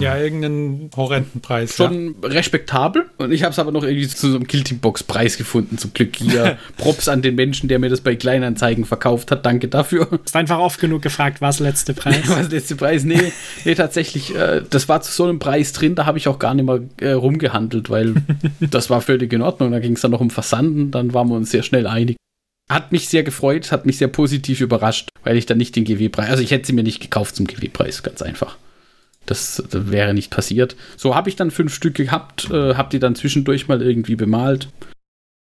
Ja, 0.00 0.16
irgendeinen 0.16 0.90
horrenden 0.96 1.40
Preis. 1.40 1.76
Schon 1.76 2.14
respektabel. 2.22 3.06
Und 3.18 3.32
ich 3.32 3.42
habe 3.42 3.52
es 3.52 3.58
aber 3.58 3.72
noch 3.72 3.82
irgendwie 3.82 4.08
zu 4.08 4.30
so 4.30 4.36
einem 4.36 4.46
Kill-Team-Box-Preis 4.46 5.36
gefunden, 5.36 5.78
zum 5.78 5.92
Glück 5.92 6.16
hier. 6.16 6.58
Props 6.76 7.08
an 7.08 7.22
den 7.22 7.34
Menschen, 7.34 7.68
der 7.68 7.78
mir 7.78 7.88
das 7.88 8.00
bei 8.00 8.14
Kleinanzeigen 8.14 8.84
verkauft 8.84 9.30
hat. 9.30 9.44
Danke 9.44 9.68
dafür. 9.68 10.08
Ist 10.24 10.36
einfach 10.36 10.58
oft 10.58 10.80
genug 10.80 11.02
gefragt, 11.02 11.40
was 11.40 11.58
letzte 11.58 11.94
Preis? 11.94 12.22
Was 12.28 12.50
letzte 12.50 12.76
Preis? 12.76 13.04
Nee, 13.04 13.32
nee 13.64 13.74
tatsächlich, 13.74 14.34
äh, 14.34 14.62
das 14.68 14.88
war 14.88 15.00
zu 15.02 15.12
so 15.12 15.24
einem 15.24 15.38
Preis 15.38 15.72
drin, 15.72 15.81
da 15.90 16.06
habe 16.06 16.18
ich 16.18 16.28
auch 16.28 16.38
gar 16.38 16.54
nicht 16.54 16.64
mehr 16.64 16.80
äh, 17.00 17.12
rumgehandelt, 17.12 17.90
weil 17.90 18.14
das 18.60 18.90
war 18.90 19.00
völlig 19.00 19.32
in 19.32 19.42
Ordnung. 19.42 19.72
Da 19.72 19.80
ging 19.80 19.94
es 19.94 20.00
dann 20.00 20.10
noch 20.12 20.20
um 20.20 20.30
Versanden, 20.30 20.90
dann 20.90 21.12
waren 21.14 21.28
wir 21.28 21.36
uns 21.36 21.50
sehr 21.50 21.62
schnell 21.62 21.86
einig. 21.86 22.16
Hat 22.70 22.92
mich 22.92 23.08
sehr 23.08 23.22
gefreut, 23.22 23.72
hat 23.72 23.86
mich 23.86 23.98
sehr 23.98 24.08
positiv 24.08 24.60
überrascht, 24.60 25.10
weil 25.24 25.36
ich 25.36 25.46
dann 25.46 25.58
nicht 25.58 25.76
den 25.76 25.84
GW-Preis, 25.84 26.30
also 26.30 26.42
ich 26.42 26.52
hätte 26.52 26.66
sie 26.66 26.72
mir 26.72 26.84
nicht 26.84 27.00
gekauft 27.00 27.36
zum 27.36 27.46
GW-Preis, 27.46 28.02
ganz 28.02 28.22
einfach. 28.22 28.56
Das, 29.26 29.62
das, 29.70 29.90
wäre 29.90 30.14
nicht 30.14 30.30
passiert. 30.30 30.76
So 30.96 31.14
habe 31.14 31.28
ich 31.28 31.36
dann 31.36 31.50
fünf 31.50 31.74
Stück 31.74 31.94
gehabt, 31.94 32.50
äh, 32.50 32.74
habe 32.74 32.88
die 32.90 32.98
dann 32.98 33.14
zwischendurch 33.14 33.68
mal 33.68 33.82
irgendwie 33.82 34.16
bemalt. 34.16 34.68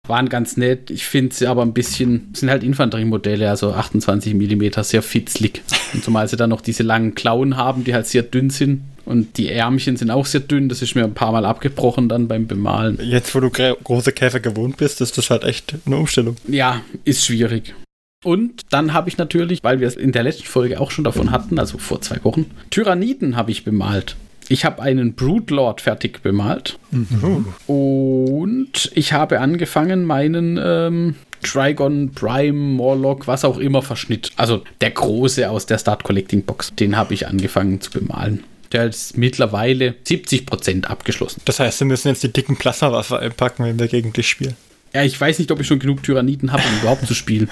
Waren 0.07 0.29
ganz 0.29 0.57
nett. 0.57 0.89
Ich 0.89 1.05
finde 1.05 1.33
sie 1.33 1.47
aber 1.47 1.61
ein 1.61 1.73
bisschen, 1.73 2.33
sind 2.33 2.49
halt 2.49 2.63
Infanteriemodelle, 2.63 3.49
also 3.49 3.71
28 3.73 4.33
mm, 4.33 4.81
sehr 4.81 5.03
fitzlig. 5.03 5.61
Und 5.93 6.03
zumal 6.03 6.27
sie 6.27 6.37
dann 6.37 6.49
noch 6.49 6.61
diese 6.61 6.83
langen 6.83 7.15
Klauen 7.15 7.55
haben, 7.55 7.83
die 7.83 7.93
halt 7.93 8.07
sehr 8.07 8.23
dünn 8.23 8.49
sind. 8.49 8.81
Und 9.11 9.37
die 9.37 9.49
Ärmchen 9.49 9.97
sind 9.97 10.09
auch 10.09 10.25
sehr 10.25 10.39
dünn. 10.39 10.69
Das 10.69 10.81
ist 10.81 10.95
mir 10.95 11.03
ein 11.03 11.13
paar 11.13 11.33
Mal 11.33 11.45
abgebrochen 11.45 12.07
dann 12.07 12.29
beim 12.29 12.47
Bemalen. 12.47 12.97
Jetzt, 13.01 13.35
wo 13.35 13.41
du 13.41 13.49
große 13.49 14.13
Käfer 14.13 14.39
gewohnt 14.39 14.77
bist, 14.77 15.01
ist 15.01 15.17
das 15.17 15.29
halt 15.29 15.43
echt 15.43 15.75
eine 15.85 15.97
Umstellung. 15.97 16.37
Ja, 16.47 16.81
ist 17.03 17.25
schwierig. 17.25 17.75
Und 18.23 18.61
dann 18.69 18.93
habe 18.93 19.09
ich 19.09 19.17
natürlich, 19.17 19.63
weil 19.63 19.81
wir 19.81 19.87
es 19.87 19.95
in 19.95 20.13
der 20.13 20.23
letzten 20.23 20.45
Folge 20.45 20.79
auch 20.79 20.91
schon 20.91 21.03
davon 21.03 21.31
hatten, 21.31 21.59
also 21.59 21.77
vor 21.77 22.01
zwei 22.01 22.23
Wochen, 22.23 22.45
Tyranniden 22.69 23.35
habe 23.35 23.51
ich 23.51 23.65
bemalt. 23.65 24.15
Ich 24.47 24.63
habe 24.63 24.81
einen 24.81 25.13
Broodlord 25.13 25.81
fertig 25.81 26.21
bemalt. 26.21 26.77
Mhm. 26.91 27.47
Und 27.67 28.91
ich 28.93 29.11
habe 29.11 29.39
angefangen, 29.39 30.05
meinen 30.05 30.59
ähm, 30.61 31.15
Trigon 31.41 32.11
Prime 32.11 32.53
Morlock, 32.53 33.27
was 33.27 33.43
auch 33.43 33.57
immer, 33.57 33.81
Verschnitt. 33.81 34.31
Also 34.37 34.63
der 34.79 34.91
große 34.91 35.49
aus 35.49 35.65
der 35.65 35.79
Start 35.79 36.03
Collecting 36.03 36.43
Box. 36.43 36.73
Den 36.75 36.95
habe 36.95 37.13
ich 37.13 37.27
angefangen 37.27 37.81
zu 37.81 37.91
bemalen. 37.91 38.43
Der 38.71 38.87
ist 38.87 39.17
mittlerweile 39.17 39.95
70% 40.07 40.85
abgeschlossen. 40.85 41.41
Das 41.45 41.59
heißt, 41.59 41.81
wir 41.81 41.87
müssen 41.87 42.07
jetzt 42.07 42.23
die 42.23 42.31
dicken 42.31 42.57
Plasmawaffe 42.57 43.19
einpacken, 43.19 43.65
wenn 43.65 43.79
wir 43.79 43.87
gegen 43.87 44.13
dich 44.13 44.29
spielen. 44.29 44.55
Ja, 44.93 45.03
ich 45.03 45.19
weiß 45.19 45.39
nicht, 45.39 45.51
ob 45.51 45.59
ich 45.61 45.67
schon 45.67 45.79
genug 45.79 46.03
Tyranniden 46.03 46.51
habe, 46.51 46.63
um 46.63 46.79
überhaupt 46.81 47.07
zu 47.07 47.13
spielen. 47.13 47.49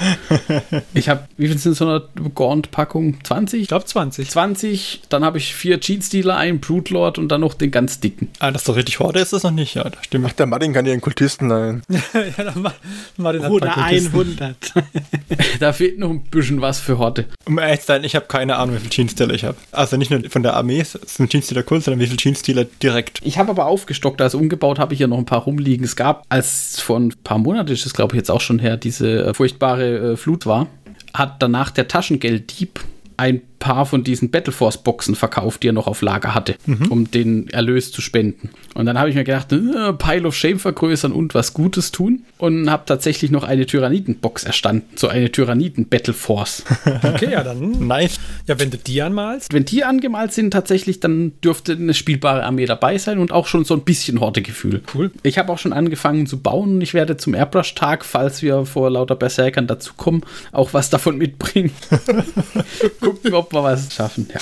Ich 0.93 1.07
habe, 1.09 1.27
wie 1.37 1.47
viel 1.47 1.57
sind 1.57 1.75
so 1.75 1.87
eine 1.87 2.03
Gaunt-Packung? 2.35 3.17
20? 3.23 3.61
Ich 3.61 3.67
glaube 3.69 3.85
20. 3.85 4.29
20, 4.29 5.01
dann 5.09 5.23
habe 5.23 5.37
ich 5.37 5.55
vier 5.55 5.79
Cheat-Stealer, 5.79 6.35
einen 6.35 6.59
Broodlord 6.59 7.17
und 7.17 7.29
dann 7.29 7.41
noch 7.41 7.53
den 7.53 7.71
ganz 7.71 7.99
dicken. 7.99 8.29
Ah, 8.39 8.51
das 8.51 8.63
ist 8.63 8.69
doch 8.69 8.75
richtig 8.75 8.99
Horde 8.99 9.19
ist 9.19 9.31
das 9.33 9.43
noch 9.43 9.51
nicht, 9.51 9.75
ja, 9.75 9.83
da 9.83 9.97
stimmt. 10.03 10.25
Ach, 10.27 10.33
der 10.33 10.45
Martin 10.47 10.73
kann 10.73 10.85
ja 10.85 10.91
einen 10.91 11.01
Kultisten 11.01 11.47
leihen. 11.49 11.81
ja, 11.89 12.43
dann 12.43 12.61
Ma- 12.61 12.73
Martin 13.17 13.43
hat 13.43 13.51
Oder 13.51 13.67
ein 13.69 13.73
paar 13.73 13.89
Kultisten. 13.89 14.19
100. 14.19 14.73
Da 15.59 15.73
fehlt 15.73 15.99
noch 15.99 16.09
ein 16.09 16.21
bisschen 16.23 16.61
was 16.61 16.79
für 16.79 16.97
Horde. 16.97 17.25
Um 17.45 17.57
ehrlich 17.59 17.81
zu 17.81 17.87
sein, 17.87 18.03
ich 18.03 18.15
habe 18.15 18.25
keine 18.27 18.57
Ahnung, 18.57 18.75
wie 18.75 18.79
viel 18.79 18.89
Jeans-Stealer 18.89 19.33
ich 19.33 19.43
habe. 19.43 19.55
Also 19.71 19.97
nicht 19.97 20.09
nur 20.11 20.21
von 20.29 20.43
der 20.43 20.55
Armee, 20.55 20.79
es 20.79 20.95
ist 20.95 21.19
ein 21.19 21.27
Jeans-Stealer 21.29 21.63
Kult, 21.63 21.83
sondern 21.83 21.99
wie 21.99 22.07
viel 22.07 22.17
Jeans-Stealer 22.17 22.65
direkt. 22.81 23.19
Ich 23.23 23.37
habe 23.37 23.49
aber 23.51 23.65
aufgestockt, 23.65 24.21
also 24.21 24.37
umgebaut 24.37 24.79
habe 24.79 24.93
ich 24.93 24.97
hier 24.97 25.07
noch 25.07 25.17
ein 25.17 25.25
paar 25.25 25.43
rumliegen. 25.43 25.85
Es 25.85 25.95
gab, 25.95 26.25
als 26.29 26.79
vor 26.79 26.97
ein 26.99 27.13
paar 27.29 27.37
Monaten 27.37 27.71
ist 27.71 27.85
es, 27.85 27.93
glaube 27.93 28.15
ich, 28.15 28.17
jetzt 28.17 28.31
auch 28.31 28.41
schon 28.41 28.57
her, 28.57 28.75
diese 28.75 29.27
äh, 29.27 29.33
furchtbare 29.35 30.13
äh, 30.13 30.17
Flut 30.17 30.47
war, 30.47 30.65
hat 31.13 31.43
danach 31.43 31.69
der 31.69 31.87
Taschengelddieb 31.87 32.79
ein 33.17 33.41
paar 33.59 33.85
von 33.85 34.03
diesen 34.03 34.31
Battleforce-Boxen 34.31 35.15
verkauft, 35.15 35.63
die 35.63 35.69
er 35.69 35.73
noch 35.73 35.87
auf 35.87 36.01
Lager 36.01 36.33
hatte, 36.33 36.55
um 36.89 37.11
den 37.11 37.49
Erlös 37.49 37.91
zu 37.91 38.01
spenden. 38.01 38.49
Und 38.73 38.85
dann 38.85 38.97
habe 38.97 39.09
ich 39.09 39.15
mir 39.15 39.23
gedacht, 39.23 39.51
äh, 39.51 39.93
Pile 39.93 40.27
of 40.27 40.35
Shame 40.35 40.59
vergrößern 40.59 41.11
und 41.11 41.35
was 41.35 41.53
Gutes 41.53 41.91
tun. 41.91 42.23
Und 42.37 42.69
habe 42.69 42.83
tatsächlich 42.85 43.31
noch 43.31 43.43
eine 43.43 43.65
Tyranniden-Box 43.65 44.45
erstanden, 44.45 44.87
so 44.95 45.07
eine 45.07 45.31
Tyranniden-Battleforce. 45.31 46.63
Okay, 47.09 47.31
ja, 47.31 47.43
dann. 47.43 47.87
Nice. 47.87 48.19
Ja, 48.47 48.59
wenn 48.59 48.71
du 48.71 48.77
die 48.77 49.01
anmalst. 49.01 49.51
Wenn 49.53 49.65
die 49.65 49.83
angemalt 49.83 50.33
sind, 50.33 50.51
tatsächlich, 50.51 50.99
dann 50.99 51.33
dürfte 51.43 51.73
eine 51.73 51.93
spielbare 51.93 52.43
Armee 52.43 52.65
dabei 52.65 52.97
sein 52.97 53.19
und 53.19 53.31
auch 53.31 53.47
schon 53.47 53.65
so 53.65 53.73
ein 53.73 53.81
bisschen 53.81 54.19
Hortegefühl. 54.19 54.81
Cool. 54.93 55.11
Ich 55.23 55.37
habe 55.37 55.51
auch 55.51 55.57
schon 55.57 55.73
angefangen 55.73 56.27
zu 56.27 56.39
bauen 56.39 56.75
und 56.75 56.81
ich 56.81 56.93
werde 56.93 57.17
zum 57.17 57.33
Airbrush-Tag, 57.33 58.05
falls 58.05 58.41
wir 58.41 58.65
vor 58.65 58.89
lauter 58.89 59.15
Berserkern 59.15 59.67
dazukommen, 59.67 60.23
auch 60.51 60.73
was 60.73 60.89
davon 60.89 61.17
mitbringen. 61.17 61.71
Gucken, 63.01 63.33
ob 63.33 63.48
wir 63.53 63.63
was 63.63 63.93
schaffen. 63.93 64.27
Ja. 64.33 64.39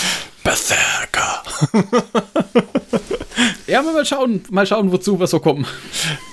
Berserker. 0.47 1.43
ja, 3.67 3.81
mal 3.81 4.05
schauen, 4.05 4.41
mal 4.49 4.65
schauen, 4.65 4.91
wozu 4.93 5.19
wir 5.19 5.27
so 5.27 5.39
kommen. 5.39 5.65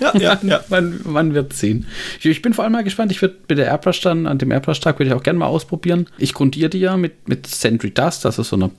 Ja, 0.00 0.16
ja, 0.16 0.38
ja. 0.44 0.64
man, 0.68 1.00
man 1.04 1.34
wird 1.34 1.52
sehen. 1.52 1.86
Ich, 2.20 2.26
ich 2.26 2.42
bin 2.42 2.54
vor 2.54 2.62
allem 2.62 2.74
mal 2.74 2.84
gespannt. 2.84 3.10
Ich 3.10 3.20
würde 3.20 3.36
bei 3.48 3.56
der 3.56 3.66
Airbrush 3.66 4.00
dann, 4.02 4.28
an 4.28 4.38
dem 4.38 4.52
Airbrush-Tag 4.52 5.00
würde 5.00 5.08
ich 5.08 5.14
auch 5.14 5.22
gerne 5.24 5.40
mal 5.40 5.46
ausprobieren. 5.46 6.06
Ich 6.18 6.32
grundiere 6.32 6.70
die 6.70 6.78
ja 6.78 6.96
mit, 6.96 7.28
mit 7.28 7.48
Sentry 7.48 7.90
Dust, 7.90 8.24
also 8.24 8.44
so 8.44 8.54
einer 8.54 8.70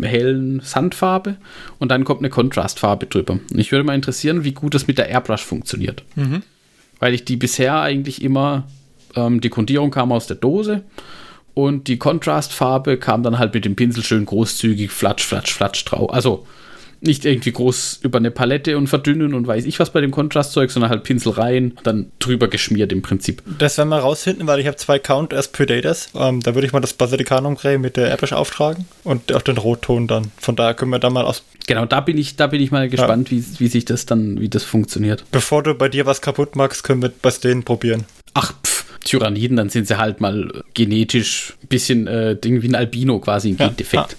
hellen 0.00 0.60
Sandfarbe 0.60 1.36
und 1.78 1.90
dann 1.90 2.04
kommt 2.04 2.20
eine 2.20 2.30
Kontrastfarbe 2.30 3.06
drüber. 3.06 3.34
Und 3.34 3.58
ich 3.58 3.72
würde 3.72 3.84
mal 3.84 3.94
interessieren, 3.94 4.44
wie 4.44 4.52
gut 4.52 4.74
das 4.74 4.86
mit 4.86 4.96
der 4.96 5.08
Airbrush 5.08 5.44
funktioniert. 5.44 6.04
Weil 6.98 7.14
ich 7.14 7.24
die 7.24 7.36
bisher 7.36 7.80
eigentlich 7.80 8.22
immer, 8.22 8.66
ähm, 9.14 9.40
die 9.40 9.50
Grundierung 9.50 9.90
kam 9.90 10.12
aus 10.12 10.26
der 10.26 10.36
Dose 10.36 10.84
und 11.64 11.88
die 11.88 11.98
Kontrastfarbe 11.98 12.96
kam 12.96 13.22
dann 13.22 13.38
halt 13.38 13.54
mit 13.54 13.64
dem 13.64 13.76
Pinsel 13.76 14.02
schön 14.02 14.26
großzügig, 14.26 14.90
flatsch, 14.90 15.24
flatsch, 15.24 15.52
flatsch 15.52 15.84
drauf. 15.84 16.12
Also 16.12 16.46
nicht 17.00 17.24
irgendwie 17.24 17.52
groß 17.52 18.00
über 18.02 18.18
eine 18.18 18.30
Palette 18.30 18.76
und 18.76 18.86
verdünnen 18.86 19.34
und 19.34 19.46
weiß 19.46 19.64
ich 19.64 19.80
was 19.80 19.90
bei 19.90 20.00
dem 20.00 20.10
Kontrastzeug, 20.10 20.70
sondern 20.70 20.90
halt 20.90 21.04
Pinsel 21.04 21.32
rein, 21.32 21.72
dann 21.82 22.12
drüber 22.18 22.48
geschmiert 22.48 22.92
im 22.92 23.02
Prinzip. 23.02 23.42
Das 23.58 23.78
werden 23.78 23.88
wir 23.88 23.98
rausfinden, 23.98 24.46
weil 24.46 24.60
ich 24.60 24.66
habe 24.66 24.76
zwei 24.76 24.98
Count 24.98 25.32
as 25.32 25.48
Predators. 25.48 26.10
Ähm, 26.14 26.40
da 26.40 26.54
würde 26.54 26.66
ich 26.66 26.72
mal 26.72 26.80
das 26.80 26.92
Basilicanum 26.92 27.56
Grey 27.56 27.78
mit 27.78 27.96
der 27.96 28.08
Airbrush 28.08 28.32
auftragen 28.32 28.86
und 29.04 29.32
auch 29.32 29.42
den 29.42 29.56
Rotton 29.56 30.06
dann. 30.06 30.30
Von 30.38 30.56
daher 30.56 30.74
können 30.74 30.90
wir 30.90 30.98
da 30.98 31.10
mal 31.10 31.24
aus. 31.24 31.42
Genau, 31.66 31.86
da 31.86 32.00
bin 32.00 32.18
ich, 32.18 32.36
da 32.36 32.46
bin 32.48 32.60
ich 32.60 32.70
mal 32.70 32.88
gespannt, 32.88 33.30
wie, 33.30 33.44
wie 33.58 33.68
sich 33.68 33.84
das 33.84 34.06
dann, 34.06 34.40
wie 34.40 34.48
das 34.48 34.64
funktioniert. 34.64 35.24
Bevor 35.30 35.62
du 35.62 35.74
bei 35.74 35.88
dir 35.88 36.06
was 36.06 36.20
kaputt 36.20 36.56
machst, 36.56 36.84
können 36.84 37.02
wir 37.02 37.12
bei 37.22 37.30
denen 37.30 37.62
probieren. 37.62 38.04
Ach, 38.34 38.52
pff, 38.64 38.84
Tyranniden, 39.04 39.56
dann 39.56 39.68
sind 39.70 39.86
sie 39.86 39.98
halt 39.98 40.20
mal 40.20 40.62
genetisch 40.74 41.54
ein 41.62 41.68
bisschen 41.68 42.06
äh, 42.06 42.36
Ding 42.36 42.62
wie 42.62 42.68
ein 42.68 42.74
Albino 42.74 43.18
quasi 43.18 43.50
ein 43.50 43.56
Ja, 43.58 43.68
Gendefekt. 43.68 44.16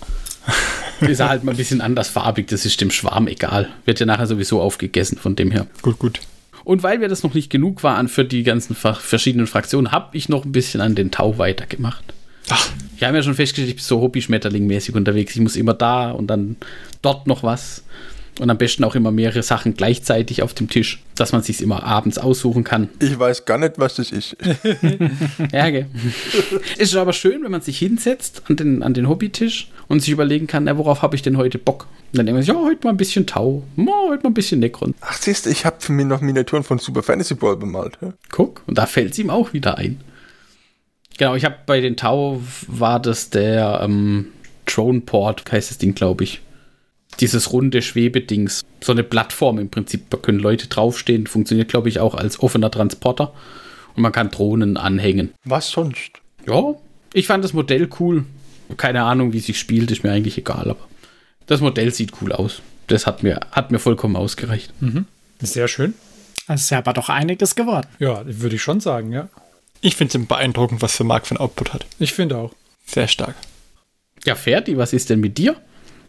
Ist 1.01 1.19
er 1.19 1.29
halt 1.29 1.43
mal 1.43 1.51
ein 1.51 1.57
bisschen 1.57 1.81
andersfarbig, 1.81 2.47
das 2.47 2.65
ist 2.65 2.79
dem 2.81 2.91
Schwarm 2.91 3.27
egal. 3.27 3.69
Wird 3.85 3.99
ja 3.99 4.05
nachher 4.05 4.27
sowieso 4.27 4.61
aufgegessen, 4.61 5.17
von 5.17 5.35
dem 5.35 5.51
her. 5.51 5.67
Gut, 5.81 5.97
gut. 5.99 6.19
Und 6.63 6.83
weil 6.83 7.01
wir 7.01 7.07
das 7.07 7.23
noch 7.23 7.33
nicht 7.33 7.49
genug 7.49 7.83
waren 7.83 8.07
für 8.07 8.23
die 8.23 8.43
ganzen 8.43 8.75
verschiedenen 8.75 9.47
Fraktionen, 9.47 9.91
habe 9.91 10.15
ich 10.15 10.29
noch 10.29 10.45
ein 10.45 10.51
bisschen 10.51 10.79
an 10.81 10.93
den 10.93 11.09
Tau 11.09 11.37
weitergemacht. 11.39 12.03
Ach, 12.49 12.69
Wir 12.97 13.07
haben 13.07 13.15
ja 13.15 13.23
schon 13.23 13.33
festgestellt, 13.33 13.69
ich 13.69 13.75
bin 13.75 13.83
so 13.83 14.01
Hobby-Schmetterling-mäßig 14.01 14.93
unterwegs. 14.93 15.35
Ich 15.35 15.41
muss 15.41 15.55
immer 15.55 15.73
da 15.73 16.11
und 16.11 16.27
dann 16.27 16.55
dort 17.01 17.25
noch 17.25 17.41
was. 17.43 17.83
Und 18.39 18.49
am 18.49 18.57
besten 18.57 18.83
auch 18.83 18.95
immer 18.95 19.11
mehrere 19.11 19.43
Sachen 19.43 19.75
gleichzeitig 19.75 20.41
auf 20.41 20.53
dem 20.53 20.69
Tisch, 20.69 21.03
dass 21.15 21.31
man 21.31 21.43
sich 21.43 21.61
immer 21.61 21.83
abends 21.83 22.17
aussuchen 22.17 22.63
kann. 22.63 22.89
Ich 22.99 23.19
weiß 23.19 23.45
gar 23.45 23.57
nicht, 23.57 23.73
was 23.77 23.95
das 23.95 24.11
ist. 24.11 24.35
Ja, 25.51 25.69
gell. 25.69 25.87
ist 26.77 26.95
aber 26.95 27.13
schön, 27.13 27.43
wenn 27.43 27.51
man 27.51 27.61
sich 27.61 27.77
hinsetzt 27.77 28.43
an 28.47 28.55
den, 28.55 28.83
an 28.83 28.93
den 28.93 29.09
Hobbytisch 29.09 29.69
und 29.87 29.99
sich 29.99 30.09
überlegen 30.09 30.47
kann, 30.47 30.63
na, 30.63 30.77
worauf 30.77 31.01
habe 31.01 31.15
ich 31.15 31.21
denn 31.21 31.37
heute 31.37 31.57
Bock? 31.57 31.87
Und 32.11 32.17
dann 32.17 32.25
denkt 32.25 32.37
man 32.37 32.43
sich, 32.43 32.53
ja, 32.53 32.59
heute 32.59 32.85
mal 32.85 32.91
ein 32.91 32.97
bisschen 32.97 33.27
Tau, 33.27 33.63
ja, 33.75 33.85
heute 34.07 34.23
mal 34.23 34.29
ein 34.29 34.33
bisschen 34.33 34.59
Necron. 34.59 34.95
Ach, 35.01 35.13
siehst 35.13 35.45
du, 35.45 35.49
ich 35.49 35.65
habe 35.65 35.77
für 35.79 35.91
mich 35.91 36.05
noch 36.05 36.21
Miniaturen 36.21 36.63
von 36.63 36.79
Super 36.79 37.03
Fantasy 37.03 37.35
Ball 37.35 37.57
bemalt. 37.57 37.97
Ja? 38.01 38.13
Guck, 38.29 38.63
und 38.65 38.77
da 38.77 38.85
fällt 38.85 39.11
es 39.11 39.19
ihm 39.19 39.29
auch 39.29 39.53
wieder 39.53 39.77
ein. 39.77 39.99
Genau, 41.17 41.35
ich 41.35 41.45
habe 41.45 41.55
bei 41.65 41.81
den 41.81 41.97
Tau 41.97 42.41
war 42.67 42.99
das 42.99 43.29
der 43.29 43.81
ähm, 43.83 44.27
Droneport, 44.65 45.51
heißt 45.51 45.69
das 45.69 45.77
Ding, 45.77 45.93
glaube 45.93 46.23
ich. 46.23 46.41
Dieses 47.19 47.51
runde 47.51 47.81
Schwebedings. 47.81 48.63
So 48.81 48.91
eine 48.91 49.03
Plattform 49.03 49.59
im 49.59 49.69
Prinzip. 49.69 50.09
Da 50.09 50.17
können 50.17 50.39
Leute 50.39 50.67
draufstehen. 50.67 51.27
Funktioniert, 51.27 51.69
glaube 51.69 51.89
ich, 51.89 51.99
auch 51.99 52.15
als 52.15 52.39
offener 52.39 52.71
Transporter. 52.71 53.33
Und 53.95 54.03
man 54.03 54.11
kann 54.11 54.31
Drohnen 54.31 54.77
anhängen. 54.77 55.33
Was 55.43 55.69
sonst? 55.69 56.21
Ja, 56.47 56.75
ich 57.13 57.27
fand 57.27 57.43
das 57.43 57.53
Modell 57.53 57.89
cool. 57.99 58.25
Keine 58.77 59.03
Ahnung, 59.03 59.33
wie 59.33 59.39
sich 59.39 59.59
spielt, 59.59 59.91
ist 59.91 60.03
mir 60.03 60.11
eigentlich 60.11 60.37
egal, 60.37 60.69
aber 60.69 60.87
das 61.45 61.59
Modell 61.59 61.93
sieht 61.93 62.13
cool 62.21 62.31
aus. 62.31 62.61
Das 62.87 63.05
hat 63.05 63.21
mir, 63.23 63.41
hat 63.51 63.71
mir 63.71 63.79
vollkommen 63.79 64.15
ausgereicht. 64.15 64.73
Sehr 65.41 65.67
schön. 65.67 65.93
Das 66.47 66.61
ist 66.61 66.69
ja 66.69 66.77
aber 66.77 66.93
doch 66.93 67.09
einiges 67.09 67.55
geworden. 67.55 67.87
Ja, 67.99 68.23
würde 68.25 68.55
ich 68.55 68.61
schon 68.61 68.79
sagen, 68.79 69.11
ja. 69.11 69.29
ich 69.81 69.95
finde 69.95 70.17
es 70.17 70.27
beeindruckend, 70.27 70.81
was 70.81 70.95
für 70.95 71.03
Mark 71.03 71.27
für 71.27 71.35
ein 71.35 71.37
Output 71.37 71.73
hat. 71.73 71.85
Ich 71.99 72.13
finde 72.13 72.37
auch. 72.37 72.53
Sehr 72.85 73.07
stark. 73.07 73.35
Ja, 74.25 74.35
Ferdi, 74.35 74.77
was 74.77 74.93
ist 74.93 75.09
denn 75.09 75.19
mit 75.19 75.37
dir? 75.37 75.55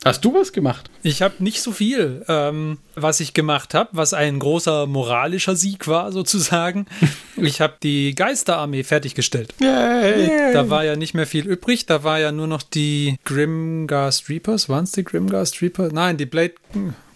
Hast 0.04 0.24
du 0.24 0.34
was 0.34 0.52
gemacht? 0.52 0.90
Ich 1.04 1.22
habe 1.22 1.34
nicht 1.38 1.62
so 1.62 1.70
viel, 1.70 2.24
ähm, 2.28 2.78
was 2.96 3.20
ich 3.20 3.34
gemacht 3.34 3.72
habe, 3.72 3.90
was 3.92 4.14
ein 4.14 4.40
großer 4.40 4.86
moralischer 4.86 5.54
Sieg 5.54 5.86
war, 5.86 6.12
sozusagen. 6.12 6.86
Ich 7.36 7.60
habe 7.60 7.74
die 7.82 8.14
Geisterarmee 8.14 8.84
fertiggestellt. 8.84 9.52
Yay. 9.58 10.52
Da 10.52 10.70
war 10.70 10.84
ja 10.84 10.94
nicht 10.94 11.14
mehr 11.14 11.26
viel 11.26 11.46
übrig. 11.48 11.86
Da 11.86 12.04
war 12.04 12.20
ja 12.20 12.30
nur 12.30 12.46
noch 12.46 12.62
die 12.62 13.18
Grimghast 13.24 14.28
Reapers. 14.28 14.68
Waren 14.68 14.84
es 14.84 14.92
die 14.92 15.02
Grimghast 15.02 15.60
Reapers? 15.60 15.92
Nein, 15.92 16.18
die 16.18 16.26
Blade. 16.26 16.52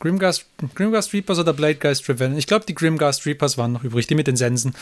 Grimghast, 0.01 0.47
Grimghast 0.74 1.12
Reapers 1.12 1.39
oder 1.39 1.53
Bladegeist 1.53 2.09
Revenant? 2.09 2.39
Ich 2.39 2.47
glaube, 2.47 2.64
die 2.66 2.74
Grimghast 2.74 3.24
Reapers 3.26 3.57
waren 3.57 3.72
noch 3.72 3.84
übrig, 3.84 4.07
die 4.09 4.14
mit 4.14 4.26
den 4.26 4.37
Sensen. 4.37 4.74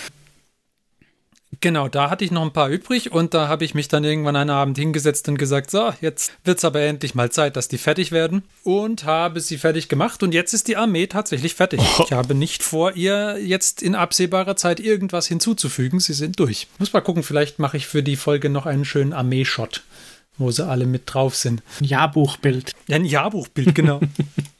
Genau, 1.60 1.88
da 1.88 2.10
hatte 2.10 2.24
ich 2.24 2.30
noch 2.30 2.42
ein 2.42 2.52
paar 2.52 2.68
übrig 2.68 3.12
und 3.12 3.34
da 3.34 3.48
habe 3.48 3.64
ich 3.64 3.74
mich 3.74 3.88
dann 3.88 4.04
irgendwann 4.04 4.36
einen 4.36 4.50
Abend 4.50 4.78
hingesetzt 4.78 5.28
und 5.28 5.38
gesagt, 5.38 5.70
so, 5.70 5.92
jetzt 6.00 6.32
wird 6.44 6.58
es 6.58 6.64
aber 6.64 6.80
endlich 6.80 7.14
mal 7.14 7.30
Zeit, 7.30 7.56
dass 7.56 7.68
die 7.68 7.78
fertig 7.78 8.12
werden 8.12 8.42
und 8.62 9.04
habe 9.04 9.40
sie 9.40 9.58
fertig 9.58 9.88
gemacht 9.88 10.22
und 10.22 10.32
jetzt 10.32 10.54
ist 10.54 10.68
die 10.68 10.76
Armee 10.76 11.06
tatsächlich 11.06 11.54
fertig. 11.54 11.80
Ich 12.04 12.12
habe 12.12 12.34
nicht 12.34 12.62
vor, 12.62 12.96
ihr 12.96 13.38
jetzt 13.40 13.82
in 13.82 13.94
absehbarer 13.94 14.56
Zeit 14.56 14.80
irgendwas 14.80 15.26
hinzuzufügen. 15.26 16.00
Sie 16.00 16.14
sind 16.14 16.38
durch. 16.40 16.68
Muss 16.78 16.92
mal 16.92 17.00
gucken, 17.00 17.22
vielleicht 17.22 17.58
mache 17.58 17.76
ich 17.76 17.86
für 17.86 18.02
die 18.02 18.16
Folge 18.16 18.48
noch 18.48 18.66
einen 18.66 18.84
schönen 18.84 19.12
Armee-Shot, 19.12 19.82
wo 20.38 20.50
sie 20.50 20.66
alle 20.66 20.86
mit 20.86 21.02
drauf 21.06 21.34
sind. 21.36 21.62
Ein 21.80 21.84
Jahrbuchbild. 21.84 22.72
Ja, 22.86 22.96
ein 22.96 23.04
Jahrbuchbild, 23.04 23.74
genau. 23.74 24.00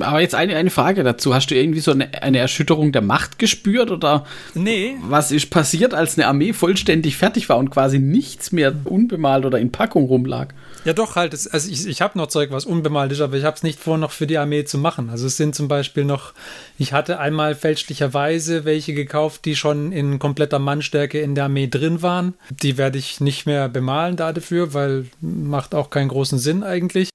Aber 0.00 0.20
jetzt 0.20 0.34
eine, 0.34 0.56
eine 0.56 0.70
Frage 0.70 1.02
dazu. 1.02 1.34
Hast 1.34 1.50
du 1.50 1.54
irgendwie 1.54 1.80
so 1.80 1.92
eine, 1.92 2.22
eine 2.22 2.38
Erschütterung 2.38 2.92
der 2.92 3.02
Macht 3.02 3.38
gespürt 3.38 3.90
oder 3.90 4.24
nee, 4.54 4.96
was 5.02 5.32
ist 5.32 5.50
passiert, 5.50 5.94
als 5.94 6.16
eine 6.16 6.26
Armee 6.26 6.52
vollständig 6.52 7.16
fertig 7.16 7.48
war 7.48 7.58
und 7.58 7.70
quasi 7.70 7.98
nichts 7.98 8.52
mehr 8.52 8.74
unbemalt 8.84 9.44
oder 9.44 9.58
in 9.58 9.72
Packung 9.72 10.04
rumlag? 10.04 10.48
Ja, 10.84 10.92
doch, 10.92 11.16
halt. 11.16 11.34
Es, 11.34 11.46
also 11.46 11.70
ich, 11.70 11.86
ich 11.86 12.00
habe 12.00 12.16
noch 12.16 12.28
Zeug, 12.28 12.50
was 12.50 12.64
unbemalt 12.64 13.12
ist, 13.12 13.20
aber 13.20 13.36
ich 13.36 13.44
habe 13.44 13.56
es 13.56 13.62
nicht 13.62 13.78
vor, 13.80 13.98
noch 13.98 14.10
für 14.10 14.26
die 14.26 14.38
Armee 14.38 14.64
zu 14.64 14.78
machen. 14.78 15.10
Also 15.10 15.26
es 15.26 15.36
sind 15.36 15.54
zum 15.54 15.68
Beispiel 15.68 16.04
noch, 16.04 16.32
ich 16.78 16.92
hatte 16.92 17.18
einmal 17.18 17.54
fälschlicherweise 17.54 18.64
welche 18.64 18.94
gekauft, 18.94 19.44
die 19.44 19.56
schon 19.56 19.92
in 19.92 20.18
kompletter 20.18 20.58
Mannstärke 20.58 21.20
in 21.20 21.34
der 21.34 21.44
Armee 21.44 21.66
drin 21.66 22.02
waren. 22.02 22.34
Die 22.50 22.78
werde 22.78 22.98
ich 22.98 23.20
nicht 23.20 23.46
mehr 23.46 23.68
bemalen 23.68 24.16
da 24.16 24.32
dafür, 24.32 24.74
weil 24.74 25.06
macht 25.20 25.74
auch 25.74 25.90
keinen 25.90 26.08
großen 26.08 26.38
Sinn 26.38 26.62
eigentlich. 26.62 27.10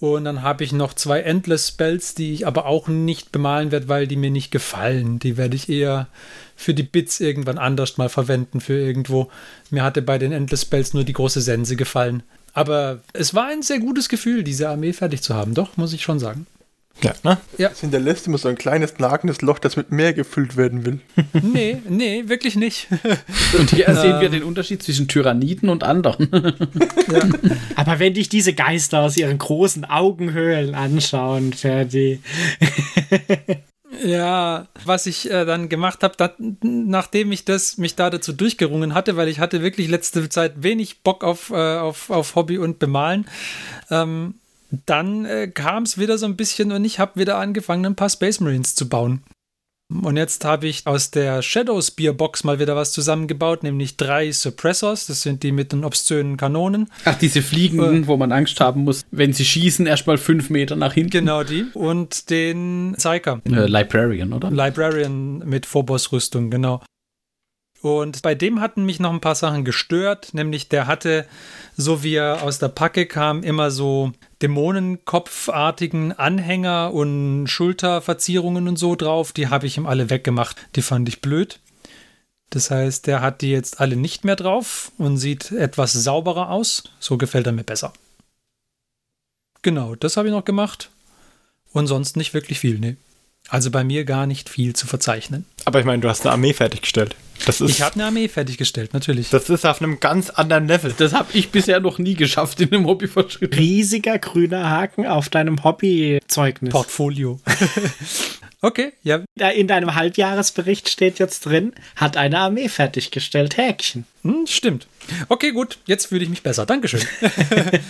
Und 0.00 0.24
dann 0.24 0.42
habe 0.42 0.62
ich 0.62 0.72
noch 0.72 0.94
zwei 0.94 1.20
Endless 1.20 1.68
Spells, 1.68 2.14
die 2.14 2.32
ich 2.32 2.46
aber 2.46 2.66
auch 2.66 2.86
nicht 2.86 3.32
bemalen 3.32 3.72
werde, 3.72 3.88
weil 3.88 4.06
die 4.06 4.16
mir 4.16 4.30
nicht 4.30 4.52
gefallen. 4.52 5.18
Die 5.18 5.36
werde 5.36 5.56
ich 5.56 5.68
eher 5.68 6.06
für 6.54 6.72
die 6.72 6.84
Bits 6.84 7.18
irgendwann 7.18 7.58
anders 7.58 7.98
mal 7.98 8.08
verwenden 8.08 8.60
für 8.60 8.78
irgendwo. 8.78 9.28
Mir 9.70 9.82
hatte 9.82 10.02
bei 10.02 10.18
den 10.18 10.32
Endless 10.32 10.62
Spells 10.62 10.94
nur 10.94 11.04
die 11.04 11.12
große 11.12 11.40
Sense 11.40 11.74
gefallen. 11.74 12.22
Aber 12.52 13.00
es 13.12 13.34
war 13.34 13.48
ein 13.48 13.62
sehr 13.62 13.80
gutes 13.80 14.08
Gefühl, 14.08 14.44
diese 14.44 14.68
Armee 14.68 14.92
fertig 14.92 15.22
zu 15.22 15.34
haben. 15.34 15.54
Doch, 15.54 15.76
muss 15.76 15.92
ich 15.92 16.02
schon 16.02 16.20
sagen. 16.20 16.46
Ja, 17.02 17.14
ne? 17.22 17.38
Es 17.58 17.80
hinterlässt 17.80 18.26
immer 18.26 18.38
so 18.38 18.48
ein 18.48 18.56
kleines 18.56 18.98
nagendes 18.98 19.40
Loch, 19.40 19.58
das 19.58 19.76
mit 19.76 19.92
mehr 19.92 20.12
gefüllt 20.12 20.56
werden 20.56 20.84
will. 20.84 21.00
Nee, 21.42 21.78
nee, 21.88 22.24
wirklich 22.26 22.56
nicht. 22.56 22.88
Und 23.58 23.70
hier 23.70 23.94
sehen 23.94 24.20
wir 24.20 24.28
den 24.28 24.42
Unterschied 24.42 24.82
zwischen 24.82 25.08
Tyranniden 25.08 25.68
und 25.68 25.82
anderen. 25.84 26.28
Aber 27.76 27.98
wenn 27.98 28.14
dich 28.14 28.28
diese 28.28 28.52
Geister 28.52 29.00
aus 29.00 29.16
ihren 29.16 29.38
großen 29.38 29.84
Augenhöhlen 29.84 30.74
anschauen, 30.74 31.52
Ferdi. 31.52 32.20
Ja, 34.04 34.68
was 34.84 35.06
ich 35.06 35.30
äh, 35.30 35.44
dann 35.44 35.68
gemacht 35.68 36.02
habe, 36.02 36.34
nachdem 36.62 37.32
ich 37.32 37.44
das 37.44 37.78
mich 37.78 37.96
da 37.96 38.10
dazu 38.10 38.32
durchgerungen 38.32 38.94
hatte, 38.94 39.16
weil 39.16 39.28
ich 39.28 39.40
hatte 39.40 39.62
wirklich 39.62 39.88
letzte 39.88 40.28
Zeit 40.28 40.62
wenig 40.62 41.02
Bock 41.02 41.24
auf, 41.24 41.50
äh, 41.50 41.76
auf, 41.78 42.10
auf 42.10 42.34
Hobby 42.34 42.58
und 42.58 42.78
Bemalen, 42.78 43.26
ähm, 43.90 44.34
dann 44.86 45.24
äh, 45.24 45.48
kam 45.48 45.84
es 45.84 45.98
wieder 45.98 46.18
so 46.18 46.26
ein 46.26 46.36
bisschen 46.36 46.72
und 46.72 46.84
ich 46.84 46.98
habe 46.98 47.20
wieder 47.20 47.38
angefangen, 47.38 47.86
ein 47.86 47.96
paar 47.96 48.10
Space 48.10 48.40
Marines 48.40 48.74
zu 48.74 48.88
bauen. 48.88 49.22
Und 49.90 50.18
jetzt 50.18 50.44
habe 50.44 50.66
ich 50.66 50.86
aus 50.86 51.10
der 51.10 51.40
Shadow 51.40 51.80
Spear 51.80 52.12
Box 52.12 52.44
mal 52.44 52.58
wieder 52.58 52.76
was 52.76 52.92
zusammengebaut, 52.92 53.62
nämlich 53.62 53.96
drei 53.96 54.30
Suppressors. 54.30 55.06
Das 55.06 55.22
sind 55.22 55.42
die 55.42 55.50
mit 55.50 55.72
den 55.72 55.82
obszönen 55.82 56.36
Kanonen. 56.36 56.90
Ach, 57.06 57.16
diese 57.16 57.40
Fliegenden, 57.40 58.06
wo 58.06 58.18
man 58.18 58.30
Angst 58.30 58.60
haben 58.60 58.84
muss, 58.84 59.06
wenn 59.10 59.32
sie 59.32 59.46
schießen, 59.46 59.86
erstmal 59.86 60.18
fünf 60.18 60.50
Meter 60.50 60.76
nach 60.76 60.92
hinten. 60.92 61.10
Genau 61.10 61.42
die. 61.42 61.64
Und 61.72 62.28
den 62.28 62.96
Psyker. 62.98 63.40
Äh, 63.46 63.66
Librarian, 63.66 64.34
oder? 64.34 64.50
Librarian 64.50 65.38
mit 65.38 65.64
Phobos-Rüstung, 65.64 66.50
genau. 66.50 66.82
Und 67.80 68.22
bei 68.22 68.34
dem 68.34 68.60
hatten 68.60 68.84
mich 68.84 68.98
noch 68.98 69.12
ein 69.12 69.20
paar 69.20 69.36
Sachen 69.36 69.64
gestört, 69.64 70.34
nämlich 70.34 70.68
der 70.68 70.86
hatte, 70.88 71.26
so 71.76 72.02
wie 72.02 72.14
er 72.14 72.42
aus 72.42 72.58
der 72.58 72.68
Packe 72.68 73.06
kam, 73.06 73.44
immer 73.44 73.70
so 73.70 74.12
Dämonenkopfartigen 74.42 76.12
Anhänger 76.12 76.92
und 76.92 77.46
Schulterverzierungen 77.46 78.66
und 78.66 78.78
so 78.78 78.96
drauf. 78.96 79.32
Die 79.32 79.48
habe 79.48 79.66
ich 79.66 79.76
ihm 79.76 79.86
alle 79.86 80.10
weggemacht. 80.10 80.56
Die 80.74 80.82
fand 80.82 81.08
ich 81.08 81.20
blöd. 81.20 81.60
Das 82.50 82.70
heißt, 82.70 83.06
der 83.06 83.20
hat 83.20 83.42
die 83.42 83.50
jetzt 83.50 83.80
alle 83.80 83.94
nicht 83.94 84.24
mehr 84.24 84.36
drauf 84.36 84.90
und 84.98 85.18
sieht 85.18 85.52
etwas 85.52 85.92
sauberer 85.92 86.50
aus. 86.50 86.82
So 86.98 87.16
gefällt 87.16 87.46
er 87.46 87.52
mir 87.52 87.64
besser. 87.64 87.92
Genau, 89.62 89.94
das 89.94 90.16
habe 90.16 90.28
ich 90.28 90.34
noch 90.34 90.44
gemacht. 90.44 90.90
Und 91.72 91.86
sonst 91.86 92.16
nicht 92.16 92.34
wirklich 92.34 92.58
viel, 92.58 92.78
ne. 92.78 92.96
Also 93.48 93.70
bei 93.70 93.82
mir 93.82 94.04
gar 94.04 94.26
nicht 94.26 94.48
viel 94.48 94.74
zu 94.74 94.86
verzeichnen. 94.86 95.46
Aber 95.64 95.80
ich 95.80 95.86
meine, 95.86 96.00
du 96.00 96.08
hast 96.08 96.22
eine 96.26 96.32
Armee 96.32 96.52
fertiggestellt. 96.52 97.16
Das 97.46 97.60
ist, 97.60 97.70
Ich 97.70 97.82
habe 97.82 97.94
eine 97.94 98.06
Armee 98.06 98.28
fertiggestellt, 98.28 98.92
natürlich. 98.92 99.30
das 99.30 99.48
ist 99.48 99.64
auf 99.64 99.80
einem 99.80 100.00
ganz 100.00 100.28
anderen 100.28 100.66
Level. 100.66 100.92
Das 100.96 101.12
habe 101.12 101.28
ich 101.32 101.50
bisher 101.50 101.80
noch 101.80 101.98
nie 101.98 102.14
geschafft 102.14 102.60
in 102.60 102.72
einem 102.72 102.86
Hobbyfortschritt. 102.86 103.56
Riesiger 103.56 104.18
grüner 104.18 104.68
Haken 104.68 105.06
auf 105.06 105.28
deinem 105.28 105.62
Hobbyzeugnis. 105.62 106.72
Portfolio. 106.72 107.40
okay, 108.60 108.92
ja. 109.02 109.22
In 109.54 109.68
deinem 109.68 109.94
Halbjahresbericht 109.94 110.88
steht 110.88 111.18
jetzt 111.20 111.46
drin, 111.46 111.72
hat 111.96 112.16
eine 112.16 112.38
Armee 112.38 112.68
fertiggestellt. 112.68 113.56
Häkchen. 113.56 114.04
Hm, 114.24 114.46
stimmt. 114.46 114.88
Okay, 115.28 115.52
gut. 115.52 115.78
Jetzt 115.86 116.06
fühle 116.06 116.24
ich 116.24 116.30
mich 116.30 116.42
besser. 116.42 116.66
Dankeschön. 116.66 117.02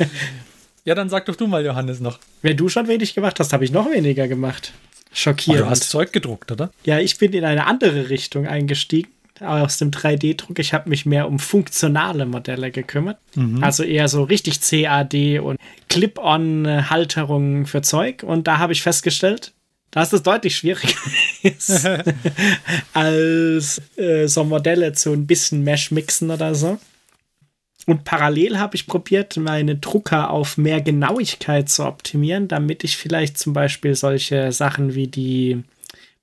ja, 0.85 0.95
dann 0.95 1.09
sag 1.09 1.25
doch 1.27 1.37
du 1.37 1.47
mal, 1.47 1.65
Johannes, 1.65 2.01
noch. 2.01 2.19
Wenn 2.43 2.57
du 2.57 2.69
schon 2.69 2.87
wenig 2.87 3.15
gemacht 3.15 3.41
hast, 3.41 3.53
habe 3.53 3.65
ich 3.65 3.73
noch 3.73 3.91
weniger 3.91 4.29
gemacht. 4.29 4.73
Oh, 5.11 5.15
Schockierend. 5.15 5.63
du 5.63 5.71
hast 5.71 5.91
Zeug 5.91 6.13
gedruckt, 6.13 6.53
oder? 6.53 6.71
Ja, 6.85 6.99
ich 6.99 7.19
bin 7.19 7.33
in 7.33 7.45
eine 7.45 7.67
andere 7.67 8.11
Richtung 8.11 8.47
eingestiegen. 8.47 9.11
Aus 9.41 9.79
dem 9.79 9.93
3D-Druck. 9.93 10.59
Ich 10.59 10.75
habe 10.75 10.89
mich 10.89 11.07
mehr 11.07 11.29
um 11.29 11.39
funktionale 11.39 12.27
Modelle 12.27 12.73
gekümmert. 12.73 13.19
Also 13.61 13.85
eher 13.85 14.09
so 14.09 14.25
richtig 14.25 14.61
CAD 14.61 15.39
und 15.39 15.61
Clip-on-Halterungen 15.89 17.67
für 17.67 17.83
Zeug. 17.83 18.25
Und 18.25 18.49
da 18.49 18.59
habe 18.59 18.73
ich 18.73 18.83
festgestellt, 18.83 19.53
dass 19.93 20.13
es 20.13 20.25
deutlich 20.25 20.57
schwieriger 20.57 20.93
ist, 21.43 21.89
als 22.93 23.81
äh, 23.97 24.27
so 24.27 24.43
Modelle 24.43 24.93
zu 24.93 25.13
ein 25.13 25.27
bisschen 25.29 25.63
Mesh 25.63 25.93
mixen 25.93 26.31
oder 26.31 26.57
so. 26.57 26.79
Und 27.89 28.05
parallel 28.05 28.59
habe 28.59 28.77
ich 28.77 28.87
probiert, 28.87 29.39
meine 29.39 29.77
Drucker 29.77 30.29
auf 30.29 30.59
mehr 30.59 30.83
Genauigkeit 30.83 31.71
zu 31.71 31.87
optimieren, 31.87 32.47
damit 32.47 32.85
ich 32.85 32.99
vielleicht 32.99 33.39
zum 33.39 33.55
Beispiel 33.55 33.95
solche 33.95 34.53
Sachen 34.53 34.95
wie 34.95 35.07
die 35.07 35.63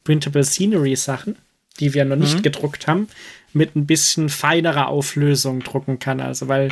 Printable 0.04 0.44
Scenery 0.44 0.96
Sachen, 0.96 1.38
die 1.80 1.96
wir 1.96 2.06
noch 2.06 2.18
nicht 2.18 2.44
gedruckt 2.44 2.86
haben, 2.86 3.08
mit 3.52 3.76
ein 3.76 3.88
bisschen 3.88 4.30
feinerer 4.30 4.90
Auflösung 4.90 5.62
drucken 5.62 5.98
kann. 5.98 6.20
Also, 6.20 6.48
weil 6.48 6.70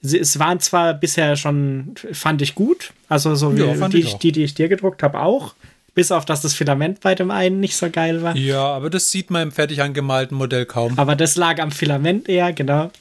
sie, 0.00 0.20
es 0.20 0.38
waren 0.38 0.60
zwar 0.60 0.94
bisher 0.94 1.34
schon, 1.34 1.96
fand 2.12 2.40
ich 2.40 2.54
gut, 2.54 2.92
also 3.08 3.34
so 3.34 3.56
wie 3.56 3.62
Ja, 3.62 3.88
die, 3.88 4.06
die, 4.22 4.30
die 4.30 4.44
ich 4.44 4.54
dir 4.54 4.68
gedruckt 4.68 5.02
habe, 5.02 5.18
auch. 5.22 5.56
Bis 5.96 6.12
auf, 6.12 6.24
dass 6.24 6.42
das 6.42 6.54
Filament 6.54 7.00
bei 7.00 7.16
dem 7.16 7.32
einen 7.32 7.58
nicht 7.58 7.74
so 7.74 7.90
geil 7.90 8.22
war. 8.22 8.36
Ja, 8.36 8.62
aber 8.62 8.90
das 8.90 9.10
sieht 9.10 9.30
man 9.30 9.42
im 9.42 9.50
fertig 9.50 9.82
angemalten 9.82 10.36
Modell 10.36 10.66
kaum. 10.66 10.96
Aber 11.00 11.16
das 11.16 11.34
lag 11.34 11.58
am 11.58 11.72
Filament 11.72 12.28
eher, 12.28 12.52
genau. 12.52 12.92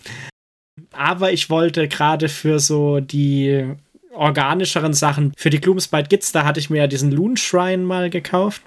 Aber 0.92 1.32
ich 1.32 1.50
wollte 1.50 1.88
gerade 1.88 2.30
für 2.30 2.60
so 2.60 3.00
die 3.00 3.66
organischeren 4.12 4.94
Sachen, 4.94 5.34
für 5.36 5.50
die 5.50 5.60
Gloomspite 5.60 6.10
Gits, 6.10 6.32
da 6.32 6.46
hatte 6.46 6.60
ich 6.60 6.70
mir 6.70 6.78
ja 6.78 6.88
diesen 6.88 7.12
Loon 7.12 7.38
Shrine 7.38 7.84
mal 7.84 8.10
gekauft. 8.10 8.62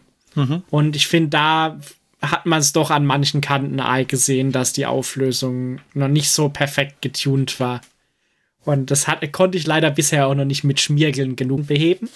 Und 0.71 0.95
ich 0.97 1.07
finde, 1.07 1.31
da 1.31 1.81
hat 2.21 2.47
man 2.47 2.61
es 2.61 2.73
doch 2.73 2.91
an 2.91 3.07
manchen 3.07 3.41
Kanten 3.41 3.81
Ei 3.81 4.05
gesehen, 4.05 4.53
dass 4.53 4.73
die 4.73 4.87
Auflösung 4.87 5.81
noch 5.95 6.09
nicht 6.09 6.31
so 6.31 6.49
perfekt 6.49 7.01
getuned 7.03 7.61
war. 7.61 7.81
Und 8.65 8.91
das 8.91 9.09
hat, 9.09 9.33
konnte 9.33 9.57
ich 9.57 9.67
leider 9.67 9.91
bisher 9.91 10.27
auch 10.27 10.35
noch 10.35 10.45
nicht 10.45 10.65
mit 10.65 10.81
Schmiergeln 10.81 11.37
genug 11.37 11.67
beheben. 11.67 12.09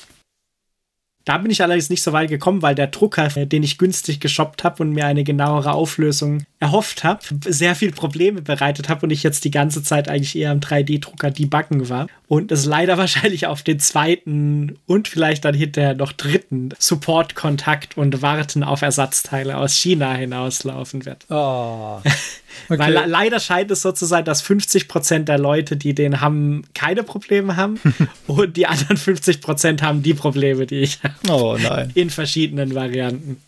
Da 1.25 1.39
bin 1.39 1.51
ich 1.51 1.62
allerdings 1.62 1.91
nicht 1.91 2.03
so 2.03 2.12
weit 2.12 2.31
gekommen, 2.31 2.62
weil 2.62 2.75
der 2.75 2.89
Drucker, 2.89 3.37
äh, 3.37 3.47
den 3.47 3.62
ich 3.62 3.79
günstig 3.79 4.20
geshoppt 4.20 4.64
habe 4.64 4.83
und 4.83 4.91
mir 4.91 5.07
eine 5.07 5.25
genauere 5.25 5.73
Auflösung 5.73 6.45
erhofft 6.59 7.05
habe, 7.05 7.20
sehr 7.47 7.75
viel 7.75 7.93
Probleme 7.93 8.43
bereitet 8.43 8.89
habe 8.89 9.07
und 9.07 9.11
ich 9.11 9.23
jetzt 9.23 9.45
die 9.45 9.51
ganze 9.51 9.83
Zeit 9.83 10.09
eigentlich 10.09 10.37
eher 10.37 10.51
am 10.51 10.61
3D-Drucker 10.61 11.31
debuggen 11.31 11.89
war. 11.89 12.07
Und 12.29 12.51
es 12.51 12.64
leider 12.64 12.99
wahrscheinlich 12.99 13.47
auf 13.47 13.62
den 13.62 13.79
zweiten 13.79 14.79
und 14.87 15.09
vielleicht 15.09 15.45
dann 15.45 15.55
hinterher 15.55 15.95
noch 15.95 16.12
dritten 16.12 16.70
Support-Kontakt 16.79 17.97
und 17.97 18.23
Warten 18.23 18.64
auf 18.64 18.83
Ersatzteile 18.83 19.57
aus 19.57 19.75
China 19.75 20.14
hinauslaufen 20.14 21.05
wird. 21.05 21.27
Oh. 21.31 22.01
Okay. 22.68 22.79
Weil 22.79 22.93
le 22.93 23.07
leider 23.07 23.41
scheint 23.41 23.70
es 23.70 23.83
so 23.83 23.93
zu 23.93 24.07
sein, 24.07 24.25
dass 24.25 24.45
50% 24.45 25.25
der 25.25 25.39
Leute, 25.39 25.77
die 25.77 25.95
den 25.95 26.20
haben, 26.20 26.64
keine 26.75 27.03
Probleme 27.03 27.57
haben 27.57 27.81
und 28.27 28.57
die 28.57 28.66
anderen 28.66 28.97
50% 28.97 29.83
haben 29.83 30.03
die 30.03 30.14
Probleme, 30.14 30.66
die 30.66 30.81
ich 30.81 31.03
habe. 31.03 31.11
Oh 31.28 31.56
nein. 31.60 31.90
In 31.94 32.10
verschiedenen 32.10 32.74
Varianten. 32.74 33.40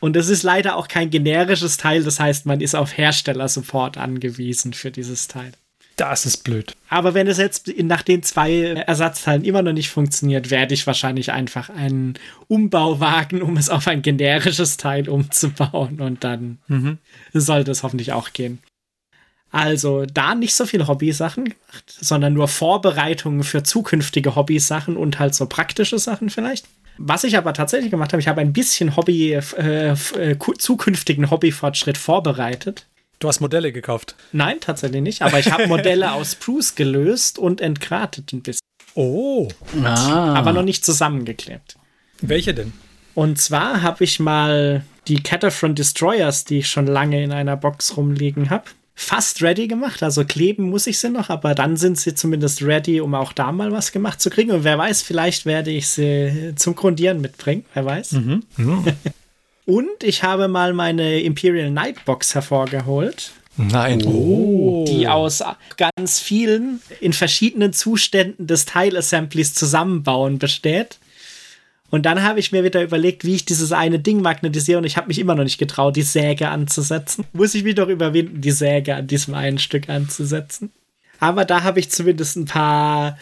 Und 0.00 0.16
es 0.16 0.28
ist 0.28 0.42
leider 0.42 0.76
auch 0.76 0.88
kein 0.88 1.10
generisches 1.10 1.76
Teil, 1.76 2.02
das 2.02 2.18
heißt, 2.18 2.44
man 2.44 2.60
ist 2.60 2.74
auf 2.74 2.96
Herstellersupport 2.96 3.98
angewiesen 3.98 4.72
für 4.72 4.90
dieses 4.90 5.28
Teil. 5.28 5.52
Das 5.96 6.26
ist 6.26 6.38
blöd. 6.38 6.74
Aber 6.88 7.14
wenn 7.14 7.28
es 7.28 7.38
jetzt 7.38 7.70
nach 7.78 8.02
den 8.02 8.22
zwei 8.22 8.62
Ersatzteilen 8.62 9.44
immer 9.44 9.62
noch 9.62 9.72
nicht 9.72 9.90
funktioniert, 9.90 10.50
werde 10.50 10.74
ich 10.74 10.86
wahrscheinlich 10.86 11.32
einfach 11.32 11.70
einen 11.70 12.14
Umbau 12.48 12.98
wagen, 12.98 13.42
um 13.42 13.56
es 13.56 13.68
auf 13.68 13.86
ein 13.86 14.02
generisches 14.02 14.76
Teil 14.78 15.08
umzubauen 15.08 16.00
und 16.00 16.24
dann 16.24 16.58
mhm. 16.66 16.98
sollte 17.32 17.70
es 17.70 17.82
hoffentlich 17.82 18.12
auch 18.12 18.32
gehen. 18.32 18.58
Also 19.52 20.06
da 20.06 20.34
nicht 20.34 20.54
so 20.54 20.64
viele 20.64 20.88
Hobbysachen 20.88 21.44
gemacht, 21.44 21.84
sondern 21.86 22.32
nur 22.32 22.48
Vorbereitungen 22.48 23.44
für 23.44 23.62
zukünftige 23.62 24.34
Hobbysachen 24.34 24.96
und 24.96 25.18
halt 25.18 25.34
so 25.34 25.46
praktische 25.46 25.98
Sachen 25.98 26.30
vielleicht. 26.30 26.66
Was 26.96 27.24
ich 27.24 27.36
aber 27.36 27.52
tatsächlich 27.52 27.90
gemacht 27.90 28.12
habe, 28.12 28.20
ich 28.20 28.28
habe 28.28 28.40
ein 28.40 28.54
bisschen 28.54 28.96
Hobby, 28.96 29.34
äh, 29.34 29.90
äh, 29.90 30.36
zukünftigen 30.58 31.30
Hobbyfortschritt 31.30 31.98
vorbereitet. 31.98 32.86
Du 33.18 33.28
hast 33.28 33.40
Modelle 33.40 33.72
gekauft? 33.72 34.16
Nein, 34.32 34.56
tatsächlich 34.60 35.02
nicht. 35.02 35.22
Aber 35.22 35.38
ich 35.38 35.52
habe 35.52 35.66
Modelle 35.68 36.12
aus 36.12 36.32
Spruce 36.32 36.74
gelöst 36.74 37.38
und 37.38 37.60
entgratet 37.60 38.32
ein 38.32 38.42
bisschen. 38.42 38.66
Oh. 38.94 39.48
Ah. 39.84 40.34
Aber 40.34 40.52
noch 40.52 40.64
nicht 40.64 40.84
zusammengeklebt. 40.84 41.76
Welche 42.20 42.54
denn? 42.54 42.72
Und 43.14 43.38
zwar 43.38 43.82
habe 43.82 44.02
ich 44.04 44.18
mal 44.18 44.84
die 45.08 45.22
Catafron 45.22 45.74
Destroyers, 45.74 46.44
die 46.44 46.58
ich 46.58 46.70
schon 46.70 46.86
lange 46.86 47.22
in 47.22 47.32
einer 47.32 47.56
Box 47.56 47.96
rumliegen 47.96 48.50
habe, 48.50 48.64
fast 48.94 49.42
ready 49.42 49.68
gemacht. 49.68 50.02
Also 50.02 50.24
kleben 50.24 50.70
muss 50.70 50.86
ich 50.86 50.98
sie 50.98 51.10
noch, 51.10 51.30
aber 51.30 51.54
dann 51.54 51.76
sind 51.76 51.98
sie 51.98 52.14
zumindest 52.14 52.62
ready, 52.62 53.00
um 53.00 53.14
auch 53.14 53.32
da 53.32 53.52
mal 53.52 53.72
was 53.72 53.92
gemacht 53.92 54.20
zu 54.20 54.30
kriegen. 54.30 54.50
Und 54.50 54.64
wer 54.64 54.78
weiß, 54.78 55.02
vielleicht 55.02 55.46
werde 55.46 55.70
ich 55.70 55.88
sie 55.88 56.52
zum 56.56 56.74
Grundieren 56.74 57.20
mitbringen. 57.20 57.64
Wer 57.74 57.84
weiß. 57.84 58.12
Mhm. 58.12 58.42
Mhm. 58.56 58.84
Und 59.64 60.02
ich 60.02 60.22
habe 60.22 60.48
mal 60.48 60.72
meine 60.72 61.20
Imperial 61.20 61.70
Nightbox 61.70 62.34
hervorgeholt. 62.34 63.32
Nein. 63.56 64.02
Oh. 64.04 64.84
Die 64.88 65.06
aus 65.06 65.42
ganz 65.76 66.20
vielen 66.20 66.80
in 67.00 67.12
verschiedenen 67.12 67.72
Zuständen 67.72 68.46
des 68.46 68.64
Teilassemblies 68.64 69.54
zusammenbauen 69.54 70.38
besteht. 70.38 70.98
Und 71.92 72.06
dann 72.06 72.22
habe 72.22 72.40
ich 72.40 72.52
mir 72.52 72.64
wieder 72.64 72.82
überlegt, 72.82 73.22
wie 73.22 73.34
ich 73.34 73.44
dieses 73.44 73.70
eine 73.70 73.98
Ding 73.98 74.22
magnetisiere 74.22 74.78
und 74.78 74.84
ich 74.84 74.96
habe 74.96 75.08
mich 75.08 75.18
immer 75.18 75.34
noch 75.34 75.44
nicht 75.44 75.58
getraut, 75.58 75.94
die 75.94 76.00
Säge 76.00 76.48
anzusetzen. 76.48 77.26
Muss 77.34 77.54
ich 77.54 77.64
mich 77.64 77.74
doch 77.74 77.88
überwinden, 77.88 78.40
die 78.40 78.50
Säge 78.50 78.96
an 78.96 79.06
diesem 79.06 79.34
einen 79.34 79.58
Stück 79.58 79.90
anzusetzen. 79.90 80.72
Aber 81.20 81.44
da 81.44 81.64
habe 81.64 81.80
ich 81.80 81.90
zumindest 81.90 82.36
ein 82.36 82.46
paar 82.46 83.18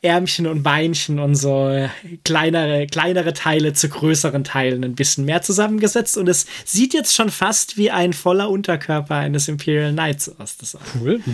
Ärmchen 0.00 0.46
und 0.46 0.62
Beinchen 0.62 1.18
und 1.18 1.34
so 1.34 1.88
kleinere, 2.24 2.86
kleinere 2.86 3.34
Teile 3.34 3.74
zu 3.74 3.90
größeren 3.90 4.44
Teilen 4.44 4.82
ein 4.82 4.94
bisschen 4.94 5.26
mehr 5.26 5.42
zusammengesetzt. 5.42 6.16
Und 6.16 6.26
es 6.26 6.46
sieht 6.64 6.94
jetzt 6.94 7.14
schon 7.14 7.28
fast 7.28 7.76
wie 7.76 7.90
ein 7.90 8.14
voller 8.14 8.48
Unterkörper 8.48 9.16
eines 9.16 9.46
Imperial 9.46 9.92
Knights 9.92 10.34
aus. 10.40 10.56
Das 10.56 10.78
cool. 10.98 11.20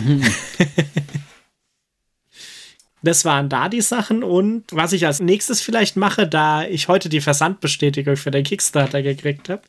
Das 3.03 3.25
waren 3.25 3.49
da 3.49 3.69
die 3.69 3.81
Sachen 3.81 4.23
und 4.23 4.63
was 4.71 4.93
ich 4.93 5.05
als 5.05 5.19
nächstes 5.19 5.61
vielleicht 5.61 5.97
mache, 5.97 6.25
da 6.25 6.63
ich 6.63 6.87
heute 6.87 7.09
die 7.09 7.21
Versandbestätigung 7.21 8.15
für 8.15 8.31
den 8.31 8.45
Kickstarter 8.45 9.01
gekriegt 9.01 9.49
habe 9.49 9.61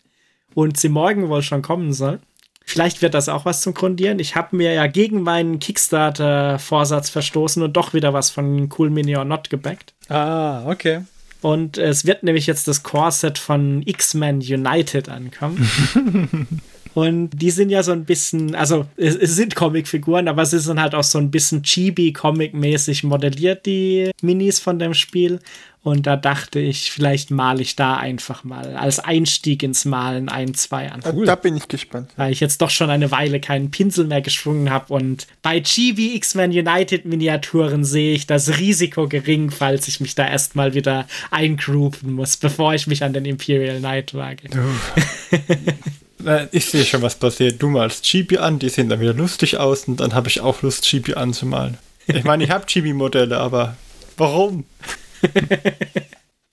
und 0.55 0.79
sie 0.79 0.89
morgen 0.89 1.29
wohl 1.29 1.43
schon 1.43 1.61
kommen 1.61 1.93
soll, 1.93 2.21
Vielleicht 2.67 3.03
wird 3.03 3.13
das 3.13 3.29
auch 3.29 3.45
was 3.45 3.61
zum 3.61 3.75
Grundieren. 3.75 4.19
Ich 4.19 4.37
habe 4.37 4.57
mir 4.57 4.73
ja 4.73 4.87
gegen 4.87 5.21
meinen 5.21 5.59
Kickstarter-Vorsatz 5.59 7.11
verstoßen 7.11 7.63
und 7.63 7.75
doch 7.75 7.93
wieder 7.93 8.15
was 8.15 8.31
von 8.31 8.71
Cool 8.77 8.89
Mini 8.89 9.17
or 9.17 9.27
Not 9.27 9.51
gebackt. 9.51 9.93
Ah, 10.09 10.65
okay. 10.67 11.03
Und 11.43 11.77
es 11.77 12.07
wird 12.07 12.23
nämlich 12.23 12.47
jetzt 12.47 12.67
das 12.67 12.83
Core-Set 12.83 13.37
von 13.37 13.83
X-Men 13.85 14.39
United 14.39 15.11
ankommen. 15.11 16.49
und 16.95 17.31
die 17.31 17.51
sind 17.51 17.71
ja 17.71 17.83
so 17.83 17.93
ein 17.93 18.05
bisschen, 18.05 18.55
also 18.55 18.87
es, 18.97 19.17
es 19.17 19.35
sind 19.35 19.57
Comicfiguren, 19.57 20.29
aber 20.29 20.47
sie 20.47 20.61
sind 20.61 20.81
halt 20.81 20.95
auch 20.95 21.03
so 21.03 21.19
ein 21.19 21.31
bisschen 21.31 21.63
chibi-Comic-mäßig 21.63 23.05
modelliert, 23.05 23.67
die 23.67 24.11
Minis 24.23 24.61
von 24.61 24.79
dem 24.79 24.95
Spiel. 24.95 25.41
Und 25.83 26.07
da 26.07 26.17
dachte 26.17 26.61
ich, 26.61 26.91
vielleicht 26.91 27.31
male 27.31 27.61
ich 27.61 27.77
da 27.77 27.97
einfach 27.99 28.43
mal 28.43 28.75
als 28.75 29.01
Einstieg 29.01 29.63
ins 29.63 29.85
Malen 29.85 30.31
ein, 30.31 30.55
zwei 30.55 30.91
an. 30.91 31.03
Cool. 31.05 31.27
Da 31.27 31.35
bin 31.35 31.59
ich 31.59 31.69
gespannt. 31.69 32.11
Weil 32.17 32.33
ich 32.33 32.41
jetzt 32.41 32.63
doch 32.63 32.71
schon 32.71 32.89
eine 32.89 33.11
Weile 33.11 33.39
keinen 33.39 33.71
Pinsel 33.71 34.07
mehr 34.07 34.23
geschwungen 34.23 34.71
habe. 34.71 34.95
Und 34.95 35.27
bei 35.43 35.61
Chibi 35.61 36.17
X-Men 36.17 36.53
United 36.53 37.05
Miniaturen 37.05 37.85
sehe 37.85 38.15
ich 38.15 38.27
das 38.27 38.59
Risiko 38.59 39.09
gering, 39.09 39.51
falls 39.51 39.87
ich 39.87 40.01
mich 40.01 40.15
da 40.15 40.27
erstmal 40.27 40.73
wieder 40.73 41.07
eingroupen 41.31 42.13
muss, 42.15 42.39
bevor 42.39 42.73
ich 42.73 42.87
mich 42.87 43.05
an 43.05 43.13
den 43.13 43.27
Imperial 43.27 43.79
Knight 43.81 44.15
wage. 44.15 44.49
ich 46.53 46.67
sehe 46.67 46.85
schon, 46.85 47.03
was 47.03 47.17
passiert. 47.17 47.63
Du 47.63 47.69
malst 47.69 48.05
Chibi 48.05 48.39
an, 48.39 48.59
die 48.59 48.69
sehen 48.69 48.89
dann 48.89 49.01
wieder 49.01 49.15
lustig 49.15 49.59
aus 49.59 49.85
und 49.85 50.01
dann 50.01 50.15
habe 50.15 50.29
ich 50.29 50.41
auch 50.41 50.63
Lust, 50.63 50.85
Chibi 50.85 51.15
anzumalen. 51.15 51.79
Ich 52.07 52.25
meine, 52.25 52.45
ich 52.45 52.51
habe 52.51 52.67
Chibi-Modelle, 52.67 53.39
aber 53.39 53.77
warum? 54.17 54.65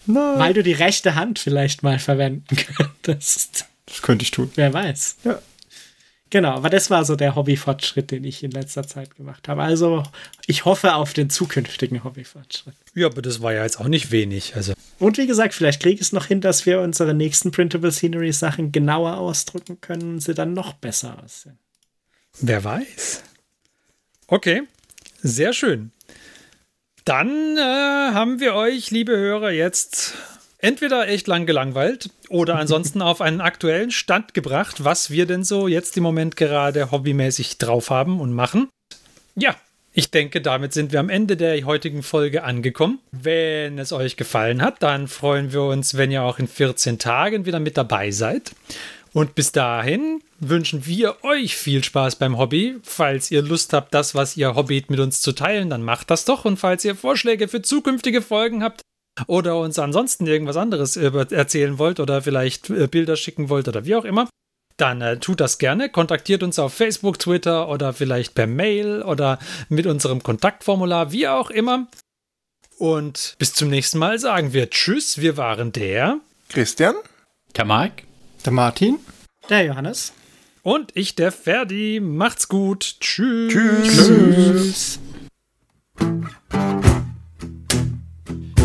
Nein. 0.05 0.39
Weil 0.39 0.53
du 0.53 0.63
die 0.63 0.73
rechte 0.73 1.15
Hand 1.15 1.39
vielleicht 1.39 1.83
mal 1.83 1.99
verwenden 1.99 2.55
könntest. 2.55 3.65
Das 3.85 4.01
könnte 4.01 4.23
ich 4.23 4.31
tun. 4.31 4.49
Wer 4.55 4.73
weiß. 4.73 5.17
Ja. 5.25 5.39
Genau, 6.31 6.51
aber 6.51 6.69
das 6.69 6.89
war 6.89 7.03
so 7.03 7.17
der 7.17 7.35
Hobbyfortschritt, 7.35 8.09
den 8.09 8.23
ich 8.23 8.41
in 8.41 8.51
letzter 8.51 8.87
Zeit 8.87 9.15
gemacht 9.15 9.49
habe. 9.49 9.63
Also 9.63 10.03
ich 10.47 10.63
hoffe 10.63 10.95
auf 10.95 11.11
den 11.11 11.29
zukünftigen 11.29 12.05
Hobbyfortschritt. 12.05 12.73
Ja, 12.95 13.07
aber 13.07 13.21
das 13.21 13.41
war 13.41 13.51
ja 13.53 13.63
jetzt 13.63 13.81
auch 13.81 13.89
nicht 13.89 14.11
wenig. 14.11 14.55
Also. 14.55 14.73
Und 14.97 15.17
wie 15.17 15.27
gesagt, 15.27 15.53
vielleicht 15.53 15.81
kriege 15.81 15.95
ich 15.95 16.01
es 16.01 16.13
noch 16.13 16.27
hin, 16.27 16.39
dass 16.39 16.65
wir 16.65 16.79
unsere 16.79 17.13
nächsten 17.13 17.51
Printable 17.51 17.91
Scenery 17.91 18.31
Sachen 18.31 18.71
genauer 18.71 19.17
ausdrücken 19.17 19.81
können 19.81 20.13
und 20.13 20.19
sie 20.21 20.33
dann 20.33 20.53
noch 20.53 20.71
besser 20.73 21.21
aussehen. 21.21 21.59
Wer 22.39 22.63
weiß. 22.63 23.23
Okay, 24.27 24.63
sehr 25.21 25.51
schön. 25.51 25.91
Dann 27.03 27.57
äh, 27.57 28.13
haben 28.13 28.39
wir 28.39 28.53
euch, 28.53 28.89
liebe 28.89 29.17
Hörer, 29.17 29.51
jetzt 29.51 30.13
entweder 30.61 31.07
echt 31.07 31.27
lang 31.27 31.45
gelangweilt 31.45 32.09
oder 32.29 32.57
ansonsten 32.57 33.01
auf 33.01 33.21
einen 33.21 33.41
aktuellen 33.41 33.91
Stand 33.91 34.33
gebracht, 34.33 34.83
was 34.83 35.09
wir 35.09 35.25
denn 35.25 35.43
so 35.43 35.67
jetzt 35.67 35.97
im 35.97 36.03
Moment 36.03 36.35
gerade 36.35 36.91
hobbymäßig 36.91 37.57
drauf 37.57 37.89
haben 37.89 38.19
und 38.19 38.33
machen. 38.33 38.69
Ja, 39.35 39.55
ich 39.93 40.09
denke, 40.09 40.39
damit 40.41 40.71
sind 40.71 40.93
wir 40.93 41.01
am 41.01 41.09
Ende 41.09 41.35
der 41.35 41.65
heutigen 41.65 42.01
Folge 42.01 42.43
angekommen. 42.43 42.99
Wenn 43.11 43.77
es 43.77 43.91
euch 43.91 44.15
gefallen 44.15 44.61
hat, 44.61 44.81
dann 44.81 45.07
freuen 45.07 45.51
wir 45.51 45.63
uns, 45.63 45.97
wenn 45.97 46.11
ihr 46.11 46.23
auch 46.23 46.39
in 46.39 46.47
14 46.47 46.97
Tagen 46.97 47.45
wieder 47.45 47.59
mit 47.59 47.75
dabei 47.75 48.11
seid. 48.11 48.53
Und 49.13 49.35
bis 49.35 49.51
dahin 49.51 50.21
wünschen 50.39 50.85
wir 50.85 51.23
euch 51.25 51.57
viel 51.57 51.83
Spaß 51.83 52.15
beim 52.15 52.37
Hobby. 52.37 52.77
Falls 52.83 53.29
ihr 53.31 53.41
Lust 53.41 53.73
habt, 53.73 53.93
das, 53.93 54.15
was 54.15 54.37
ihr 54.37 54.55
hobbyt, 54.55 54.89
mit 54.89 55.01
uns 55.01 55.19
zu 55.19 55.33
teilen, 55.33 55.69
dann 55.69 55.83
macht 55.83 56.09
das 56.09 56.23
doch. 56.23 56.45
Und 56.45 56.57
falls 56.57 56.85
ihr 56.85 56.95
Vorschläge 56.95 57.49
für 57.49 57.61
zukünftige 57.61 58.21
Folgen 58.21 58.63
habt 58.63 58.81
oder 59.27 59.57
uns 59.59 59.79
ansonsten 59.79 60.27
irgendwas 60.27 60.57
anderes 60.57 60.97
erzählen 60.97 61.77
wollt 61.79 61.99
oder 61.99 62.21
vielleicht 62.21 62.69
äh, 62.69 62.87
Bilder 62.87 63.15
schicken 63.15 63.49
wollt 63.49 63.67
oder 63.67 63.85
wie 63.85 63.95
auch 63.95 64.05
immer, 64.05 64.29
dann 64.77 65.01
äh, 65.01 65.17
tut 65.17 65.39
das 65.39 65.57
gerne. 65.57 65.89
Kontaktiert 65.89 66.43
uns 66.43 66.57
auf 66.59 66.73
Facebook, 66.73 67.19
Twitter 67.19 67.69
oder 67.69 67.93
vielleicht 67.93 68.35
per 68.35 68.47
Mail 68.47 69.03
oder 69.03 69.39
mit 69.69 69.85
unserem 69.85 70.23
Kontaktformular, 70.23 71.11
wie 71.11 71.27
auch 71.27 71.49
immer. 71.49 71.87
Und 72.77 73.35
bis 73.37 73.53
zum 73.53 73.69
nächsten 73.69 73.99
Mal 73.99 74.17
sagen 74.17 74.53
wir 74.53 74.69
Tschüss. 74.69 75.19
Wir 75.19 75.37
waren 75.37 75.71
der 75.71 76.17
Christian, 76.49 76.95
der 77.55 77.65
Mike, 77.65 78.03
der 78.43 78.53
Martin, 78.53 78.99
der 79.49 79.65
Johannes 79.65 80.13
und 80.63 80.91
ich, 80.95 81.15
der 81.15 81.31
Ferdi. 81.31 81.99
Macht's 82.01 82.47
gut. 82.47 82.95
Tschüss. 82.99 83.53
Tschüss. 83.53 84.99
Tschüss. 85.97 86.59